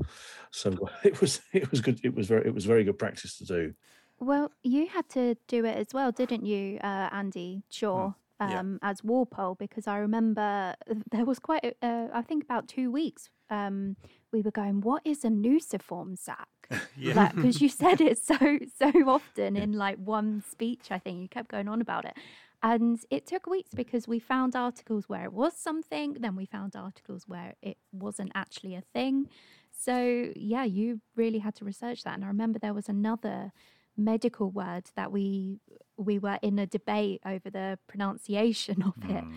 So 0.50 0.76
it 1.04 1.20
was 1.20 1.40
it 1.52 1.70
was 1.70 1.80
good. 1.80 2.00
It 2.02 2.14
was 2.14 2.28
very 2.28 2.46
it 2.46 2.54
was 2.54 2.64
very 2.64 2.84
good 2.84 2.98
practice 2.98 3.38
to 3.38 3.44
do. 3.44 3.74
Well, 4.20 4.50
you 4.64 4.88
had 4.88 5.08
to 5.10 5.36
do 5.46 5.64
it 5.64 5.76
as 5.76 5.94
well, 5.94 6.10
didn't 6.10 6.44
you, 6.44 6.78
uh, 6.82 7.08
Andy 7.12 7.62
Shaw? 7.70 8.14
um, 8.40 8.78
yeah. 8.82 8.90
as 8.90 9.02
Walpole 9.02 9.54
because 9.56 9.86
I 9.86 9.98
remember 9.98 10.74
there 11.10 11.24
was 11.24 11.38
quite, 11.38 11.76
uh, 11.82 12.06
I 12.12 12.22
think 12.22 12.44
about 12.44 12.68
two 12.68 12.90
weeks, 12.90 13.28
um, 13.50 13.96
we 14.32 14.42
were 14.42 14.50
going, 14.50 14.80
what 14.80 15.02
is 15.04 15.24
a 15.24 15.28
nuciform 15.28 16.18
sac? 16.18 16.48
yeah. 16.96 17.32
Because 17.34 17.60
you 17.60 17.68
said 17.68 18.00
it 18.00 18.18
so, 18.18 18.58
so 18.78 19.08
often 19.08 19.56
in 19.56 19.72
like 19.72 19.98
one 19.98 20.42
speech, 20.50 20.88
I 20.90 20.98
think 20.98 21.20
you 21.20 21.28
kept 21.28 21.50
going 21.50 21.68
on 21.68 21.80
about 21.80 22.04
it. 22.04 22.14
And 22.62 22.98
it 23.10 23.26
took 23.26 23.46
weeks 23.46 23.72
because 23.72 24.08
we 24.08 24.18
found 24.18 24.56
articles 24.56 25.08
where 25.08 25.24
it 25.24 25.32
was 25.32 25.56
something, 25.56 26.14
then 26.14 26.34
we 26.34 26.44
found 26.44 26.74
articles 26.74 27.24
where 27.28 27.54
it 27.62 27.78
wasn't 27.92 28.32
actually 28.34 28.74
a 28.74 28.80
thing. 28.80 29.28
So, 29.70 30.32
yeah, 30.34 30.64
you 30.64 31.00
really 31.14 31.38
had 31.38 31.54
to 31.56 31.64
research 31.64 32.02
that. 32.02 32.14
And 32.14 32.24
I 32.24 32.28
remember 32.28 32.58
there 32.58 32.74
was 32.74 32.88
another 32.88 33.52
medical 33.98 34.50
word 34.50 34.84
that 34.94 35.10
we 35.12 35.60
we 35.96 36.18
were 36.18 36.38
in 36.40 36.58
a 36.58 36.66
debate 36.66 37.20
over 37.26 37.50
the 37.50 37.78
pronunciation 37.88 38.82
of 38.86 38.94
it. 39.10 39.24
Mm. 39.24 39.34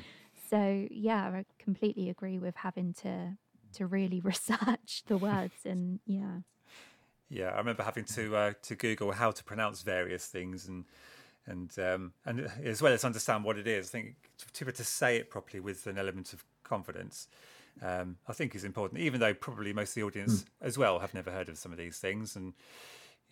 So 0.50 0.88
yeah, 0.92 1.26
I 1.28 1.46
completely 1.60 2.10
agree 2.10 2.40
with 2.40 2.56
having 2.56 2.94
to 3.02 3.38
to 3.74 3.88
really 3.88 4.20
research 4.24 5.04
the 5.08 5.18
words 5.18 5.66
and 5.66 6.00
yeah. 6.06 6.40
Yeah, 7.30 7.52
I 7.52 7.58
remember 7.58 7.84
having 7.84 8.04
to 8.06 8.36
uh, 8.36 8.54
to 8.64 8.76
Google 8.76 9.12
how 9.12 9.32
to 9.32 9.44
pronounce 9.44 9.82
various 9.82 10.28
things 10.28 10.68
and 10.68 10.86
and 11.48 11.72
um, 11.80 12.14
and 12.26 12.50
as 12.64 12.82
well 12.82 12.94
as 12.94 13.04
understand 13.04 13.44
what 13.44 13.58
it 13.58 13.68
is. 13.68 13.88
I 13.88 13.92
think 13.92 14.16
to 14.54 14.66
be 14.66 14.70
able 14.70 14.78
to 14.78 14.84
say 14.84 15.18
it 15.18 15.30
properly 15.30 15.60
with 15.60 15.88
an 15.88 15.98
element 15.98 16.34
of 16.34 16.44
confidence, 16.64 17.28
um, 17.82 18.18
I 18.28 18.34
think 18.34 18.56
is 18.56 18.64
important. 18.64 19.02
Even 19.02 19.20
though 19.20 19.34
probably 19.34 19.74
most 19.74 19.90
of 19.92 19.96
the 19.96 20.04
audience 20.04 20.44
mm. 20.44 20.46
as 20.62 20.78
well 20.78 21.00
have 21.00 21.14
never 21.14 21.32
heard 21.32 21.50
of 21.50 21.58
some 21.58 21.72
of 21.72 21.78
these 21.78 21.98
things, 21.98 22.36
and 22.36 22.54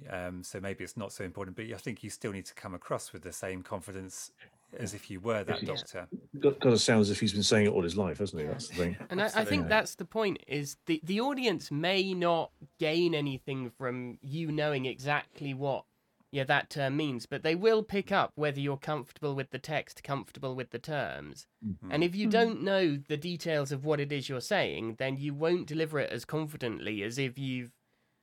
um, 0.09 0.43
so 0.43 0.59
maybe 0.59 0.83
it's 0.83 0.97
not 0.97 1.11
so 1.11 1.23
important, 1.23 1.55
but 1.55 1.65
I 1.65 1.77
think 1.77 2.03
you 2.03 2.09
still 2.09 2.31
need 2.31 2.45
to 2.45 2.53
come 2.53 2.73
across 2.73 3.13
with 3.13 3.23
the 3.23 3.33
same 3.33 3.61
confidence 3.61 4.31
as 4.77 4.93
if 4.93 5.09
you 5.09 5.19
were 5.19 5.43
that 5.43 5.65
doctor. 5.65 6.07
Got, 6.39 6.59
got 6.59 6.69
to 6.69 6.77
sound 6.77 7.01
as 7.01 7.09
if 7.09 7.19
he's 7.19 7.33
been 7.33 7.43
saying 7.43 7.65
it 7.65 7.69
all 7.69 7.81
his 7.81 7.97
life, 7.97 8.19
hasn't 8.19 8.41
he? 8.41 8.47
That's 8.47 8.67
the 8.67 8.75
thing. 8.75 8.97
And 9.09 9.21
I, 9.21 9.31
I, 9.35 9.45
think 9.45 9.67
that's 9.67 9.95
the 9.95 10.05
point: 10.05 10.39
is 10.47 10.77
the 10.85 11.01
the 11.03 11.21
audience 11.21 11.71
may 11.71 12.13
not 12.13 12.51
gain 12.79 13.15
anything 13.15 13.71
from 13.77 14.19
you 14.21 14.51
knowing 14.51 14.85
exactly 14.85 15.53
what 15.53 15.85
yeah 16.31 16.43
that 16.43 16.69
term 16.69 16.97
means, 16.97 17.25
but 17.25 17.43
they 17.43 17.55
will 17.55 17.83
pick 17.83 18.11
up 18.11 18.31
whether 18.35 18.59
you're 18.59 18.77
comfortable 18.77 19.35
with 19.35 19.49
the 19.51 19.59
text, 19.59 20.03
comfortable 20.03 20.55
with 20.55 20.71
the 20.71 20.79
terms. 20.79 21.47
Mm-hmm. 21.65 21.91
And 21.91 22.03
if 22.03 22.15
you 22.15 22.27
mm-hmm. 22.27 22.31
don't 22.31 22.63
know 22.63 22.97
the 23.07 23.17
details 23.17 23.71
of 23.71 23.85
what 23.85 23.99
it 23.99 24.11
is 24.11 24.29
you're 24.29 24.41
saying, 24.41 24.95
then 24.99 25.17
you 25.17 25.33
won't 25.33 25.67
deliver 25.67 25.99
it 25.99 26.11
as 26.11 26.25
confidently 26.25 27.03
as 27.03 27.17
if 27.17 27.37
you've 27.37 27.71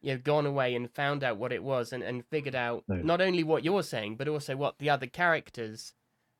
you 0.03 0.13
know 0.13 0.19
gone 0.19 0.47
away 0.47 0.75
and 0.75 0.91
found 0.91 1.25
out 1.25 1.37
what 1.37 1.53
it 1.53 1.63
was 1.63 1.93
and, 1.93 2.03
and 2.03 2.25
figured 2.27 2.55
out 2.55 2.85
no. 2.87 2.97
not 2.97 3.21
only 3.21 3.43
what 3.43 3.65
you're 3.65 3.83
saying 3.83 4.17
but 4.17 4.29
also 4.29 4.57
what 4.57 4.79
the 4.79 4.91
other 4.91 5.07
characters 5.07 5.95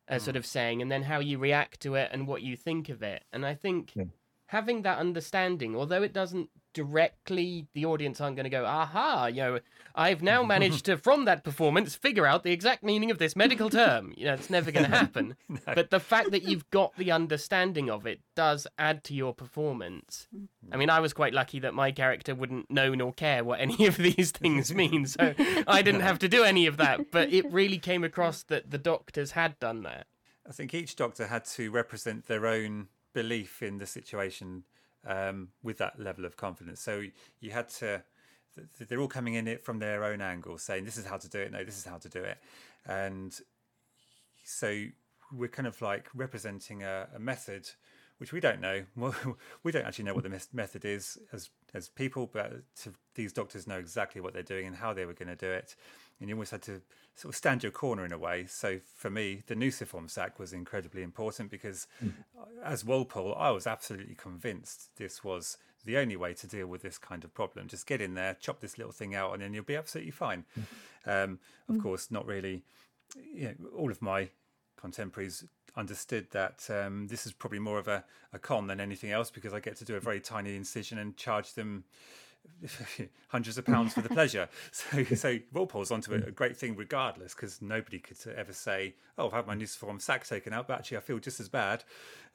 are 0.07 0.17
mm. 0.17 0.21
sort 0.21 0.35
of 0.35 0.45
saying 0.45 0.81
and 0.81 0.91
then 0.91 1.03
how 1.03 1.19
you 1.19 1.37
react 1.37 1.79
to 1.81 1.95
it 1.95 2.09
and 2.13 2.27
what 2.27 2.41
you 2.41 2.55
think 2.55 2.87
of 2.87 3.01
it 3.01 3.23
and 3.33 3.45
i 3.45 3.53
think 3.53 3.91
yeah. 3.95 4.03
having 4.47 4.83
that 4.83 4.99
understanding 4.99 5.75
although 5.75 6.03
it 6.03 6.13
doesn't 6.13 6.49
directly 6.77 7.65
the 7.73 7.85
audience 7.85 8.21
aren't 8.21 8.35
going 8.35 8.43
to 8.43 8.51
go 8.51 8.63
aha 8.63 9.25
you 9.25 9.41
know 9.41 9.59
i've 9.95 10.21
now 10.21 10.43
managed 10.43 10.85
to 10.85 10.95
from 10.95 11.25
that 11.25 11.43
performance 11.43 11.95
figure 11.95 12.27
out 12.27 12.43
the 12.43 12.51
exact 12.51 12.83
meaning 12.83 13.09
of 13.09 13.17
this 13.17 13.35
medical 13.35 13.67
term. 13.67 14.13
You 14.15 14.25
know 14.25 14.35
it's 14.35 14.51
never 14.51 14.71
going 14.71 14.85
to 14.91 14.95
happen. 14.95 15.35
No. 15.49 15.59
but 15.73 15.89
the 15.89 15.99
fact 15.99 16.31
that 16.31 16.43
you've 16.43 16.69
got 16.69 16.95
the 16.97 17.11
understanding 17.11 17.89
of 17.89 18.05
it 18.05 18.19
does 18.35 18.67
add 18.77 19.03
to 19.05 19.13
your 19.15 19.33
performance. 19.33 20.27
I 20.71 20.77
mean 20.77 20.91
i 20.91 20.99
was 20.99 21.13
quite 21.13 21.33
lucky 21.33 21.59
that 21.61 21.73
my 21.73 21.91
character 21.91 22.35
wouldn't 22.35 22.69
know 22.69 22.93
nor 22.93 23.11
care 23.13 23.43
what 23.43 23.59
any 23.59 23.87
of 23.87 23.97
these 23.97 24.29
things 24.31 24.73
mean 24.73 25.07
so 25.07 25.33
i 25.67 25.81
didn't 25.81 26.01
have 26.01 26.19
to 26.19 26.27
do 26.27 26.43
any 26.43 26.67
of 26.67 26.77
that. 26.77 27.11
But 27.11 27.33
it 27.33 27.51
really 27.51 27.79
came 27.79 28.03
across 28.03 28.43
that 28.43 28.69
the 28.69 28.77
doctors 28.77 29.31
had 29.31 29.57
done 29.59 29.81
that. 29.83 30.05
I 30.47 30.51
think 30.51 30.73
each 30.75 30.95
doctor 30.95 31.25
had 31.27 31.45
to 31.57 31.71
represent 31.71 32.27
their 32.27 32.45
own 32.45 32.89
belief 33.13 33.63
in 33.63 33.79
the 33.79 33.87
situation 33.87 34.63
um, 35.05 35.49
with 35.63 35.77
that 35.79 35.99
level 35.99 36.25
of 36.25 36.37
confidence. 36.37 36.81
So 36.81 37.03
you 37.39 37.51
had 37.51 37.69
to. 37.69 38.03
They're 38.79 38.99
all 38.99 39.07
coming 39.07 39.35
in 39.35 39.47
it 39.47 39.63
from 39.63 39.77
their 39.77 40.03
own 40.03 40.19
angle, 40.19 40.57
saying 40.57 40.85
this 40.85 40.97
is 40.97 41.05
how 41.05 41.17
to 41.17 41.29
do 41.29 41.39
it. 41.39 41.51
No, 41.51 41.63
this 41.63 41.77
is 41.77 41.85
how 41.85 41.97
to 41.97 42.09
do 42.09 42.23
it, 42.23 42.37
and 42.85 43.39
so 44.43 44.85
we're 45.31 45.49
kind 45.49 45.67
of 45.67 45.79
like 45.81 46.09
representing 46.15 46.83
a, 46.83 47.07
a 47.15 47.19
method 47.19 47.69
which 48.17 48.33
we 48.33 48.39
don't 48.39 48.61
know. 48.61 48.83
Well, 48.95 49.15
we 49.63 49.71
don't 49.71 49.85
actually 49.85 50.05
know 50.05 50.15
what 50.15 50.23
the 50.23 50.41
method 50.53 50.85
is 50.85 51.17
as 51.31 51.49
as 51.73 51.89
people, 51.89 52.29
but 52.31 52.53
these 53.13 53.33
doctors 53.33 53.67
know 53.67 53.77
exactly 53.77 54.21
what 54.21 54.33
they're 54.33 54.43
doing 54.43 54.65
and 54.65 54.75
how 54.75 54.93
they 54.93 55.05
were 55.05 55.13
going 55.13 55.27
to 55.29 55.35
do 55.35 55.51
it 55.51 55.75
and 56.19 56.29
you 56.29 56.35
almost 56.35 56.51
had 56.51 56.61
to 56.63 56.81
sort 57.15 57.33
of 57.33 57.37
stand 57.37 57.63
your 57.63 57.71
corner 57.71 58.05
in 58.05 58.11
a 58.11 58.17
way. 58.17 58.45
So 58.47 58.79
for 58.95 59.09
me, 59.09 59.43
the 59.47 59.55
nuciform 59.55 60.09
sac 60.09 60.39
was 60.39 60.53
incredibly 60.53 61.03
important 61.03 61.49
because 61.49 61.87
mm. 62.03 62.13
as 62.63 62.85
Walpole, 62.85 63.35
I 63.35 63.51
was 63.51 63.67
absolutely 63.67 64.15
convinced 64.15 64.95
this 64.97 65.23
was 65.23 65.57
the 65.85 65.97
only 65.97 66.15
way 66.15 66.33
to 66.33 66.47
deal 66.47 66.67
with 66.67 66.81
this 66.81 66.97
kind 66.97 67.23
of 67.23 67.33
problem. 67.33 67.67
Just 67.67 67.87
get 67.87 68.01
in 68.01 68.13
there, 68.13 68.35
chop 68.39 68.59
this 68.59 68.77
little 68.77 68.93
thing 68.93 69.15
out, 69.15 69.33
and 69.33 69.41
then 69.41 69.53
you'll 69.53 69.63
be 69.63 69.75
absolutely 69.75 70.11
fine. 70.11 70.45
Mm. 70.59 71.23
Um, 71.23 71.39
of 71.69 71.75
mm. 71.75 71.81
course, 71.81 72.11
not 72.11 72.25
really. 72.25 72.63
You 73.33 73.55
know, 73.59 73.69
all 73.75 73.89
of 73.89 74.01
my 74.01 74.29
contemporaries 74.75 75.45
understood 75.75 76.27
that 76.31 76.67
um, 76.69 77.07
this 77.07 77.25
is 77.25 77.31
probably 77.31 77.59
more 77.59 77.79
of 77.79 77.87
a, 77.87 78.03
a 78.33 78.39
con 78.39 78.67
than 78.67 78.79
anything 78.79 79.11
else 79.11 79.31
because 79.31 79.53
I 79.53 79.59
get 79.59 79.77
to 79.77 79.85
do 79.85 79.95
a 79.95 79.99
very 79.99 80.19
tiny 80.19 80.55
incision 80.55 80.97
and 80.97 81.15
charge 81.15 81.53
them 81.53 81.85
hundreds 83.29 83.57
of 83.57 83.65
pounds 83.65 83.93
for 83.93 84.01
the 84.01 84.09
pleasure. 84.09 84.49
So, 84.71 85.03
so 85.03 85.39
Walpole's 85.53 85.91
onto 85.91 86.13
a, 86.13 86.17
a 86.17 86.31
great 86.31 86.57
thing 86.57 86.75
regardless, 86.75 87.33
because 87.33 87.61
nobody 87.61 87.99
could 87.99 88.17
ever 88.35 88.53
say, 88.53 88.95
"Oh, 89.17 89.27
I've 89.27 89.33
had 89.33 89.47
my 89.47 89.55
nuciform 89.55 90.01
sac 90.01 90.25
taken 90.27 90.53
out, 90.53 90.67
but 90.67 90.79
actually 90.79 90.97
I 90.97 91.01
feel 91.01 91.19
just 91.19 91.39
as 91.39 91.49
bad." 91.49 91.83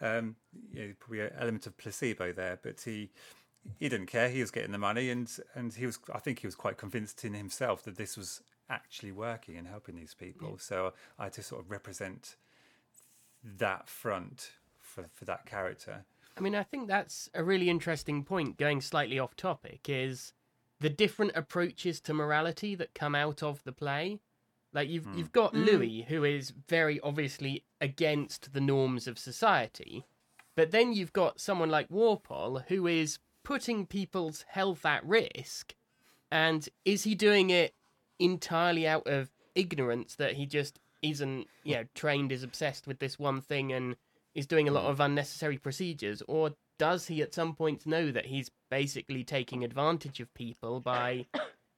Um, 0.00 0.36
you 0.72 0.86
know, 0.86 0.94
probably 0.98 1.20
an 1.20 1.30
element 1.38 1.66
of 1.66 1.76
placebo 1.76 2.32
there, 2.32 2.58
but 2.62 2.80
he 2.80 3.10
he 3.78 3.88
didn't 3.88 4.06
care. 4.06 4.28
He 4.28 4.40
was 4.40 4.50
getting 4.50 4.72
the 4.72 4.78
money, 4.78 5.10
and 5.10 5.30
and 5.54 5.72
he 5.72 5.86
was. 5.86 5.98
I 6.12 6.18
think 6.18 6.40
he 6.40 6.46
was 6.46 6.54
quite 6.54 6.78
convinced 6.78 7.24
in 7.24 7.34
himself 7.34 7.82
that 7.84 7.96
this 7.96 8.16
was 8.16 8.42
actually 8.68 9.12
working 9.12 9.56
and 9.56 9.66
helping 9.66 9.96
these 9.96 10.14
people. 10.14 10.58
So 10.58 10.92
I 11.18 11.24
had 11.24 11.32
to 11.34 11.42
sort 11.42 11.62
of 11.62 11.70
represent 11.70 12.36
that 13.44 13.88
front 13.88 14.52
for 14.80 15.04
for 15.12 15.24
that 15.26 15.46
character. 15.46 16.04
I 16.36 16.40
mean, 16.40 16.54
I 16.54 16.62
think 16.62 16.88
that's 16.88 17.28
a 17.34 17.44
really 17.44 17.68
interesting 17.68 18.24
point, 18.24 18.56
going 18.56 18.80
slightly 18.80 19.18
off 19.18 19.36
topic, 19.36 19.86
is 19.88 20.32
the 20.80 20.90
different 20.90 21.32
approaches 21.34 22.00
to 22.02 22.14
morality 22.14 22.74
that 22.74 22.94
come 22.94 23.14
out 23.14 23.42
of 23.42 23.62
the 23.64 23.72
play. 23.72 24.20
Like 24.72 24.88
you've 24.88 25.06
mm. 25.06 25.18
you've 25.18 25.32
got 25.32 25.52
mm. 25.52 25.66
Louis, 25.66 26.06
who 26.08 26.24
is 26.24 26.52
very 26.68 26.98
obviously 27.00 27.64
against 27.80 28.52
the 28.54 28.60
norms 28.60 29.06
of 29.06 29.18
society, 29.18 30.04
but 30.56 30.70
then 30.70 30.92
you've 30.92 31.12
got 31.12 31.40
someone 31.40 31.70
like 31.70 31.90
Walpole, 31.90 32.62
who 32.68 32.86
is 32.86 33.18
putting 33.44 33.86
people's 33.86 34.44
health 34.48 34.86
at 34.86 35.04
risk, 35.04 35.74
and 36.30 36.68
is 36.84 37.04
he 37.04 37.14
doing 37.14 37.50
it 37.50 37.74
entirely 38.18 38.86
out 38.86 39.06
of 39.06 39.30
ignorance 39.54 40.14
that 40.14 40.34
he 40.34 40.46
just 40.46 40.78
isn't, 41.02 41.46
you 41.64 41.74
know, 41.74 41.84
trained, 41.94 42.32
is 42.32 42.42
obsessed 42.42 42.86
with 42.86 42.98
this 42.98 43.18
one 43.18 43.40
thing 43.40 43.72
and 43.72 43.96
is 44.34 44.46
doing 44.46 44.68
a 44.68 44.72
lot 44.72 44.84
hmm. 44.84 44.90
of 44.90 45.00
unnecessary 45.00 45.58
procedures, 45.58 46.22
or 46.28 46.52
does 46.78 47.06
he 47.06 47.22
at 47.22 47.34
some 47.34 47.54
point 47.54 47.86
know 47.86 48.10
that 48.10 48.26
he's 48.26 48.50
basically 48.70 49.24
taking 49.24 49.62
advantage 49.62 50.20
of 50.20 50.32
people 50.34 50.80
by, 50.80 51.26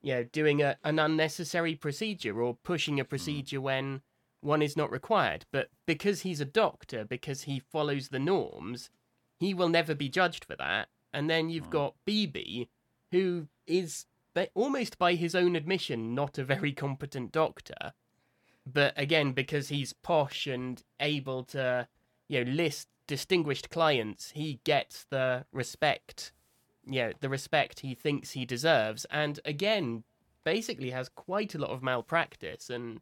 you 0.02 0.14
know, 0.14 0.24
doing 0.24 0.62
a, 0.62 0.76
an 0.84 0.98
unnecessary 0.98 1.74
procedure 1.74 2.40
or 2.40 2.54
pushing 2.54 3.00
a 3.00 3.04
hmm. 3.04 3.08
procedure 3.08 3.60
when 3.60 4.02
one 4.40 4.62
is 4.62 4.76
not 4.76 4.90
required? 4.90 5.44
But 5.52 5.68
because 5.86 6.22
he's 6.22 6.40
a 6.40 6.46
doctor, 6.46 7.04
because 7.04 7.42
he 7.42 7.58
follows 7.58 8.08
the 8.08 8.18
norms, 8.18 8.90
he 9.38 9.52
will 9.54 9.68
never 9.68 9.94
be 9.94 10.08
judged 10.08 10.44
for 10.44 10.56
that. 10.56 10.88
And 11.12 11.30
then 11.30 11.48
you've 11.50 11.66
hmm. 11.66 11.70
got 11.70 11.94
BB, 12.06 12.68
who 13.10 13.48
is 13.66 14.06
almost 14.54 14.98
by 14.98 15.14
his 15.14 15.34
own 15.34 15.54
admission 15.56 16.14
not 16.14 16.38
a 16.38 16.44
very 16.44 16.72
competent 16.72 17.32
doctor. 17.32 17.92
But 18.66 18.94
again, 18.96 19.32
because 19.32 19.68
he's 19.68 19.92
posh 19.92 20.46
and 20.46 20.82
able 20.98 21.44
to 21.44 21.86
you 22.28 22.44
know 22.44 22.50
list 22.50 22.88
distinguished 23.06 23.70
clients, 23.70 24.32
he 24.34 24.60
gets 24.64 25.04
the 25.10 25.44
respect, 25.52 26.32
you 26.86 27.02
know, 27.02 27.12
the 27.20 27.28
respect 27.28 27.80
he 27.80 27.94
thinks 27.94 28.30
he 28.30 28.44
deserves, 28.44 29.04
and 29.10 29.40
again, 29.44 30.04
basically 30.44 30.90
has 30.90 31.08
quite 31.08 31.54
a 31.54 31.58
lot 31.58 31.70
of 31.70 31.82
malpractice 31.82 32.68
and 32.68 33.00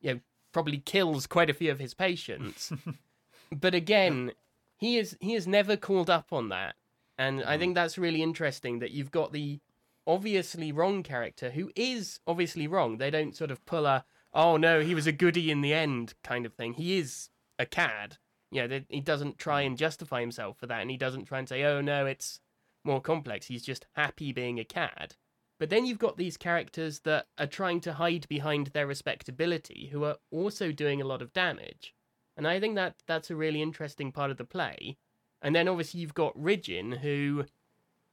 you 0.00 0.14
know 0.14 0.20
probably 0.52 0.78
kills 0.78 1.26
quite 1.26 1.50
a 1.50 1.54
few 1.54 1.70
of 1.70 1.78
his 1.78 1.94
patients. 1.94 2.72
but 3.52 3.74
again, 3.74 4.32
he 4.76 4.98
is 4.98 5.16
he 5.20 5.34
is 5.34 5.46
never 5.46 5.76
called 5.76 6.10
up 6.10 6.32
on 6.32 6.48
that, 6.48 6.74
And 7.18 7.44
I 7.44 7.56
mm. 7.56 7.58
think 7.60 7.74
that's 7.74 7.98
really 7.98 8.22
interesting 8.22 8.78
that 8.80 8.90
you've 8.90 9.10
got 9.10 9.32
the 9.32 9.60
obviously 10.06 10.72
wrong 10.72 11.02
character 11.02 11.50
who 11.50 11.70
is 11.76 12.20
obviously 12.26 12.66
wrong. 12.66 12.98
They 12.98 13.10
don't 13.10 13.36
sort 13.36 13.50
of 13.50 13.64
pull 13.66 13.86
a, 13.86 14.04
oh 14.32 14.56
no, 14.56 14.80
he 14.80 14.94
was 14.94 15.06
a 15.06 15.12
goody 15.12 15.50
in 15.50 15.60
the 15.60 15.74
end 15.74 16.14
kind 16.24 16.46
of 16.46 16.54
thing. 16.54 16.74
He 16.74 16.98
is 16.98 17.28
a 17.58 17.66
cad. 17.66 18.16
You 18.50 18.66
know, 18.66 18.80
he 18.88 19.00
doesn't 19.00 19.38
try 19.38 19.62
and 19.62 19.78
justify 19.78 20.20
himself 20.20 20.58
for 20.58 20.66
that. 20.66 20.80
And 20.80 20.90
he 20.90 20.96
doesn't 20.96 21.26
try 21.26 21.38
and 21.38 21.48
say, 21.48 21.62
oh 21.64 21.80
no, 21.80 22.06
it's 22.06 22.40
more 22.84 23.00
complex. 23.00 23.46
He's 23.46 23.64
just 23.64 23.86
happy 23.92 24.32
being 24.32 24.58
a 24.58 24.64
cad. 24.64 25.16
But 25.58 25.68
then 25.68 25.84
you've 25.84 25.98
got 25.98 26.16
these 26.16 26.36
characters 26.36 27.00
that 27.00 27.26
are 27.38 27.46
trying 27.46 27.80
to 27.82 27.92
hide 27.92 28.26
behind 28.28 28.68
their 28.68 28.86
respectability 28.86 29.90
who 29.92 30.04
are 30.04 30.16
also 30.30 30.72
doing 30.72 31.02
a 31.02 31.06
lot 31.06 31.20
of 31.20 31.34
damage. 31.34 31.94
And 32.36 32.48
I 32.48 32.58
think 32.58 32.76
that 32.76 32.94
that's 33.06 33.30
a 33.30 33.36
really 33.36 33.60
interesting 33.60 34.10
part 34.10 34.30
of 34.30 34.38
the 34.38 34.44
play. 34.44 34.96
And 35.42 35.54
then 35.54 35.68
obviously 35.68 36.00
you've 36.00 36.14
got 36.14 36.40
Ridgeon 36.40 36.92
who, 36.92 37.44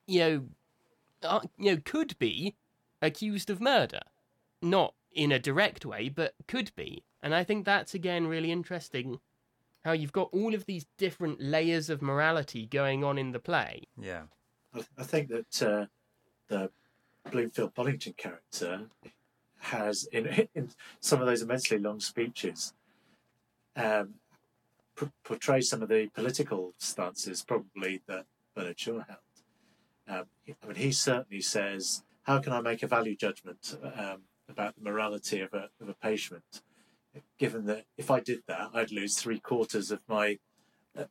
you 0.06 0.19
know, 0.19 0.43
uh, 1.23 1.39
you 1.58 1.71
know, 1.71 1.82
could 1.84 2.17
be 2.19 2.56
accused 3.02 3.50
of 3.50 3.62
murder. 3.62 4.02
Not 4.62 4.93
in 5.12 5.32
a 5.32 5.39
direct 5.39 5.86
way, 5.86 6.10
but 6.10 6.34
could 6.47 6.71
be. 6.76 7.04
And 7.23 7.34
I 7.34 7.43
think 7.43 7.65
that's 7.65 7.93
again 7.93 8.28
really 8.28 8.52
interesting 8.52 9.19
how 9.88 9.93
you've 9.93 10.12
got 10.12 10.28
all 10.34 10.54
of 10.54 10.65
these 10.65 10.86
different 10.97 11.39
layers 11.39 11.89
of 11.89 12.02
morality 12.02 12.65
going 12.65 13.06
on 13.06 13.17
in 13.17 13.32
the 13.32 13.39
play. 13.39 13.84
Yeah. 13.97 14.23
I, 14.76 14.82
I 14.97 15.04
think 15.04 15.30
that 15.30 15.62
uh, 15.63 15.86
the 16.50 16.69
Bloomfield 17.32 17.73
Bonington 17.73 18.13
character 18.17 18.82
has, 19.60 20.04
in, 20.12 20.47
in 20.56 20.71
some 21.00 21.21
of 21.21 21.26
those 21.26 21.41
immensely 21.41 21.78
long 21.78 22.02
speeches, 22.02 22.73
um, 23.78 24.15
p- 25.00 25.08
portrays 25.23 25.69
some 25.69 25.82
of 25.82 25.88
the 25.88 26.10
political 26.13 26.73
stances 26.78 27.41
probably 27.47 28.02
that 28.08 28.26
Bernard 28.58 28.78
Shaw 28.78 29.00
held. 29.08 29.19
Um, 30.10 30.26
I 30.63 30.67
mean, 30.67 30.76
he 30.76 30.91
certainly 30.91 31.41
says, 31.41 32.04
"How 32.23 32.39
can 32.39 32.52
I 32.52 32.60
make 32.60 32.84
a 32.84 32.88
value 32.88 33.15
judgment 33.15 33.78
um, 33.84 34.23
about 34.50 34.76
the 34.76 34.89
morality 34.89 35.41
of 35.41 35.54
a 35.54 35.69
of 35.82 35.89
a 35.89 35.93
patient, 35.93 36.62
given 37.38 37.65
that 37.65 37.86
if 37.97 38.10
I 38.12 38.19
did 38.19 38.43
that, 38.47 38.69
I'd 38.73 38.91
lose 38.91 39.17
three 39.17 39.39
quarters 39.39 39.91
of 39.91 40.01
my 40.08 40.39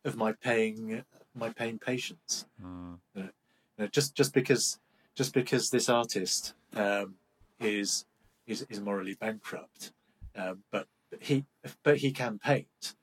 of 0.05 0.17
my 0.17 0.33
paying 0.33 1.05
my 1.35 1.51
paying 1.51 1.79
patients. 1.79 2.47
Mm. 2.63 2.99
You 3.15 3.23
know, 3.23 3.29
you 3.79 3.85
know, 3.85 3.87
just 3.89 4.15
just 4.15 4.33
because 4.33 4.79
just 5.15 5.33
because 5.33 5.71
this 5.71 5.89
artist 5.89 6.55
um, 6.75 7.15
is, 7.61 8.05
is 8.47 8.67
is 8.69 8.81
morally 8.81 9.15
bankrupt, 9.15 9.93
um, 10.37 10.63
but 10.71 10.87
he 11.21 11.45
but 11.83 11.99
he 11.99 12.13
can 12.13 12.39
paint. 12.39 12.95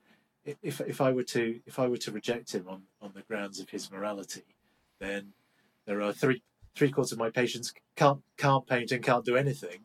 If 0.45 0.81
if 0.81 1.01
I 1.01 1.11
were 1.11 1.23
to 1.23 1.59
if 1.65 1.79
I 1.79 1.87
were 1.87 1.97
to 1.97 2.11
reject 2.11 2.53
him 2.53 2.67
on, 2.67 2.83
on 3.01 3.13
the 3.15 3.21
grounds 3.21 3.59
of 3.59 3.69
his 3.69 3.91
morality, 3.91 4.43
then 4.99 5.33
there 5.85 6.01
are 6.01 6.13
three 6.13 6.43
three 6.75 6.91
quarters 6.91 7.11
of 7.11 7.17
my 7.17 7.29
patients 7.29 7.73
can't 7.95 8.21
can't 8.37 8.67
paint 8.67 8.91
and 8.91 9.03
can't 9.03 9.25
do 9.25 9.35
anything, 9.35 9.81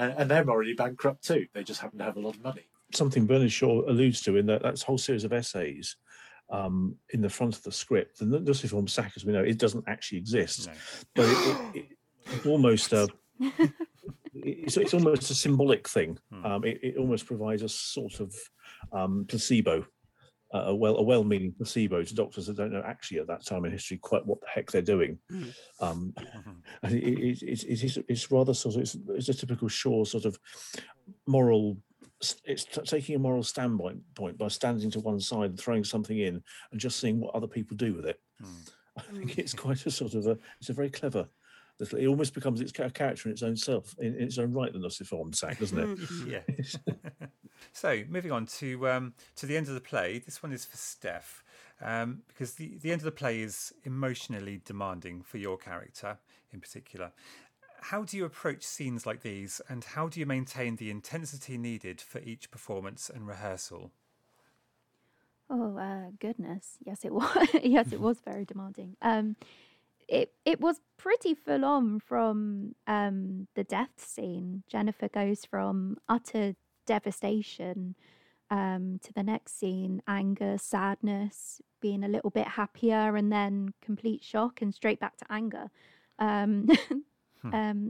and, 0.00 0.14
and 0.16 0.30
they're 0.30 0.44
morally 0.44 0.72
bankrupt 0.72 1.24
too. 1.24 1.46
They 1.52 1.62
just 1.62 1.80
happen 1.80 1.98
to 1.98 2.04
have 2.04 2.16
a 2.16 2.20
lot 2.20 2.36
of 2.36 2.42
money. 2.42 2.66
Something 2.92 3.26
Bernard 3.26 3.52
Shaw 3.52 3.88
alludes 3.88 4.20
to 4.22 4.36
in 4.36 4.46
that 4.46 4.62
that's 4.62 4.82
whole 4.82 4.98
series 4.98 5.24
of 5.24 5.32
essays 5.32 5.96
um, 6.50 6.96
in 7.10 7.20
the 7.20 7.28
front 7.28 7.56
of 7.56 7.62
the 7.62 7.72
script. 7.72 8.20
And 8.20 8.32
the 8.32 8.40
Nuciform 8.40 8.88
sac, 8.88 9.12
as 9.16 9.24
we 9.24 9.32
know, 9.32 9.42
it 9.42 9.58
doesn't 9.58 9.84
actually 9.86 10.18
exist, 10.18 10.66
No. 10.66 10.72
but 11.14 11.24
it, 11.26 11.36
it, 11.48 11.76
it, 11.76 11.86
it's 12.32 12.46
almost 12.46 12.92
a 12.92 13.08
it's, 14.34 14.76
it's 14.76 14.94
almost 14.94 15.30
a 15.30 15.34
symbolic 15.34 15.88
thing. 15.88 16.18
Hmm. 16.32 16.46
Um, 16.46 16.64
it, 16.64 16.80
it 16.82 16.96
almost 16.96 17.26
provides 17.26 17.62
a 17.62 17.68
sort 17.68 18.20
of 18.20 18.34
um, 18.92 19.26
placebo, 19.28 19.86
uh, 20.52 20.64
a 20.66 20.74
well 20.74 20.96
a 20.96 21.02
well-meaning 21.02 21.52
placebo 21.52 22.02
to 22.02 22.14
doctors 22.14 22.46
that 22.46 22.56
don't 22.56 22.72
know 22.72 22.82
actually 22.84 23.18
at 23.18 23.26
that 23.28 23.44
time 23.44 23.64
in 23.64 23.72
history 23.72 23.96
quite 23.98 24.26
what 24.26 24.40
the 24.40 24.46
heck 24.48 24.70
they're 24.70 24.82
doing. 24.82 25.18
Mm. 25.30 25.54
Um, 25.80 26.14
and 26.82 26.94
it, 26.94 27.04
it, 27.04 27.42
it, 27.42 27.64
it 27.64 27.84
is 27.84 27.98
it's 28.08 28.30
rather 28.30 28.54
sort 28.54 28.76
of 28.76 28.82
it's, 28.82 28.96
it's 29.08 29.28
a 29.28 29.34
typical 29.34 29.68
Shaw 29.68 30.04
sort 30.04 30.24
of 30.24 30.38
moral. 31.26 31.76
It's 32.44 32.64
t- 32.64 32.82
taking 32.82 33.16
a 33.16 33.18
moral 33.18 33.42
standpoint 33.42 34.02
point 34.14 34.36
by 34.36 34.48
standing 34.48 34.90
to 34.90 35.00
one 35.00 35.20
side 35.20 35.50
and 35.50 35.58
throwing 35.58 35.84
something 35.84 36.18
in 36.18 36.42
and 36.70 36.80
just 36.80 37.00
seeing 37.00 37.18
what 37.18 37.34
other 37.34 37.46
people 37.46 37.76
do 37.76 37.94
with 37.94 38.06
it. 38.06 38.20
Mm. 38.42 38.70
I 38.98 39.02
think 39.02 39.38
it's 39.38 39.54
quite 39.54 39.86
a 39.86 39.90
sort 39.90 40.14
of 40.14 40.26
a 40.26 40.36
it's 40.60 40.68
a 40.68 40.74
very 40.74 40.90
clever. 40.90 41.28
It 41.80 42.06
almost 42.08 42.34
becomes 42.34 42.60
its 42.60 42.72
ca- 42.72 42.90
character 42.90 43.28
in 43.28 43.32
its 43.32 43.42
own 43.42 43.56
self, 43.56 43.94
in, 43.98 44.14
in 44.14 44.24
its 44.24 44.36
own 44.36 44.52
right, 44.52 44.70
the 44.70 44.78
Nuciform 44.78 45.34
sac, 45.34 45.58
doesn't 45.58 45.78
it? 45.78 45.98
Yeah. 46.26 47.28
So 47.72 48.02
moving 48.08 48.32
on 48.32 48.46
to 48.46 48.88
um, 48.88 49.14
to 49.36 49.46
the 49.46 49.56
end 49.56 49.68
of 49.68 49.74
the 49.74 49.80
play. 49.80 50.18
This 50.18 50.42
one 50.42 50.52
is 50.52 50.64
for 50.64 50.76
Steph 50.76 51.42
um, 51.82 52.22
because 52.28 52.54
the 52.54 52.78
the 52.78 52.92
end 52.92 53.00
of 53.00 53.04
the 53.04 53.12
play 53.12 53.40
is 53.40 53.72
emotionally 53.84 54.60
demanding 54.64 55.22
for 55.22 55.38
your 55.38 55.56
character 55.56 56.18
in 56.52 56.60
particular. 56.60 57.12
How 57.82 58.02
do 58.02 58.16
you 58.16 58.26
approach 58.26 58.62
scenes 58.62 59.06
like 59.06 59.22
these, 59.22 59.60
and 59.68 59.82
how 59.82 60.08
do 60.08 60.20
you 60.20 60.26
maintain 60.26 60.76
the 60.76 60.90
intensity 60.90 61.56
needed 61.56 62.00
for 62.00 62.18
each 62.20 62.50
performance 62.50 63.08
and 63.08 63.26
rehearsal? 63.26 63.90
Oh 65.48 65.78
uh, 65.78 66.10
goodness, 66.20 66.76
yes 66.84 67.04
it 67.04 67.12
was. 67.14 67.48
yes, 67.62 67.92
it 67.92 68.00
was 68.00 68.20
very 68.20 68.44
demanding. 68.44 68.96
Um, 69.00 69.36
it 70.08 70.34
it 70.44 70.60
was 70.60 70.80
pretty 70.98 71.34
full 71.34 71.64
on 71.64 72.00
from 72.00 72.74
um, 72.86 73.46
the 73.54 73.64
death 73.64 73.94
scene. 73.96 74.64
Jennifer 74.68 75.08
goes 75.08 75.44
from 75.44 75.96
utter 76.08 76.54
devastation 76.94 77.94
um, 78.50 78.98
to 79.04 79.12
the 79.12 79.22
next 79.22 79.58
scene, 79.60 80.02
anger, 80.08 80.56
sadness, 80.58 81.60
being 81.80 82.02
a 82.04 82.08
little 82.08 82.30
bit 82.30 82.48
happier, 82.60 83.16
and 83.16 83.30
then 83.32 83.74
complete 83.80 84.22
shock 84.24 84.60
and 84.62 84.74
straight 84.74 85.00
back 85.00 85.16
to 85.18 85.26
anger. 85.30 85.66
Um, 86.18 86.68
Hmm. 87.42 87.54
um, 87.54 87.80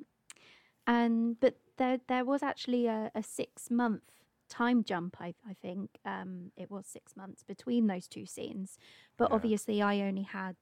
and 0.86 1.40
but 1.40 1.54
there 1.76 1.98
there 2.06 2.24
was 2.24 2.42
actually 2.42 2.86
a, 2.86 3.10
a 3.14 3.22
six 3.22 3.70
month 3.70 4.02
time 4.48 4.84
jump. 4.84 5.16
I 5.20 5.34
I 5.48 5.54
think 5.60 5.90
um, 6.04 6.52
it 6.56 6.70
was 6.70 6.86
six 6.86 7.16
months 7.16 7.42
between 7.42 7.86
those 7.88 8.06
two 8.08 8.26
scenes. 8.26 8.78
But 9.16 9.28
Yeah. 9.30 9.34
obviously, 9.36 9.82
I 9.82 10.00
only 10.08 10.22
had 10.40 10.56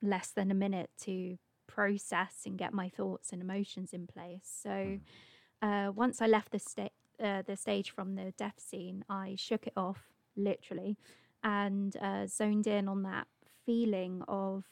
less 0.00 0.30
than 0.30 0.50
a 0.50 0.54
minute 0.54 0.90
to 1.02 1.36
process 1.66 2.34
and 2.46 2.56
get 2.58 2.72
my 2.72 2.88
thoughts 2.88 3.32
and 3.32 3.42
emotions 3.42 3.92
in 3.92 4.06
place. 4.06 4.48
So 4.62 4.72
uh, 5.62 5.92
once 5.94 6.22
I 6.22 6.26
left 6.26 6.50
the 6.52 6.58
sta- 6.58 6.96
uh, 7.22 7.42
the 7.46 7.56
stage 7.56 7.90
from 7.90 8.14
the 8.14 8.32
death 8.36 8.58
scene, 8.58 9.04
I 9.08 9.34
shook 9.38 9.66
it 9.66 9.72
off 9.76 10.10
literally 10.36 10.96
and 11.42 11.96
uh, 11.96 12.26
zoned 12.26 12.66
in 12.66 12.88
on 12.88 13.02
that 13.02 13.26
feeling 13.66 14.22
of 14.28 14.64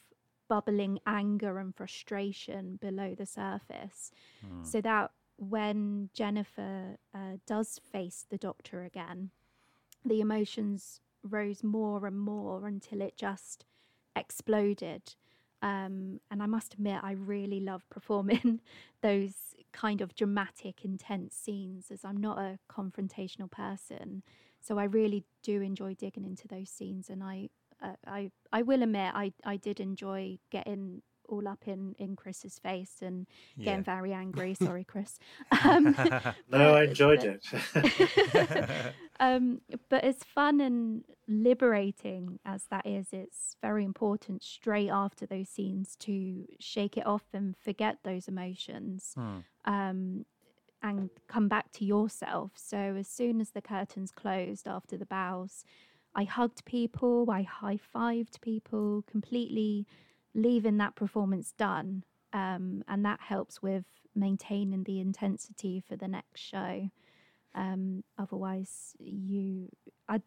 bubbling 0.47 0.99
anger 1.05 1.59
and 1.59 1.75
frustration 1.75 2.77
below 2.81 3.15
the 3.15 3.25
surface 3.25 4.11
Mm. 4.45 4.65
so 4.65 4.81
that 4.81 5.11
when 5.37 6.09
Jennifer 6.13 6.97
uh, 7.13 7.37
does 7.45 7.79
face 7.91 8.25
the 8.29 8.37
doctor 8.37 8.83
again, 8.83 9.31
the 10.05 10.21
emotions 10.21 11.01
rose 11.23 11.63
more 11.63 12.05
and 12.07 12.19
more 12.19 12.65
until 12.65 13.01
it 13.01 13.15
just 13.17 13.65
exploded. 14.15 15.15
Um, 15.61 16.19
and 16.31 16.41
I 16.41 16.45
must 16.45 16.73
admit, 16.73 16.99
I 17.03 17.11
really 17.13 17.59
love 17.59 17.83
performing 17.89 18.61
those 19.01 19.33
kind 19.73 20.01
of 20.01 20.15
dramatic, 20.15 20.83
intense 20.85 21.35
scenes 21.35 21.91
as 21.91 22.03
I'm 22.05 22.17
not 22.17 22.37
a 22.39 22.59
confrontational 22.71 23.51
person. 23.51 24.23
So 24.61 24.77
I 24.79 24.85
really 24.85 25.25
do 25.43 25.61
enjoy 25.61 25.93
digging 25.95 26.25
into 26.25 26.47
those 26.47 26.69
scenes. 26.69 27.09
And 27.09 27.23
I, 27.23 27.49
uh, 27.81 27.93
I, 28.07 28.31
I 28.51 28.61
will 28.61 28.83
admit, 28.83 29.11
I, 29.15 29.33
I 29.45 29.57
did 29.57 29.79
enjoy 29.79 30.37
getting 30.49 31.01
all 31.27 31.47
up 31.47 31.67
in, 31.67 31.93
in 31.99 32.15
Chris's 32.15 32.57
face 32.57 32.95
and 33.01 33.27
getting 33.61 33.83
very 33.83 34.13
angry. 34.13 34.53
Sorry, 34.61 34.83
Chris. 34.83 35.19
Um, 35.63 35.95
No, 36.49 36.73
I 36.75 36.83
enjoyed 36.85 37.39
but- 37.43 37.83
it. 37.85 38.93
Um, 39.19 39.61
but 39.89 40.03
as 40.03 40.17
fun 40.23 40.61
and 40.61 41.03
liberating 41.27 42.39
as 42.45 42.65
that 42.71 42.85
is, 42.85 43.07
it's 43.11 43.55
very 43.61 43.83
important 43.83 44.43
straight 44.43 44.89
after 44.89 45.25
those 45.25 45.49
scenes 45.49 45.95
to 45.97 46.45
shake 46.59 46.97
it 46.97 47.05
off 47.05 47.25
and 47.33 47.55
forget 47.57 47.97
those 48.03 48.27
emotions 48.27 49.13
Mm. 49.17 49.43
um, 49.65 50.25
and 50.81 51.09
come 51.27 51.47
back 51.49 51.71
to 51.73 51.83
yourself. 51.85 52.51
So 52.55 52.77
as 52.77 53.07
soon 53.07 53.41
as 53.41 53.51
the 53.51 53.61
curtains 53.61 54.11
closed 54.11 54.67
after 54.67 54.95
the 54.97 55.05
bows, 55.05 55.65
I 56.15 56.23
hugged 56.23 56.63
people, 56.65 57.29
I 57.29 57.41
high 57.43 57.77
fived 57.93 58.39
people, 58.41 59.03
completely 59.05 59.85
leaving 60.33 60.77
that 60.77 60.95
performance 60.95 61.51
done. 61.51 62.03
Um, 62.31 62.83
and 62.87 63.03
that 63.05 63.19
helps 63.21 63.61
with 63.61 63.85
maintaining 64.15 64.83
the 64.83 64.99
intensity 64.99 65.83
for 65.85 65.95
the 65.95 66.07
next 66.07 66.39
show. 66.41 66.89
Um, 67.55 68.03
otherwise, 68.17 68.93
you 68.99 69.69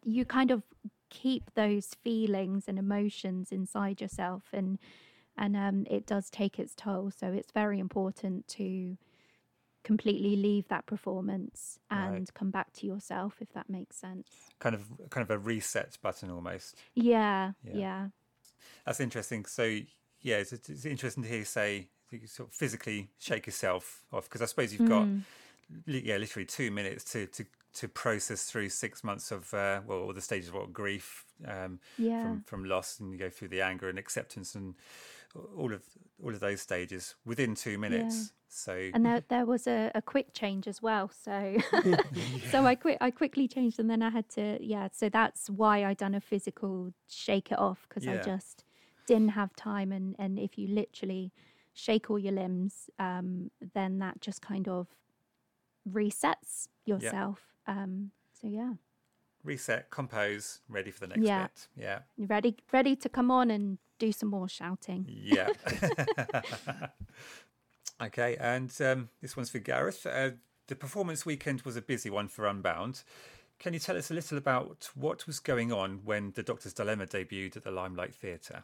you 0.03 0.25
kind 0.25 0.51
of 0.51 0.63
keep 1.09 1.53
those 1.53 1.95
feelings 2.03 2.65
and 2.67 2.77
emotions 2.79 3.51
inside 3.51 4.01
yourself, 4.01 4.43
and 4.53 4.77
and 5.37 5.55
um, 5.55 5.85
it 5.89 6.05
does 6.05 6.29
take 6.29 6.59
its 6.59 6.73
toll. 6.75 7.11
So 7.11 7.27
it's 7.33 7.51
very 7.51 7.79
important 7.79 8.47
to 8.49 8.97
completely 9.83 10.35
leave 10.37 10.67
that 10.69 10.85
performance 10.85 11.77
and 11.89 12.11
Right. 12.11 12.33
come 12.33 12.51
back 12.51 12.71
to 12.73 12.87
yourself, 12.87 13.35
if 13.41 13.51
that 13.53 13.69
makes 13.69 13.97
sense. 13.97 14.27
kind 14.59 14.75
of 14.75 14.87
kind 15.09 15.23
of 15.23 15.31
a 15.31 15.37
reset 15.37 15.97
button 16.01 16.29
almost. 16.29 16.77
Yeah, 16.93 17.51
Yeah. 17.63 17.73
yeah. 17.75 18.07
That's 18.85 18.99
interesting. 18.99 19.45
So 19.45 19.63
yeah, 20.21 20.37
it's, 20.37 20.53
it's 20.53 20.85
interesting 20.85 21.23
to 21.23 21.29
hear 21.29 21.39
you 21.39 21.45
say 21.45 21.89
you 22.11 22.27
sort 22.27 22.49
of 22.49 22.55
physically 22.55 23.09
shake 23.17 23.47
yourself 23.47 24.03
off 24.13 24.25
because 24.25 24.41
I 24.41 24.45
suppose 24.45 24.71
you've 24.71 24.87
got 24.87 25.07
Mm. 25.07 25.15
li- 25.15 25.23
yeah 25.85 26.17
literally 26.17 26.45
two 26.45 26.71
minutes 26.71 27.03
to 27.11 27.27
to 27.27 27.45
to 27.73 27.87
process 27.87 28.43
through 28.43 28.69
six 28.69 29.03
months 29.03 29.31
of 29.31 29.51
uh, 29.53 29.81
well 29.87 29.99
all 29.99 30.13
the 30.13 30.21
stages 30.21 30.49
of 30.49 30.55
what 30.55 30.71
grief 30.71 31.25
um, 31.47 31.79
Yeah. 31.97 32.21
from 32.21 32.41
from 32.45 32.65
loss 32.65 32.99
and 32.99 33.11
you 33.11 33.17
go 33.17 33.29
through 33.29 33.47
the 33.49 33.61
anger 33.61 33.89
and 33.89 33.97
acceptance 33.97 34.53
and 34.55 34.75
all 35.57 35.73
of 35.73 35.81
all 36.23 36.33
of 36.33 36.39
those 36.39 36.61
stages 36.61 37.15
within 37.25 37.55
two 37.55 37.77
minutes. 37.77 38.33
So 38.47 38.91
and 38.93 39.03
there, 39.03 39.23
there 39.29 39.45
was 39.47 39.65
a, 39.65 39.89
a 39.95 40.01
quick 40.01 40.33
change 40.35 40.67
as 40.67 40.79
well 40.79 41.09
so 41.09 41.57
so 42.51 42.63
i 42.65 42.75
quick 42.75 42.99
i 43.01 43.09
quickly 43.09 43.47
changed 43.47 43.79
and 43.79 43.89
then 43.89 44.03
i 44.03 44.11
had 44.11 44.29
to 44.29 44.63
yeah 44.63 44.87
so 44.91 45.09
that's 45.09 45.49
why 45.49 45.83
i 45.83 45.95
done 45.95 46.13
a 46.13 46.21
physical 46.21 46.93
shake 47.09 47.51
it 47.51 47.57
off 47.57 47.87
because 47.89 48.07
i 48.07 48.13
just 48.23 48.63
didn't 49.07 49.29
have 49.29 49.55
time 49.55 49.91
and 49.91 50.15
and 50.19 50.37
if 50.37 50.55
you 50.59 50.67
literally 50.67 51.31
shake 51.73 52.11
all 52.11 52.19
your 52.19 52.33
limbs 52.33 52.91
um 52.99 53.49
then 53.73 53.97
that 53.97 54.21
just 54.21 54.39
kind 54.43 54.67
of 54.67 54.85
resets 55.89 56.67
yourself 56.85 57.39
um 57.67 58.11
so 58.39 58.47
yeah 58.47 58.73
reset, 59.43 59.89
compose, 59.89 60.61
ready 60.69 60.89
for 60.89 61.01
the 61.01 61.07
next 61.07 61.21
Yeah. 61.21 61.43
bit. 61.43 61.67
Yeah. 61.75 61.99
You're 62.15 62.27
ready 62.27 62.55
ready 62.71 62.95
to 62.95 63.09
come 63.09 63.29
on 63.29 63.51
and 63.51 63.77
do 63.99 64.11
some 64.13 64.29
more 64.29 64.47
shouting 64.47 65.05
Yeah. 65.09 65.49
okay, 68.01 68.37
and 68.37 68.73
um, 68.81 69.09
this 69.21 69.35
one's 69.35 69.49
for 69.49 69.59
Gareth. 69.59 70.05
Uh, 70.05 70.31
the 70.67 70.75
performance 70.75 71.25
weekend 71.25 71.61
was 71.63 71.75
a 71.75 71.81
busy 71.81 72.09
one 72.09 72.27
for 72.27 72.47
Unbound. 72.47 73.03
Can 73.59 73.73
you 73.73 73.79
tell 73.79 73.97
us 73.97 74.09
a 74.09 74.13
little 74.13 74.37
about 74.37 74.89
what 74.95 75.27
was 75.27 75.39
going 75.39 75.71
on 75.71 76.01
when 76.03 76.31
The 76.35 76.43
Doctor's 76.43 76.73
Dilemma 76.73 77.05
debuted 77.05 77.57
at 77.57 77.63
the 77.63 77.71
Limelight 77.71 78.13
Theatre? 78.15 78.63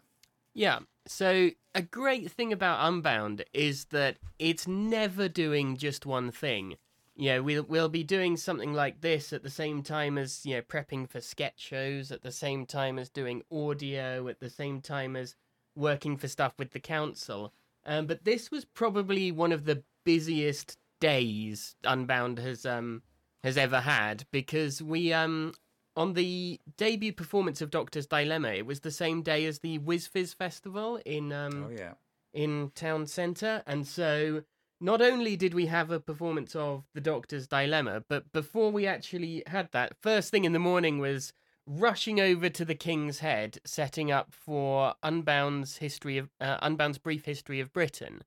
Yeah. 0.53 0.79
So 1.05 1.51
a 1.75 1.81
great 1.81 2.31
thing 2.31 2.51
about 2.51 2.87
Unbound 2.87 3.45
is 3.53 3.85
that 3.85 4.17
it's 4.39 4.67
never 4.67 5.27
doing 5.29 5.77
just 5.77 6.05
one 6.05 6.31
thing. 6.31 6.75
You 7.19 7.33
know, 7.33 7.43
we'll 7.43 7.63
we'll 7.63 7.89
be 7.89 8.03
doing 8.05 8.37
something 8.37 8.71
like 8.73 9.01
this 9.01 9.33
at 9.33 9.43
the 9.43 9.49
same 9.49 9.83
time 9.83 10.17
as 10.17 10.45
you 10.45 10.55
know 10.55 10.61
prepping 10.61 11.09
for 11.09 11.19
sketch 11.19 11.59
shows, 11.59 12.13
at 12.13 12.21
the 12.21 12.31
same 12.31 12.65
time 12.65 12.97
as 12.97 13.09
doing 13.09 13.43
audio, 13.51 14.25
at 14.29 14.39
the 14.39 14.49
same 14.49 14.79
time 14.79 15.17
as 15.17 15.35
working 15.75 16.15
for 16.15 16.29
stuff 16.29 16.53
with 16.57 16.71
the 16.71 16.79
council. 16.79 17.53
Um, 17.85 18.05
but 18.05 18.23
this 18.23 18.49
was 18.51 18.63
probably 18.63 19.33
one 19.33 19.51
of 19.51 19.65
the 19.65 19.83
busiest 20.05 20.77
days 21.01 21.75
Unbound 21.83 22.39
has 22.39 22.65
um 22.65 23.01
has 23.43 23.57
ever 23.57 23.81
had 23.81 24.25
because 24.31 24.81
we 24.81 25.11
um 25.11 25.53
on 25.97 26.13
the 26.13 26.57
debut 26.77 27.11
performance 27.11 27.61
of 27.61 27.69
Doctor's 27.69 28.07
Dilemma, 28.07 28.49
it 28.49 28.65
was 28.65 28.79
the 28.79 28.91
same 28.91 29.23
day 29.23 29.45
as 29.45 29.59
the 29.59 29.79
WizFizz 29.79 30.35
Festival 30.35 31.01
in 31.05 31.33
um, 31.33 31.65
Oh, 31.67 31.69
yeah. 31.69 31.95
in 32.33 32.71
town 32.75 33.07
centre, 33.07 33.61
and 33.67 33.85
so 33.85 34.43
not 34.81 35.01
only 35.01 35.35
did 35.35 35.53
we 35.53 35.65
have 35.65 35.91
a 35.91 35.99
performance 35.99 36.55
of 36.55 36.85
the 36.93 37.01
Doctor's 37.01 37.47
Dilemma, 37.47 38.03
but 38.07 38.31
before 38.31 38.71
we 38.71 38.87
actually 38.87 39.43
had 39.47 39.71
that, 39.71 39.95
first 40.01 40.31
thing 40.31 40.45
in 40.45 40.53
the 40.53 40.59
morning 40.59 40.99
was 40.99 41.33
rushing 41.65 42.19
over 42.19 42.49
to 42.49 42.65
the 42.65 42.75
King's 42.75 43.19
Head, 43.19 43.59
setting 43.65 44.11
up 44.11 44.33
for 44.33 44.95
Unbound's 45.03 45.77
history 45.77 46.17
of 46.17 46.29
uh, 46.39 46.57
Unbound's 46.61 46.97
brief 46.97 47.25
history 47.25 47.59
of 47.59 47.73
Britain, 47.73 48.23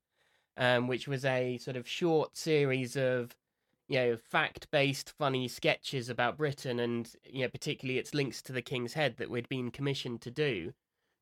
um, 0.57 0.87
which 0.87 1.07
was 1.07 1.25
a 1.25 1.57
sort 1.57 1.75
of 1.75 1.87
short 1.87 2.37
series 2.37 2.95
of 2.95 3.35
you 3.89 3.99
know 3.99 4.17
fact-based 4.17 5.09
funny 5.09 5.47
sketches 5.47 6.07
about 6.07 6.37
Britain 6.37 6.79
and 6.79 7.15
you 7.25 7.41
know 7.41 7.49
particularly 7.49 7.99
its 7.99 8.13
links 8.13 8.41
to 8.43 8.53
the 8.53 8.61
King's 8.61 8.93
Head 8.93 9.17
that 9.17 9.29
we'd 9.29 9.49
been 9.49 9.71
commissioned 9.71 10.21
to 10.21 10.31
do. 10.31 10.73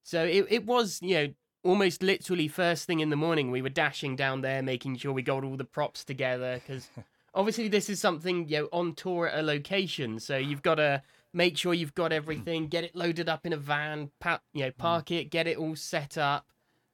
So 0.03 0.23
it 0.25 0.45
it 0.49 0.65
was 0.65 0.99
you 1.01 1.15
know 1.15 1.33
almost 1.63 2.01
literally 2.01 2.47
first 2.47 2.85
thing 2.85 2.99
in 2.99 3.09
the 3.09 3.15
morning 3.15 3.51
we 3.51 3.61
were 3.61 3.69
dashing 3.69 4.15
down 4.15 4.41
there 4.41 4.61
making 4.61 4.95
sure 4.97 5.13
we 5.13 5.21
got 5.21 5.43
all 5.43 5.57
the 5.57 5.63
props 5.63 6.03
together 6.03 6.59
because 6.65 6.89
obviously 7.33 7.67
this 7.67 7.89
is 7.89 7.99
something 7.99 8.47
you 8.47 8.61
know 8.61 8.69
on 8.71 8.93
tour 8.93 9.27
at 9.27 9.39
a 9.39 9.43
location 9.43 10.19
so 10.19 10.37
you've 10.37 10.63
got 10.63 10.75
to 10.75 11.01
make 11.33 11.57
sure 11.57 11.73
you've 11.73 11.95
got 11.95 12.11
everything 12.11 12.67
get 12.67 12.83
it 12.83 12.95
loaded 12.95 13.29
up 13.29 13.45
in 13.45 13.53
a 13.53 13.57
van 13.57 14.09
pa- 14.19 14.41
you 14.53 14.63
know 14.63 14.71
park 14.71 15.11
it 15.11 15.29
get 15.29 15.47
it 15.47 15.57
all 15.57 15.75
set 15.75 16.17
up 16.17 16.47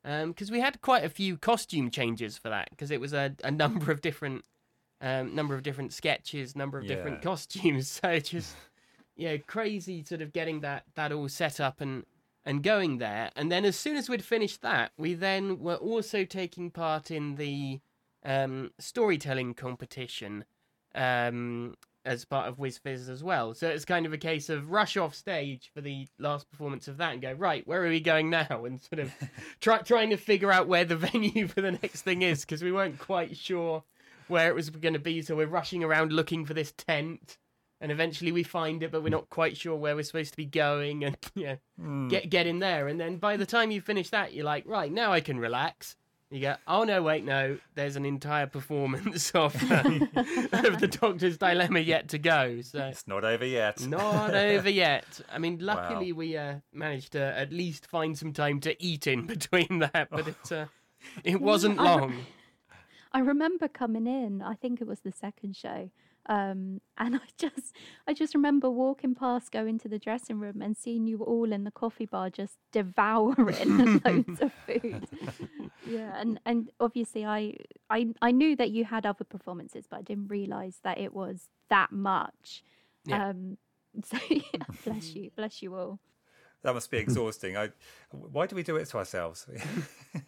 because 0.03 0.49
we 0.51 0.59
had 0.59 0.79
quite 0.81 1.03
a 1.03 1.09
few 1.09 1.37
costume 1.37 1.89
changes 1.91 2.37
for 2.37 2.49
that 2.49 2.69
because 2.69 2.91
it 2.91 3.01
was 3.01 3.13
a, 3.13 3.35
a 3.43 3.51
number 3.51 3.91
of 3.91 4.01
different 4.01 4.45
um, 5.01 5.35
number 5.35 5.53
of 5.53 5.63
different 5.63 5.93
sketches 5.93 6.55
number 6.55 6.77
of 6.77 6.87
different 6.87 7.21
costumes 7.21 7.87
so 8.03 8.19
just 8.19 8.55
you 9.15 9.27
know 9.29 9.37
crazy 9.47 10.03
sort 10.03 10.21
of 10.21 10.33
getting 10.33 10.61
that 10.61 10.83
that 10.95 11.11
all 11.11 11.27
set 11.27 11.59
up 11.59 11.81
and 11.81 12.05
and 12.47 12.63
going 12.63 12.97
there 12.97 13.29
and 13.35 13.51
then 13.51 13.63
as 13.63 13.75
soon 13.75 13.95
as 13.95 14.09
we'd 14.09 14.23
finished 14.23 14.61
that 14.61 14.91
we 14.97 15.13
then 15.13 15.59
were 15.59 15.75
also 15.75 16.25
taking 16.25 16.71
part 16.71 17.11
in 17.11 17.35
the 17.35 17.79
um, 18.25 18.71
storytelling 18.79 19.53
competition 19.53 20.45
um, 20.95 21.75
as 22.07 22.25
part 22.25 22.47
of 22.47 22.57
WizFizz 22.57 23.09
as 23.09 23.23
well. 23.23 23.53
So 23.53 23.67
it's 23.67 23.85
kind 23.85 24.05
of 24.05 24.13
a 24.13 24.17
case 24.17 24.49
of 24.49 24.71
rush 24.71 24.97
off 24.97 25.13
stage 25.13 25.69
for 25.73 25.81
the 25.81 26.07
last 26.17 26.49
performance 26.49 26.87
of 26.87 26.97
that 26.97 27.13
and 27.13 27.21
go, 27.21 27.33
right, 27.33 27.67
where 27.67 27.83
are 27.83 27.89
we 27.89 27.99
going 27.99 28.29
now? 28.29 28.63
And 28.65 28.81
sort 28.81 28.99
of 28.99 29.11
try, 29.59 29.79
trying 29.79 30.09
to 30.11 30.17
figure 30.17 30.51
out 30.51 30.67
where 30.67 30.85
the 30.85 30.95
venue 30.95 31.47
for 31.47 31.61
the 31.61 31.73
next 31.73 32.01
thing 32.01 32.21
is 32.21 32.41
because 32.41 32.63
we 32.63 32.71
weren't 32.71 32.97
quite 32.97 33.37
sure 33.37 33.83
where 34.27 34.49
it 34.49 34.55
was 34.55 34.69
going 34.69 34.93
to 34.93 34.99
be. 34.99 35.21
So 35.21 35.35
we're 35.35 35.47
rushing 35.47 35.83
around 35.83 36.13
looking 36.13 36.45
for 36.45 36.53
this 36.53 36.73
tent. 36.77 37.37
And 37.79 37.91
eventually 37.91 38.31
we 38.31 38.41
find 38.43 38.81
it, 38.81 38.91
but 38.91 39.03
we're 39.03 39.09
not 39.09 39.29
quite 39.29 39.55
sure 39.55 39.75
where 39.75 39.95
we're 39.95 40.03
supposed 40.03 40.31
to 40.31 40.37
be 40.37 40.45
going, 40.45 41.03
and 41.03 41.17
yeah, 41.35 41.57
get 42.09 42.29
get 42.29 42.47
in 42.47 42.59
there. 42.59 42.87
And 42.87 42.99
then 42.99 43.17
by 43.17 43.37
the 43.37 43.45
time 43.45 43.69
you 43.71 43.81
finish 43.81 44.09
that, 44.09 44.33
you're 44.33 44.45
like, 44.45 44.63
right 44.67 44.91
now 44.91 45.11
I 45.13 45.19
can 45.19 45.37
relax. 45.39 45.95
You 46.29 46.41
go, 46.41 46.55
oh 46.67 46.83
no, 46.83 47.01
wait, 47.03 47.23
no, 47.23 47.57
there's 47.75 47.95
an 47.95 48.03
entire 48.03 48.47
performance 48.47 49.31
of 49.35 49.55
um, 49.71 50.09
of 50.15 50.79
the 50.81 50.89
Doctor's 50.99 51.37
Dilemma 51.37 51.79
yet 51.79 52.09
to 52.09 52.17
go. 52.17 52.59
So 52.61 52.79
It's 52.87 53.07
not 53.07 53.23
over 53.23 53.45
yet. 53.45 53.79
not 53.87 54.33
over 54.33 54.69
yet. 54.69 55.21
I 55.31 55.37
mean, 55.37 55.59
luckily 55.61 56.11
we 56.11 56.35
uh, 56.35 56.55
managed 56.73 57.13
to 57.13 57.21
at 57.21 57.53
least 57.53 57.85
find 57.87 58.17
some 58.17 58.33
time 58.33 58.59
to 58.61 58.75
eat 58.83 59.07
in 59.07 59.25
between 59.27 59.79
that, 59.79 60.09
but 60.11 60.27
it 60.27 60.51
uh, 60.51 60.65
it 61.23 61.39
wasn't 61.39 61.79
I- 61.79 61.83
long. 61.83 62.15
I 63.13 63.19
remember 63.19 63.67
coming 63.69 64.05
in. 64.07 64.41
I 64.41 64.55
think 64.55 64.81
it 64.81 64.87
was 64.87 64.99
the 64.99 65.13
second 65.13 65.55
show, 65.55 65.89
um, 66.27 66.81
and 66.97 67.15
I 67.15 67.27
just, 67.37 67.75
I 68.07 68.13
just 68.13 68.35
remember 68.35 68.69
walking 68.69 69.15
past, 69.15 69.51
going 69.51 69.77
to 69.79 69.87
the 69.87 69.99
dressing 69.99 70.39
room, 70.39 70.61
and 70.61 70.77
seeing 70.77 71.07
you 71.07 71.23
all 71.23 71.51
in 71.51 71.63
the 71.63 71.71
coffee 71.71 72.05
bar 72.05 72.29
just 72.29 72.57
devouring 72.71 74.01
loads 74.05 74.41
of 74.41 74.51
food. 74.65 75.07
Yeah, 75.85 76.13
and 76.19 76.39
and 76.45 76.69
obviously 76.79 77.25
I, 77.25 77.55
I, 77.89 78.07
I 78.21 78.31
knew 78.31 78.55
that 78.55 78.71
you 78.71 78.85
had 78.85 79.05
other 79.05 79.23
performances, 79.23 79.85
but 79.89 79.99
I 79.99 80.01
didn't 80.01 80.27
realise 80.27 80.79
that 80.83 80.97
it 80.97 81.13
was 81.13 81.49
that 81.69 81.91
much. 81.91 82.63
Yeah. 83.05 83.29
Um, 83.29 83.57
so 84.03 84.17
yeah, 84.29 84.63
bless 84.85 85.15
you, 85.15 85.31
bless 85.35 85.61
you 85.61 85.75
all. 85.75 85.99
That 86.67 86.73
must 86.73 86.91
be 86.91 86.97
exhausting. 87.05 87.55
I, 87.55 87.69
why 88.11 88.45
do 88.45 88.53
we 88.57 88.61
do 88.61 88.75
it 88.75 88.89
to 88.89 88.97
ourselves? 88.97 89.47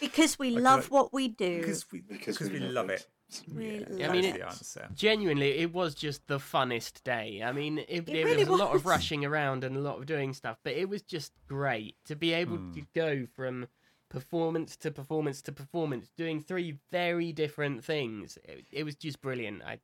Because 0.00 0.38
we 0.38 0.50
love 0.50 0.84
like- 0.84 0.90
what 0.92 1.12
we 1.12 1.28
do. 1.28 1.60
because 1.60 1.84
we, 1.92 2.00
because 2.00 2.40
we 2.40 2.58
love 2.58 2.90
it. 2.90 3.06
We 3.54 3.84
Yeah, 3.90 4.06
love 4.08 4.10
I 4.10 4.12
mean, 4.20 4.24
it. 4.24 4.40
answer. 4.42 4.88
Genuinely, 4.94 5.58
it 5.58 5.72
was 5.72 5.94
just 5.94 6.26
the 6.26 6.38
funnest 6.38 7.04
day. 7.04 7.42
I 7.44 7.52
mean, 7.52 7.78
it, 7.78 7.86
It 7.88 8.06
there 8.06 8.24
really 8.26 8.44
was 8.44 8.48
a 8.60 8.64
lot 8.64 8.74
of 8.74 8.84
rushing 8.84 9.24
around 9.24 9.64
and 9.64 9.76
a 9.76 9.80
lot 9.80 9.98
of 9.98 10.06
doing 10.06 10.34
stuff, 10.34 10.58
but 10.64 10.74
it 10.74 10.88
was 10.88 11.02
just 11.02 11.32
great 11.48 11.96
to 12.06 12.16
be 12.16 12.32
able 12.32 12.58
to 12.74 12.82
go 12.94 13.26
from 13.34 13.66
performance 14.08 14.76
to 14.78 14.90
performance 14.90 15.40
to 15.42 15.52
performance, 15.52 16.10
doing 16.16 16.40
three 16.42 16.78
very 16.90 17.32
different 17.32 17.84
things. 17.84 18.38
It, 18.44 18.66
it 18.72 18.84
was 18.84 18.94
just 18.96 19.20
brilliant. 19.20 19.62
I, 19.64 19.78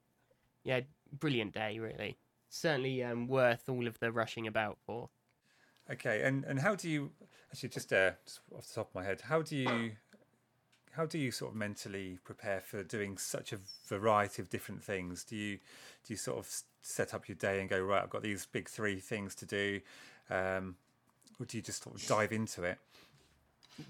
yeah, 0.64 0.80
brilliant 1.12 1.54
day, 1.54 1.78
really. 1.78 2.18
Certainly 2.50 3.02
um, 3.04 3.26
worth 3.26 3.68
all 3.68 3.86
of 3.86 3.98
the 4.00 4.12
rushing 4.12 4.46
about 4.46 4.78
for. 4.86 5.08
Okay, 5.90 6.22
and 6.22 6.44
and 6.44 6.58
how 6.60 6.74
do 6.74 6.88
you 6.88 7.10
actually 7.52 7.68
just 7.68 7.92
uh, 7.92 8.12
just 8.24 8.40
off 8.56 8.66
the 8.66 8.74
top 8.74 8.88
of 8.90 8.94
my 8.94 9.04
head, 9.04 9.20
how 9.22 9.42
do 9.42 9.56
you 9.56 9.92
how 10.92 11.04
do 11.06 11.18
you 11.18 11.30
sort 11.30 11.52
of 11.52 11.56
mentally 11.56 12.18
prepare 12.24 12.60
for 12.60 12.82
doing 12.82 13.18
such 13.18 13.52
a 13.52 13.58
variety 13.86 14.40
of 14.40 14.48
different 14.48 14.82
things? 14.82 15.24
Do 15.24 15.36
you 15.36 15.56
do 16.06 16.14
you 16.14 16.16
sort 16.16 16.38
of 16.38 16.50
set 16.80 17.12
up 17.14 17.28
your 17.28 17.36
day 17.36 17.60
and 17.60 17.68
go 17.68 17.80
right? 17.80 18.02
I've 18.02 18.10
got 18.10 18.22
these 18.22 18.46
big 18.46 18.68
three 18.68 18.98
things 19.00 19.34
to 19.36 19.46
do, 19.46 19.80
um, 20.30 20.76
or 21.38 21.46
do 21.46 21.56
you 21.58 21.62
just 21.62 21.82
sort 21.82 22.00
of 22.00 22.06
dive 22.06 22.32
into 22.32 22.62
it? 22.62 22.78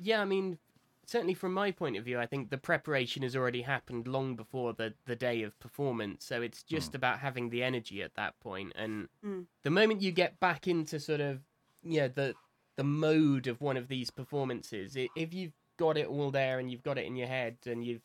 Yeah, 0.03 0.21
I 0.21 0.25
mean, 0.25 0.59
certainly 1.07 1.35
from 1.35 1.53
my 1.53 1.71
point 1.71 1.97
of 1.97 2.05
view, 2.05 2.19
I 2.19 2.27
think 2.27 2.51
the 2.51 2.59
preparation 2.59 3.23
has 3.23 3.37
already 3.37 3.63
happened 3.63 4.09
long 4.09 4.35
before 4.35 4.73
the, 4.73 4.95
the 5.05 5.15
day 5.17 5.43
of 5.43 5.59
performance. 5.61 6.25
So 6.25 6.41
it's 6.43 6.63
just 6.63 6.95
about 6.95 7.19
having 7.19 7.51
the 7.51 7.63
energy 7.63 8.03
at 8.03 8.15
that 8.15 8.41
point. 8.41 8.73
And 8.75 9.09
Mm. 9.25 9.47
the 9.63 9.71
moment 9.71 10.01
you 10.03 10.11
get 10.13 10.41
back 10.41 10.67
into 10.67 10.99
sort 10.99 11.21
of, 11.21 11.41
yeah, 11.85 12.09
the 12.09 12.35
the 12.77 12.85
mode 12.85 13.47
of 13.47 13.61
one 13.61 13.77
of 13.77 13.89
these 13.89 14.11
performances. 14.11 14.97
If 14.97 15.33
you've 15.33 15.53
got 15.79 15.97
it 15.97 16.07
all 16.07 16.31
there 16.31 16.59
and 16.59 16.71
you've 16.71 16.83
got 16.83 16.99
it 16.99 17.07
in 17.07 17.15
your 17.17 17.29
head 17.29 17.59
and 17.67 17.85
you've 17.85 18.03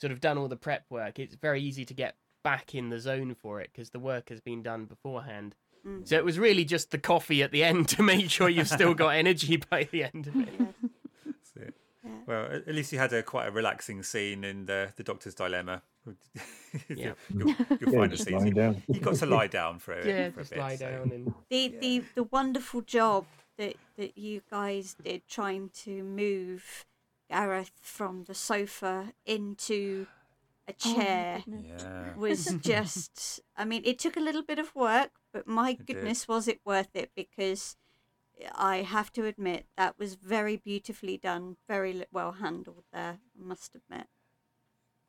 sort 0.00 0.12
of 0.12 0.20
done 0.20 0.36
all 0.36 0.48
the 0.48 0.56
prep 0.56 0.84
work, 0.90 1.18
it's 1.18 1.34
very 1.34 1.62
easy 1.62 1.84
to 1.86 1.94
get 1.94 2.16
back 2.44 2.74
in 2.74 2.90
the 2.90 2.98
zone 2.98 3.34
for 3.34 3.60
it 3.60 3.70
because 3.72 3.90
the 3.90 3.98
work 3.98 4.28
has 4.28 4.40
been 4.40 4.62
done 4.62 4.84
beforehand. 4.84 5.54
Mm. 5.86 6.06
So 6.06 6.16
it 6.16 6.24
was 6.24 6.38
really 6.38 6.64
just 6.64 6.90
the 6.90 6.98
coffee 6.98 7.42
at 7.42 7.52
the 7.52 7.64
end 7.64 7.88
to 7.90 8.02
make 8.02 8.30
sure 8.30 8.48
you've 8.48 8.68
still 8.68 8.94
got 8.94 9.08
energy 9.14 9.56
by 9.56 9.88
the 9.90 10.04
end 10.04 10.26
of 10.26 10.36
it. 10.36 10.74
Well, 12.26 12.46
at 12.46 12.68
at 12.68 12.74
least 12.74 12.92
you 12.92 12.98
had 12.98 13.12
a 13.12 13.22
quite 13.22 13.48
a 13.48 13.50
relaxing 13.50 14.02
scene 14.02 14.44
in 14.44 14.66
the 14.66 14.92
the 14.96 15.02
Doctor's 15.02 15.34
Dilemma. 15.34 15.82
Yeah. 16.88 17.12
you'll, 17.28 17.54
you'll 17.80 17.92
Yeah, 17.92 17.98
find 18.00 18.12
a 18.12 18.16
just 18.16 18.24
scene. 18.28 18.38
lying 18.38 18.54
down. 18.54 18.82
You 18.88 19.00
got 19.00 19.16
to 19.16 19.26
lie 19.26 19.46
down 19.46 19.78
for 19.78 19.92
a, 19.94 20.06
yeah, 20.06 20.30
for 20.30 20.40
a 20.40 20.42
just 20.42 20.50
bit. 20.50 20.58
lie 20.58 20.76
so- 20.76 20.90
down 20.90 21.10
and 21.12 21.34
the 21.50 21.68
the 21.80 22.02
the 22.14 22.22
wonderful 22.24 22.80
job 22.82 23.26
that 23.58 23.76
that 23.96 24.16
you 24.16 24.42
guys 24.50 24.94
did 25.04 25.26
trying 25.28 25.70
to 25.84 26.02
move 26.02 26.84
Gareth 27.30 27.72
from 27.80 28.24
the 28.24 28.34
sofa 28.34 29.12
into 29.26 30.06
a 30.68 30.72
Oh 30.84 30.94
chair 30.94 31.42
goodness. 31.44 31.82
Yeah. 31.82 32.14
was 32.16 32.44
just 32.62 33.40
I 33.56 33.64
mean 33.64 33.82
it 33.84 33.98
took 33.98 34.16
a 34.16 34.20
little 34.20 34.42
bit 34.42 34.58
of 34.58 34.74
work 34.74 35.10
but 35.32 35.46
my 35.46 35.70
It 35.70 35.78
did. 35.78 35.86
goodness 35.96 36.26
was 36.28 36.48
it 36.48 36.60
worth 36.64 36.94
it 36.94 37.10
because 37.16 37.76
I 38.56 38.78
have 38.78 39.12
to 39.12 39.26
admit 39.26 39.66
that 39.76 39.98
was 39.98 40.14
very 40.14 40.56
beautifully 40.56 41.16
done 41.18 41.56
very 41.68 42.04
well 42.12 42.32
handled 42.32 42.84
there 42.92 43.18
I 43.38 43.42
must 43.44 43.74
admit 43.74 44.06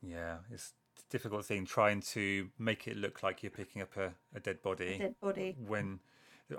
Yeah, 0.01 0.37
it's 0.51 0.73
a 0.73 0.82
difficult 1.09 1.45
thing 1.45 1.65
trying 1.65 2.01
to 2.01 2.49
make 2.57 2.87
it 2.87 2.97
look 2.97 3.21
like 3.21 3.43
you're 3.43 3.51
picking 3.51 3.81
up 3.81 3.95
a, 3.97 4.13
a 4.35 4.39
dead 4.39 4.61
body 4.63 4.97
dead 4.97 5.15
body 5.21 5.55
when 5.67 5.99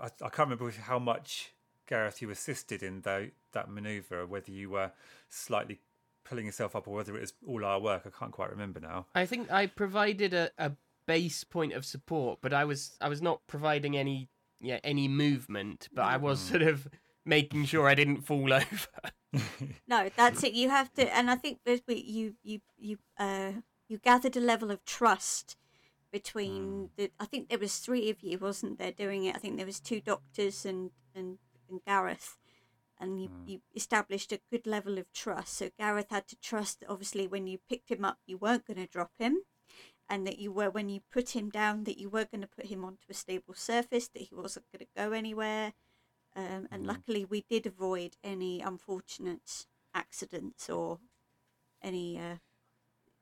I, 0.00 0.06
I 0.06 0.28
can't 0.28 0.48
remember 0.48 0.70
how 0.70 0.98
much 0.98 1.52
Gareth 1.86 2.22
you 2.22 2.30
assisted 2.30 2.82
in 2.82 3.02
tho- 3.02 3.30
that 3.52 3.70
maneuver, 3.70 4.26
whether 4.26 4.50
you 4.50 4.70
were 4.70 4.92
slightly 5.28 5.80
pulling 6.24 6.46
yourself 6.46 6.74
up 6.74 6.88
or 6.88 6.94
whether 6.94 7.16
it 7.16 7.20
was 7.20 7.34
all 7.46 7.64
our 7.64 7.78
work. 7.78 8.02
I 8.06 8.10
can't 8.18 8.32
quite 8.32 8.50
remember 8.50 8.80
now. 8.80 9.06
I 9.14 9.26
think 9.26 9.50
I 9.50 9.66
provided 9.66 10.32
a, 10.32 10.50
a 10.58 10.72
base 11.06 11.44
point 11.44 11.72
of 11.74 11.84
support, 11.84 12.38
but 12.40 12.52
I 12.52 12.64
was 12.64 12.96
I 13.00 13.08
was 13.08 13.20
not 13.20 13.46
providing 13.46 13.96
any 13.96 14.28
yeah 14.60 14.80
any 14.82 15.08
movement, 15.08 15.88
but 15.92 16.04
I 16.04 16.16
was 16.16 16.40
sort 16.40 16.62
of 16.62 16.88
making 17.26 17.66
sure 17.66 17.86
I 17.86 17.94
didn't 17.94 18.22
fall 18.22 18.52
over. 18.52 18.88
No, 19.88 20.08
that's 20.16 20.42
it. 20.44 20.52
You 20.54 20.70
have 20.70 20.92
to, 20.94 21.14
and 21.14 21.30
I 21.30 21.36
think 21.36 21.58
that 21.66 21.82
we, 21.86 21.96
you 21.96 22.34
you 22.42 22.60
you 22.78 22.98
uh 23.18 23.52
you 23.88 23.98
gathered 23.98 24.36
a 24.36 24.40
level 24.40 24.70
of 24.70 24.84
trust 24.84 25.56
between 26.12 26.90
the. 26.96 27.10
I 27.18 27.26
think 27.26 27.48
there 27.48 27.58
was 27.58 27.78
three 27.78 28.10
of 28.10 28.22
you, 28.22 28.38
wasn't 28.38 28.78
there, 28.78 28.92
doing 28.92 29.24
it? 29.24 29.36
I 29.36 29.38
think 29.38 29.56
there 29.56 29.66
was 29.66 29.80
two 29.80 30.00
doctors 30.00 30.64
and 30.64 30.90
and, 31.14 31.38
and 31.68 31.80
Gareth, 31.86 32.36
and 32.98 33.20
you 33.20 33.30
you 33.46 33.60
established 33.74 34.32
a 34.32 34.40
good 34.50 34.66
level 34.66 34.98
of 34.98 35.12
trust. 35.12 35.56
So 35.56 35.70
Gareth 35.78 36.10
had 36.10 36.28
to 36.28 36.36
trust 36.36 36.80
that 36.80 36.90
obviously 36.90 37.26
when 37.26 37.46
you 37.46 37.58
picked 37.68 37.90
him 37.90 38.04
up, 38.04 38.18
you 38.26 38.36
weren't 38.38 38.66
going 38.66 38.78
to 38.78 38.86
drop 38.86 39.12
him. 39.18 39.38
And 40.06 40.26
that 40.26 40.38
you 40.38 40.52
were, 40.52 40.68
when 40.68 40.90
you 40.90 41.00
put 41.10 41.30
him 41.30 41.48
down, 41.48 41.84
that 41.84 41.96
you 41.96 42.10
were 42.10 42.26
going 42.26 42.42
to 42.42 42.46
put 42.46 42.66
him 42.66 42.84
onto 42.84 43.06
a 43.08 43.14
stable 43.14 43.54
surface, 43.54 44.06
that 44.08 44.20
he 44.20 44.34
wasn't 44.34 44.66
going 44.70 44.84
to 44.84 44.92
go 44.94 45.12
anywhere, 45.12 45.72
um, 46.36 46.68
and 46.70 46.86
luckily 46.86 47.24
we 47.24 47.44
did 47.48 47.64
avoid 47.66 48.16
any 48.22 48.60
unfortunate 48.60 49.66
accidents 49.94 50.68
or 50.68 50.98
any 51.82 52.18
uh, 52.18 52.36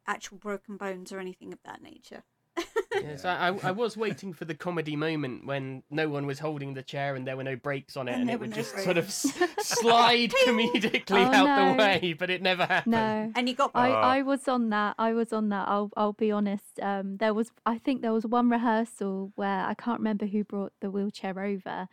actual 0.06 0.38
broken 0.38 0.76
bones 0.76 1.12
or 1.12 1.18
anything 1.18 1.52
of 1.52 1.58
that 1.64 1.82
nature. 1.82 2.22
Yes, 2.94 3.24
I, 3.24 3.48
I 3.48 3.68
I 3.68 3.70
was 3.70 3.96
waiting 3.96 4.34
for 4.34 4.44
the 4.44 4.54
comedy 4.54 4.94
moment 4.96 5.46
when 5.46 5.82
no 5.90 6.08
one 6.10 6.26
was 6.26 6.38
holding 6.38 6.74
the 6.74 6.82
chair 6.82 7.14
and 7.16 7.26
there 7.26 7.36
were 7.38 7.42
no 7.42 7.56
brakes 7.56 7.96
on 7.96 8.06
it, 8.06 8.12
And 8.12 8.22
and, 8.22 8.30
it 8.30 8.38
would 8.38 8.50
no 8.50 8.56
just 8.56 8.78
sort 8.80 8.98
of 8.98 9.06
s- 9.06 9.32
slide 9.60 10.30
comedically 10.44 11.26
Oh, 11.26 11.32
out 11.32 11.46
no. 11.46 11.72
the 11.72 11.78
way, 11.78 12.12
but 12.16 12.28
it 12.28 12.42
never 12.42 12.66
happened. 12.66 12.92
No. 12.92 13.32
And 13.34 13.48
you 13.48 13.54
got 13.54 13.70
I, 13.74 13.90
Ah. 13.90 14.00
I 14.02 14.22
was 14.22 14.46
on 14.46 14.68
that. 14.68 14.94
I 14.98 15.14
was 15.14 15.32
on 15.32 15.48
that. 15.48 15.66
I'll 15.68 15.90
I'll 15.96 16.12
be 16.12 16.30
honest. 16.30 16.78
Um, 16.80 17.16
there 17.16 17.32
was 17.34 17.50
I 17.64 17.78
think 17.78 18.02
there 18.02 18.12
was 18.12 18.26
one 18.26 18.50
rehearsal 18.50 19.32
where 19.36 19.64
I 19.64 19.72
can't 19.74 19.98
remember 19.98 20.26
who 20.26 20.44
brought 20.44 20.74
the 20.80 20.90
wheelchair 20.90 21.40
over, 21.40 21.88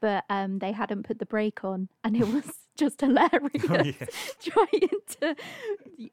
but 0.00 0.24
um, 0.30 0.60
they 0.60 0.70
hadn't 0.72 1.02
put 1.02 1.18
the 1.18 1.26
brake 1.26 1.64
on, 1.64 1.88
and 2.04 2.16
it 2.16 2.28
was 2.32 2.44
just 2.76 3.00
hilarious 3.00 3.64
Oh, 3.68 3.82
yeah. 3.82 4.06
trying 4.40 4.88
to 5.20 5.36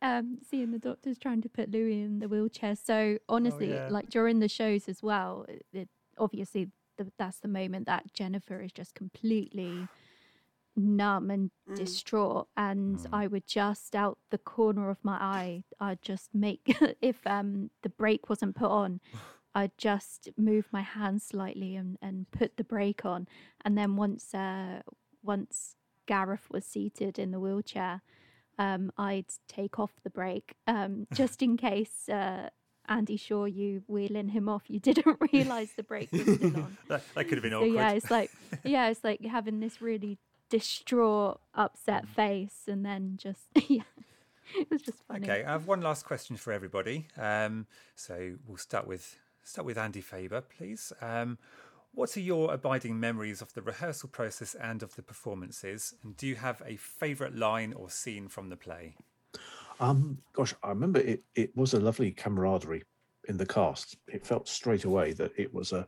um, 0.01 0.37
seeing 0.49 0.71
the 0.71 0.79
doctors 0.79 1.17
trying 1.17 1.41
to 1.41 1.49
put 1.49 1.71
Louis 1.71 2.01
in 2.01 2.19
the 2.19 2.27
wheelchair. 2.27 2.75
So 2.75 3.17
honestly, 3.29 3.73
yeah. 3.75 3.87
like 3.89 4.09
during 4.09 4.39
the 4.39 4.47
shows 4.49 4.87
as 4.89 5.01
well, 5.03 5.45
it, 5.47 5.65
it, 5.73 5.89
obviously 6.17 6.69
the, 6.97 7.11
that's 7.17 7.39
the 7.39 7.47
moment 7.47 7.85
that 7.87 8.13
Jennifer 8.13 8.61
is 8.61 8.71
just 8.71 8.93
completely 8.95 9.89
numb 10.75 11.29
and 11.29 11.51
Mm. 11.69 11.75
distraught 11.75 12.47
and 12.57 12.97
Mm. 12.97 13.09
i 13.13 13.27
would 13.27 13.45
just 13.45 13.93
out 13.95 14.17
the 14.29 14.37
corner 14.37 14.89
of 14.89 14.97
my 15.03 15.17
eye 15.19 15.63
i'd 15.81 16.01
just 16.01 16.33
make 16.33 16.75
if 17.01 17.25
um 17.27 17.69
the 17.81 17.89
brake 17.89 18.29
wasn't 18.29 18.55
put 18.55 18.69
on 18.71 18.99
i'd 19.55 19.77
just 19.77 20.29
move 20.37 20.65
my 20.71 20.81
hand 20.81 21.21
slightly 21.21 21.75
and, 21.75 21.97
and 22.01 22.29
put 22.31 22.55
the 22.57 22.63
brake 22.63 23.05
on 23.05 23.27
and 23.65 23.77
then 23.77 23.95
once 23.97 24.33
uh 24.33 24.81
once 25.21 25.75
gareth 26.07 26.47
was 26.49 26.65
seated 26.65 27.19
in 27.19 27.31
the 27.31 27.39
wheelchair 27.39 28.01
um 28.59 28.91
i'd 28.97 29.25
take 29.47 29.79
off 29.79 29.91
the 30.03 30.09
brake 30.09 30.55
um 30.67 31.07
just 31.13 31.41
in 31.41 31.57
case 31.57 32.07
uh 32.09 32.49
Andy 32.89 33.15
Shaw, 33.15 33.45
you 33.45 33.83
wheeling 33.87 34.29
him 34.29 34.49
off, 34.49 34.63
you 34.67 34.79
didn't 34.79 35.17
realise 35.31 35.71
the 35.77 35.83
brake 35.83 36.11
was 36.11 36.23
still 36.23 36.57
on. 36.57 36.77
that, 36.89 37.03
that 37.13 37.23
could 37.25 37.35
have 37.37 37.43
been 37.43 37.51
So 37.53 37.57
awkward. 37.59 37.73
yeah, 37.73 37.91
it's 37.91 38.11
like 38.11 38.31
yeah, 38.65 38.89
it's 38.89 39.03
like 39.03 39.23
having 39.23 39.59
this 39.61 39.81
really 39.81 40.17
distraught, 40.49 41.39
upset 41.53 42.07
face, 42.07 42.63
and 42.67 42.85
then 42.85 43.17
just 43.17 43.47
yeah, 43.69 43.83
it 44.59 44.69
was 44.69 44.81
just 44.81 44.97
funny. 45.07 45.29
Okay, 45.29 45.43
I 45.45 45.51
have 45.51 45.67
one 45.67 45.81
last 45.81 46.05
question 46.05 46.35
for 46.35 46.51
everybody. 46.51 47.07
Um, 47.17 47.67
so 47.95 48.33
we'll 48.47 48.57
start 48.57 48.87
with 48.87 49.15
start 49.43 49.65
with 49.65 49.77
Andy 49.77 50.01
Faber, 50.01 50.41
please. 50.41 50.91
Um, 51.01 51.37
what 51.93 52.15
are 52.15 52.21
your 52.21 52.53
abiding 52.53 52.99
memories 52.99 53.41
of 53.41 53.53
the 53.53 53.61
rehearsal 53.61 54.09
process 54.09 54.55
and 54.55 54.81
of 54.83 54.95
the 54.95 55.03
performances? 55.03 55.93
And 56.03 56.15
do 56.15 56.27
you 56.27 56.35
have 56.35 56.61
a 56.65 56.77
favourite 56.77 57.35
line 57.35 57.73
or 57.73 57.89
scene 57.89 58.27
from 58.27 58.49
the 58.49 58.55
play? 58.55 58.95
Um, 59.79 60.19
gosh, 60.33 60.53
I 60.63 60.69
remember 60.69 60.99
it. 60.99 61.23
It 61.35 61.55
was 61.55 61.73
a 61.73 61.79
lovely 61.79 62.11
camaraderie 62.11 62.83
in 63.27 63.37
the 63.37 63.45
cast. 63.45 63.97
It 64.07 64.25
felt 64.25 64.47
straight 64.47 64.85
away 64.85 65.13
that 65.13 65.31
it 65.37 65.53
was 65.53 65.73
a, 65.73 65.87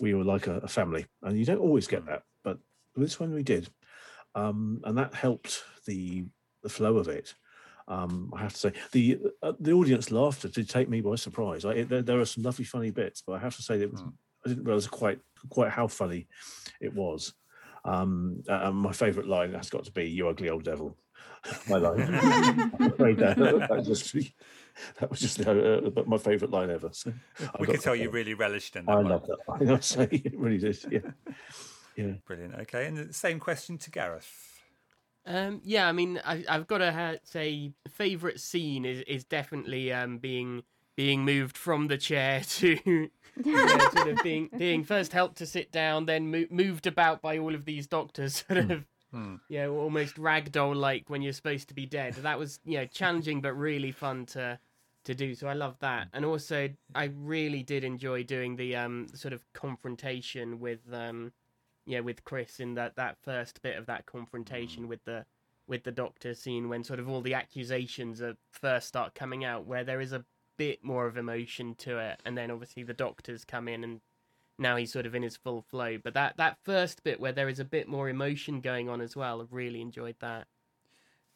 we 0.00 0.14
were 0.14 0.24
like 0.24 0.46
a, 0.46 0.58
a 0.58 0.68
family, 0.68 1.06
and 1.22 1.38
you 1.38 1.44
don't 1.44 1.58
always 1.58 1.86
get 1.86 2.06
that, 2.06 2.22
but 2.44 2.58
this 2.94 3.18
one 3.18 3.32
we 3.32 3.42
did, 3.42 3.68
um, 4.34 4.80
and 4.84 4.96
that 4.98 5.14
helped 5.14 5.64
the 5.86 6.24
the 6.62 6.68
flow 6.68 6.96
of 6.98 7.08
it. 7.08 7.34
Um, 7.88 8.32
I 8.34 8.40
have 8.40 8.52
to 8.52 8.58
say 8.58 8.72
the 8.92 9.18
uh, 9.42 9.52
the 9.58 9.72
audience 9.72 10.10
laughter 10.10 10.48
did 10.48 10.68
take 10.68 10.88
me 10.88 11.00
by 11.00 11.16
surprise. 11.16 11.64
I, 11.64 11.82
there, 11.82 12.02
there 12.02 12.20
are 12.20 12.24
some 12.24 12.44
lovely 12.44 12.64
funny 12.64 12.90
bits, 12.90 13.22
but 13.26 13.32
I 13.32 13.38
have 13.38 13.56
to 13.56 13.62
say 13.62 13.76
that 13.76 13.84
it 13.84 13.92
was, 13.92 14.02
I 14.44 14.48
didn't 14.48 14.64
realize 14.64 14.86
quite 14.86 15.20
quite 15.50 15.70
how 15.70 15.86
funny 15.88 16.26
it 16.80 16.92
was. 16.94 17.34
Um, 17.84 18.42
uh, 18.48 18.60
and 18.64 18.76
my 18.76 18.92
favourite 18.92 19.28
line 19.28 19.54
has 19.54 19.70
got 19.70 19.84
to 19.84 19.92
be 19.92 20.04
"You 20.04 20.28
ugly 20.28 20.48
old 20.48 20.64
devil." 20.64 20.96
my 21.68 21.76
line. 21.76 21.98
That, 22.88 23.36
that 23.68 23.70
was 23.70 23.86
just 23.86 24.14
that 25.00 25.10
was 25.10 25.20
just 25.20 25.46
uh, 25.46 25.50
uh, 25.50 26.02
my 26.06 26.18
favourite 26.18 26.52
line 26.52 26.70
ever. 26.70 26.90
So 26.92 27.12
we 27.58 27.66
got 27.66 27.74
could 27.74 27.82
tell 27.82 27.94
say 27.94 28.02
you 28.02 28.08
that. 28.08 28.14
really 28.14 28.34
relished 28.34 28.76
in 28.76 28.86
that 28.86 28.92
I 28.92 28.96
one. 28.96 29.08
love 29.08 29.26
that. 29.26 29.38
I 29.48 29.64
know, 29.64 29.78
say 29.80 30.08
it 30.10 30.38
really 30.38 30.58
did. 30.58 30.78
Yeah, 30.90 31.34
yeah. 31.96 32.12
Brilliant. 32.26 32.54
Okay, 32.60 32.86
and 32.86 32.96
the 32.96 33.12
same 33.12 33.38
question 33.40 33.78
to 33.78 33.90
Gareth. 33.90 34.30
Um, 35.26 35.60
yeah, 35.64 35.88
I 35.88 35.92
mean, 35.92 36.20
I, 36.24 36.44
I've 36.48 36.66
got 36.66 36.78
to 36.78 36.92
ha- 36.92 37.16
say, 37.24 37.72
favorite 37.90 38.40
scene 38.40 38.84
is 38.84 39.02
is 39.06 39.24
definitely 39.24 39.92
um 39.92 40.18
being 40.18 40.62
being 40.96 41.24
moved 41.24 41.56
from 41.56 41.88
the 41.88 41.98
chair 41.98 42.42
to 42.48 43.10
sort 43.44 44.08
of 44.08 44.22
being 44.22 44.50
being 44.56 44.84
first 44.84 45.12
helped 45.12 45.36
to 45.38 45.46
sit 45.46 45.72
down, 45.72 46.06
then 46.06 46.30
mo- 46.30 46.46
moved 46.50 46.86
about 46.86 47.22
by 47.22 47.38
all 47.38 47.54
of 47.54 47.64
these 47.64 47.86
doctors, 47.86 48.44
sort 48.48 48.70
of. 48.70 48.84
Hmm. 49.12 49.36
Yeah, 49.50 49.66
almost 49.66 50.16
ragdoll 50.16 50.74
like 50.74 51.10
when 51.10 51.20
you're 51.20 51.34
supposed 51.34 51.68
to 51.68 51.74
be 51.74 51.84
dead. 51.84 52.14
That 52.14 52.38
was, 52.38 52.60
you 52.64 52.78
know, 52.78 52.86
challenging 52.86 53.42
but 53.42 53.52
really 53.52 53.92
fun 53.92 54.24
to 54.26 54.58
to 55.04 55.14
do. 55.14 55.34
So 55.34 55.48
I 55.48 55.52
love 55.52 55.76
that. 55.80 56.08
And 56.14 56.24
also 56.24 56.70
I 56.94 57.10
really 57.14 57.62
did 57.62 57.84
enjoy 57.84 58.22
doing 58.22 58.56
the 58.56 58.76
um 58.76 59.08
sort 59.14 59.34
of 59.34 59.44
confrontation 59.52 60.60
with 60.60 60.80
um 60.92 61.32
yeah, 61.84 62.00
with 62.00 62.24
Chris 62.24 62.58
in 62.60 62.74
that 62.74 62.96
that 62.96 63.18
first 63.22 63.60
bit 63.62 63.76
of 63.76 63.86
that 63.86 64.06
confrontation 64.06 64.88
with 64.88 65.04
the 65.04 65.26
with 65.66 65.84
the 65.84 65.92
doctor 65.92 66.34
scene 66.34 66.68
when 66.68 66.82
sort 66.82 66.98
of 66.98 67.08
all 67.08 67.20
the 67.20 67.34
accusations 67.34 68.20
are 68.20 68.36
first 68.50 68.88
start 68.88 69.14
coming 69.14 69.44
out 69.44 69.66
where 69.66 69.84
there 69.84 70.00
is 70.00 70.12
a 70.12 70.24
bit 70.56 70.84
more 70.84 71.06
of 71.06 71.16
emotion 71.16 71.74
to 71.74 71.98
it 71.98 72.20
and 72.24 72.36
then 72.36 72.50
obviously 72.50 72.82
the 72.82 72.94
doctors 72.94 73.44
come 73.44 73.68
in 73.68 73.82
and 73.82 74.00
now 74.58 74.76
he's 74.76 74.92
sort 74.92 75.06
of 75.06 75.14
in 75.14 75.22
his 75.22 75.36
full 75.36 75.62
flow 75.62 75.98
but 76.02 76.14
that 76.14 76.36
that 76.36 76.58
first 76.62 77.02
bit 77.02 77.18
where 77.18 77.32
there 77.32 77.48
is 77.48 77.58
a 77.58 77.64
bit 77.64 77.88
more 77.88 78.08
emotion 78.08 78.60
going 78.60 78.88
on 78.88 79.00
as 79.00 79.16
well 79.16 79.40
i've 79.40 79.52
really 79.52 79.80
enjoyed 79.80 80.16
that 80.20 80.46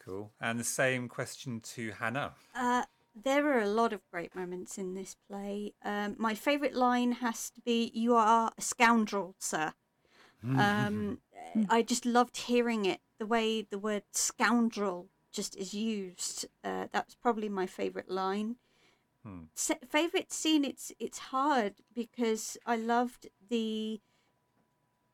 Cool. 0.06 0.30
And 0.40 0.60
the 0.60 0.64
same 0.64 1.08
question 1.08 1.60
to 1.74 1.90
Hannah. 1.90 2.34
Uh, 2.54 2.84
there 3.24 3.46
are 3.48 3.60
a 3.60 3.68
lot 3.68 3.92
of 3.92 4.00
great 4.12 4.36
moments 4.36 4.78
in 4.78 4.94
this 4.94 5.16
play. 5.28 5.72
Um, 5.84 6.14
my 6.16 6.34
favourite 6.34 6.74
line 6.74 7.12
has 7.12 7.50
to 7.50 7.60
be 7.60 7.90
"You 7.92 8.14
are 8.14 8.52
a 8.56 8.62
scoundrel, 8.62 9.34
sir." 9.38 9.72
Um, 10.44 11.18
I 11.68 11.82
just 11.82 12.06
loved 12.06 12.36
hearing 12.36 12.84
it. 12.84 13.00
The 13.18 13.26
way 13.26 13.62
the 13.62 13.78
word 13.78 14.04
scoundrel 14.12 15.08
just 15.32 15.56
is 15.56 15.74
used. 15.74 16.46
Uh, 16.62 16.86
that's 16.92 17.16
probably 17.16 17.48
my 17.48 17.66
favourite 17.66 18.08
line. 18.08 18.56
Hmm. 19.26 19.44
Favorite 19.88 20.32
scene. 20.32 20.64
It's 20.64 20.92
it's 21.00 21.18
hard 21.18 21.74
because 21.92 22.56
I 22.64 22.76
loved 22.76 23.28
the 23.50 24.00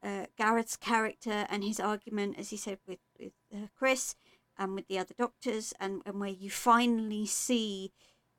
uh, 0.03 0.27
Gareth's 0.37 0.77
character 0.77 1.47
and 1.49 1.65
his 1.65 1.81
argument, 1.81 2.39
as 2.39 2.51
he 2.51 2.59
said 2.59 2.79
with 2.87 2.99
with 3.19 3.33
uh, 3.55 3.69
Chris, 3.75 4.15
and 4.59 4.75
with 4.75 4.87
the 4.89 4.99
other 4.99 5.15
doctors, 5.17 5.73
and, 5.81 6.03
and 6.05 6.21
where 6.21 6.29
you 6.29 6.51
finally 6.51 7.25
see 7.25 7.93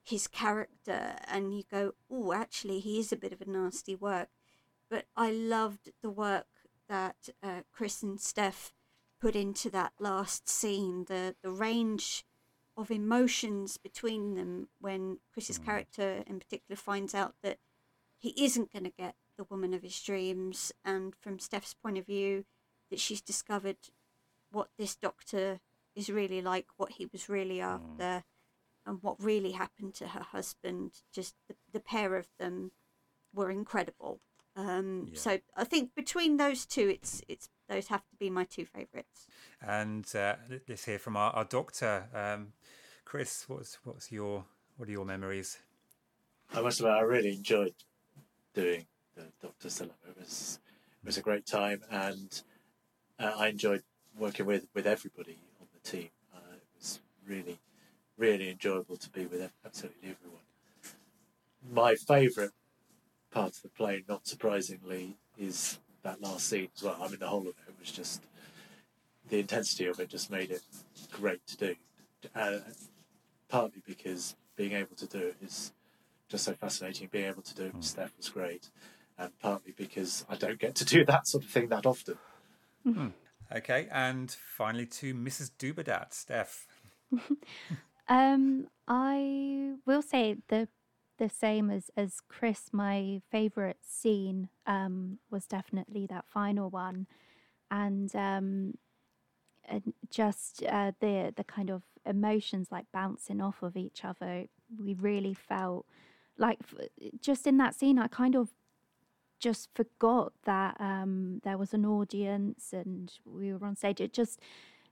his 0.03 0.27
character 0.27 1.15
and 1.27 1.55
you 1.55 1.63
go, 1.71 1.93
oh, 2.11 2.33
actually, 2.33 2.79
he 2.79 2.99
is 2.99 3.11
a 3.11 3.17
bit 3.17 3.31
of 3.31 3.41
a 3.41 3.49
nasty 3.49 3.95
work. 3.95 4.29
But 4.89 5.05
I 5.15 5.31
loved 5.31 5.91
the 6.01 6.09
work 6.09 6.47
that 6.89 7.29
uh, 7.41 7.61
Chris 7.71 8.03
and 8.03 8.19
Steph 8.19 8.73
put 9.19 9.35
into 9.35 9.69
that 9.69 9.93
last 9.99 10.49
scene, 10.49 11.05
the, 11.07 11.35
the 11.41 11.49
range 11.49 12.25
of 12.75 12.89
emotions 12.91 13.77
between 13.77 14.35
them 14.35 14.69
when 14.79 15.19
Chris's 15.31 15.59
Mm. 15.59 15.65
character 15.65 16.23
in 16.25 16.39
particular 16.39 16.75
finds 16.75 17.13
out 17.13 17.35
that 17.41 17.59
he 18.17 18.33
isn't 18.43 18.71
going 18.71 18.85
to 18.85 18.89
get 18.89 19.15
the 19.37 19.43
woman 19.43 19.73
of 19.73 19.81
his 19.83 20.01
dreams, 20.01 20.71
and 20.83 21.15
from 21.15 21.39
Steph's 21.39 21.73
point 21.73 21.97
of 21.97 22.05
view, 22.05 22.45
that 22.89 22.99
she's 22.99 23.21
discovered 23.21 23.77
what 24.51 24.69
this 24.77 24.95
doctor 24.95 25.59
is 25.95 26.09
really 26.09 26.41
like, 26.41 26.67
what 26.77 26.93
he 26.93 27.05
was 27.05 27.29
really 27.29 27.59
after, 27.59 28.23
and 28.85 29.01
what 29.01 29.21
really 29.21 29.51
happened 29.53 29.93
to 29.95 30.09
her 30.09 30.21
husband. 30.23 31.01
Just 31.11 31.35
the, 31.47 31.55
the 31.71 31.79
pair 31.79 32.15
of 32.15 32.27
them 32.37 32.71
were 33.33 33.49
incredible. 33.49 34.21
Um, 34.55 35.07
Yeah. 35.11 35.19
So 35.19 35.41
I 35.55 35.63
think 35.63 35.95
between 35.95 36.37
those 36.37 36.65
two, 36.65 36.87
it's 36.89 37.21
it's 37.27 37.49
those 37.73 37.87
have 37.87 38.07
to 38.09 38.15
be 38.17 38.29
my 38.29 38.43
two 38.43 38.65
favourites. 38.65 39.27
And 39.61 40.05
uh, 40.15 40.35
let- 40.49 40.61
let's 40.67 40.85
hear 40.85 40.99
from 40.99 41.17
our, 41.17 41.31
our 41.31 41.45
doctor, 41.45 42.07
um, 42.13 42.53
Chris. 43.05 43.45
What's 43.47 43.75
what's 43.83 44.11
your 44.11 44.45
what 44.77 44.87
are 44.89 44.91
your 44.91 45.05
memories? 45.05 45.57
I 46.53 46.61
must 46.61 46.79
admit, 46.79 46.93
I 46.93 47.01
really 47.01 47.33
enjoyed 47.33 47.73
doing 48.53 48.85
the 49.15 49.23
Doctor's 49.41 49.75
Dilemma. 49.77 49.93
It 50.09 50.17
was 50.19 50.59
it 51.01 51.05
was 51.05 51.17
a 51.17 51.21
great 51.21 51.45
time, 51.45 51.81
and 51.89 52.41
uh, 53.19 53.33
I 53.37 53.47
enjoyed 53.47 53.83
working 54.17 54.45
with, 54.45 54.67
with 54.73 54.85
everybody 54.85 55.37
on 55.59 55.67
the 55.73 55.89
team. 55.89 56.09
Uh, 56.33 56.53
it 56.55 56.63
was 56.77 56.99
really 57.27 57.59
really 58.17 58.49
enjoyable 58.49 58.95
to 58.97 59.09
be 59.09 59.25
with 59.25 59.49
absolutely 59.65 60.11
everyone. 60.11 60.39
My 61.71 61.95
favourite 61.95 62.51
part 63.31 63.55
of 63.55 63.61
the 63.63 63.69
play, 63.69 64.03
not 64.07 64.27
surprisingly, 64.27 65.17
is 65.37 65.79
that 66.03 66.21
last 66.21 66.47
scene 66.47 66.69
as 66.75 66.83
well. 66.83 66.97
I 67.01 67.07
mean, 67.07 67.19
the 67.19 67.27
whole 67.27 67.41
of 67.41 67.55
it 67.67 67.75
was 67.79 67.91
just 67.91 68.21
the 69.29 69.39
intensity 69.39 69.87
of 69.87 69.99
it 69.99 70.09
just 70.09 70.29
made 70.29 70.51
it 70.51 70.61
great 71.11 71.45
to 71.47 71.57
do. 71.57 71.75
Uh, 72.35 72.59
partly 73.49 73.81
because 73.85 74.35
being 74.55 74.73
able 74.73 74.95
to 74.95 75.07
do 75.07 75.19
it 75.19 75.35
is 75.41 75.73
just 76.29 76.45
so 76.45 76.53
fascinating. 76.53 77.09
Being 77.11 77.29
able 77.29 77.41
to 77.41 77.55
do 77.55 77.65
it 77.65 77.75
with 77.75 77.83
Steph 77.83 78.15
was 78.17 78.29
great, 78.29 78.69
and 79.17 79.37
partly 79.39 79.73
because 79.75 80.25
I 80.29 80.35
don't 80.35 80.59
get 80.59 80.75
to 80.75 80.85
do 80.85 81.05
that 81.07 81.27
sort 81.27 81.43
of 81.43 81.49
thing 81.49 81.67
that 81.69 81.85
often. 81.85 82.17
Okay, 83.55 83.87
and 83.91 84.31
finally 84.31 84.85
to 84.87 85.13
Mrs. 85.13 85.51
Dubedat, 85.57 86.13
Steph. 86.13 86.67
Um, 88.07 88.67
I 88.87 89.75
will 89.85 90.01
say 90.01 90.35
the 90.49 90.67
the 91.23 91.29
same 91.29 91.69
as 91.69 91.89
as 91.95 92.19
Chris. 92.27 92.69
My 92.73 93.21
favorite 93.31 93.77
scene 93.81 94.49
um 94.67 95.19
was 95.31 95.45
definitely 95.45 96.05
that 96.07 96.25
final 96.27 96.69
one, 96.69 97.07
and 97.71 98.13
um, 98.15 98.77
and 99.63 99.93
just 100.09 100.63
uh, 100.63 100.91
the 100.99 101.33
the 101.35 101.45
kind 101.45 101.69
of 101.69 101.83
emotions 102.05 102.67
like 102.71 102.85
bouncing 102.91 103.39
off 103.41 103.63
of 103.63 103.77
each 103.77 104.03
other. 104.03 104.47
We 104.77 104.93
really 104.95 105.33
felt 105.33 105.85
like 106.37 106.59
just 107.21 107.47
in 107.47 107.57
that 107.57 107.73
scene. 107.75 107.97
I 107.97 108.07
kind 108.07 108.35
of 108.35 108.49
just 109.39 109.69
forgot 109.75 110.31
that 110.45 110.79
um 110.79 111.41
there 111.43 111.57
was 111.57 111.73
an 111.73 111.85
audience 111.85 112.71
and 112.73 113.13
we 113.25 113.53
were 113.53 113.65
on 113.65 113.75
stage. 113.77 114.01
It 114.01 114.13
just 114.13 114.39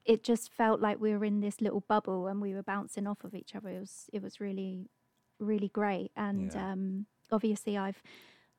it 0.05 0.23
just 0.23 0.51
felt 0.53 0.79
like 0.81 0.99
we 0.99 1.15
were 1.15 1.25
in 1.25 1.41
this 1.41 1.61
little 1.61 1.83
bubble 1.87 2.27
and 2.27 2.41
we 2.41 2.53
were 2.53 2.63
bouncing 2.63 3.07
off 3.07 3.23
of 3.23 3.35
each 3.35 3.53
other. 3.55 3.69
It 3.69 3.79
was 3.79 4.09
it 4.13 4.23
was 4.23 4.39
really 4.39 4.89
really 5.41 5.69
great 5.69 6.11
and 6.15 6.53
Yeah. 6.53 6.71
um, 6.71 7.05
obviously 7.31 7.77
I've 7.77 8.01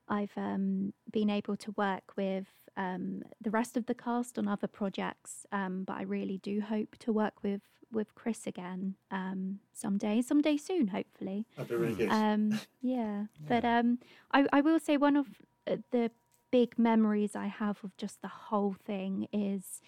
I've 0.08 0.32
um, 0.36 0.92
been 1.10 1.30
able 1.30 1.56
to 1.56 1.70
work 1.76 2.16
with 2.16 2.46
um, 2.76 3.22
the 3.40 3.50
rest 3.50 3.76
of 3.76 3.86
the 3.86 3.94
cast 3.94 4.36
on 4.38 4.48
other 4.48 4.66
projects, 4.66 5.46
um, 5.52 5.84
but 5.84 5.96
I 5.96 6.02
really 6.02 6.38
do 6.38 6.60
hope 6.60 6.96
to 7.00 7.12
work 7.12 7.42
with 7.42 7.62
with 7.92 8.14
Chris 8.14 8.46
again 8.46 8.96
um, 9.10 9.60
someday, 9.72 10.20
someday 10.22 10.56
soon, 10.56 10.88
hopefully. 10.88 11.46
That'd 11.56 11.68
be 11.70 11.76
really 11.76 11.94
good. 11.94 12.10
Um, 12.10 12.58
yeah, 12.80 13.26
but 13.48 13.64
um, 13.64 13.98
I, 14.32 14.46
I 14.52 14.60
will 14.62 14.80
say 14.80 14.96
one 14.96 15.14
of 15.16 15.26
uh, 15.66 15.76
the 15.92 16.10
big 16.50 16.78
memories 16.78 17.36
I 17.36 17.46
have 17.46 17.78
of 17.84 17.96
just 17.96 18.20
the 18.22 18.28
whole 18.28 18.74
thing 18.84 19.28
is, 19.32 19.80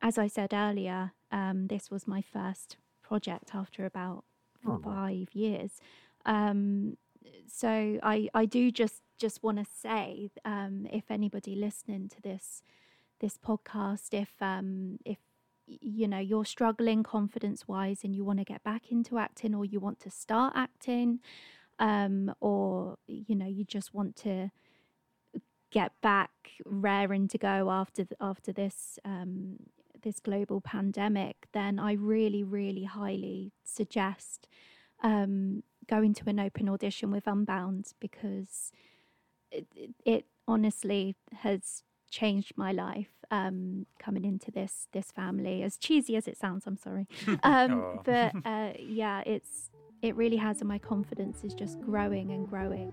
as 0.00 0.18
I 0.18 0.26
said 0.28 0.52
earlier, 0.52 1.12
um, 1.30 1.68
this 1.68 1.90
was 1.90 2.06
my 2.08 2.20
first 2.22 2.76
project 3.02 3.54
after 3.54 3.86
about 3.86 4.24
Oh. 4.64 4.78
five 4.84 5.34
years. 5.34 5.80
Um, 6.26 6.96
so 7.46 7.98
I, 8.02 8.28
I 8.34 8.46
do 8.46 8.70
just 8.70 9.02
just 9.18 9.42
want 9.42 9.58
to 9.58 9.64
say, 9.64 10.30
um, 10.44 10.86
if 10.90 11.10
anybody 11.10 11.54
listening 11.54 12.08
to 12.08 12.20
this 12.22 12.62
this 13.20 13.38
podcast, 13.38 14.08
if 14.12 14.30
um, 14.40 14.98
if 15.04 15.18
you 15.66 16.08
know 16.08 16.18
you're 16.18 16.44
struggling 16.44 17.02
confidence 17.02 17.68
wise 17.68 18.00
and 18.04 18.14
you 18.14 18.24
want 18.24 18.38
to 18.38 18.44
get 18.44 18.62
back 18.64 18.90
into 18.90 19.18
acting 19.18 19.54
or 19.54 19.64
you 19.64 19.78
want 19.80 20.00
to 20.00 20.10
start 20.10 20.52
acting 20.56 21.20
um, 21.78 22.34
or 22.40 22.96
you 23.06 23.36
know 23.36 23.46
you 23.46 23.64
just 23.64 23.94
want 23.94 24.16
to 24.16 24.50
get 25.70 25.92
back 26.02 26.30
raring 26.66 27.28
to 27.28 27.38
go 27.38 27.70
after 27.70 28.04
after 28.20 28.52
this 28.52 28.98
um, 29.04 29.56
this 30.02 30.20
global 30.20 30.60
pandemic, 30.60 31.46
then 31.52 31.78
I 31.78 31.92
really, 31.92 32.42
really 32.42 32.84
highly 32.84 33.52
suggest 33.64 34.48
um, 35.02 35.62
going 35.88 36.14
to 36.14 36.28
an 36.28 36.40
open 36.40 36.68
audition 36.68 37.10
with 37.10 37.26
Unbound 37.26 37.92
because 38.00 38.72
it, 39.50 39.66
it, 40.04 40.26
honestly 40.48 41.14
has 41.32 41.84
changed 42.10 42.52
my 42.56 42.72
life 42.72 43.24
um, 43.30 43.86
coming 43.98 44.24
into 44.24 44.50
this 44.50 44.88
this 44.92 45.12
family. 45.12 45.62
As 45.62 45.76
cheesy 45.76 46.16
as 46.16 46.26
it 46.26 46.36
sounds, 46.36 46.66
I'm 46.66 46.76
sorry, 46.76 47.06
um, 47.42 47.80
Aw. 47.80 48.02
but 48.04 48.34
uh, 48.44 48.72
yeah, 48.78 49.22
it's 49.24 49.70
it 50.02 50.16
really 50.16 50.36
has, 50.36 50.60
and 50.60 50.68
my 50.68 50.78
confidence 50.78 51.44
is 51.44 51.54
just 51.54 51.80
growing 51.80 52.32
and 52.32 52.48
growing. 52.48 52.92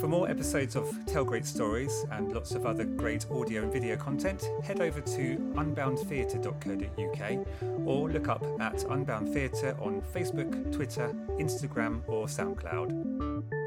For 0.00 0.06
more 0.08 0.30
episodes 0.30 0.76
of 0.76 0.94
Tell 1.06 1.24
Great 1.24 1.44
Stories 1.44 2.06
and 2.12 2.32
lots 2.32 2.52
of 2.52 2.66
other 2.66 2.84
great 2.84 3.26
audio 3.30 3.62
and 3.62 3.72
video 3.72 3.96
content, 3.96 4.48
head 4.62 4.80
over 4.80 5.00
to 5.00 5.36
unboundtheatre.co.uk 5.56 7.46
or 7.86 8.08
look 8.08 8.28
up 8.28 8.44
at 8.60 8.84
Unbound 8.84 9.32
Theatre 9.32 9.76
on 9.80 10.02
Facebook, 10.14 10.72
Twitter, 10.72 11.12
Instagram, 11.38 12.02
or 12.06 12.26
SoundCloud. 12.26 13.57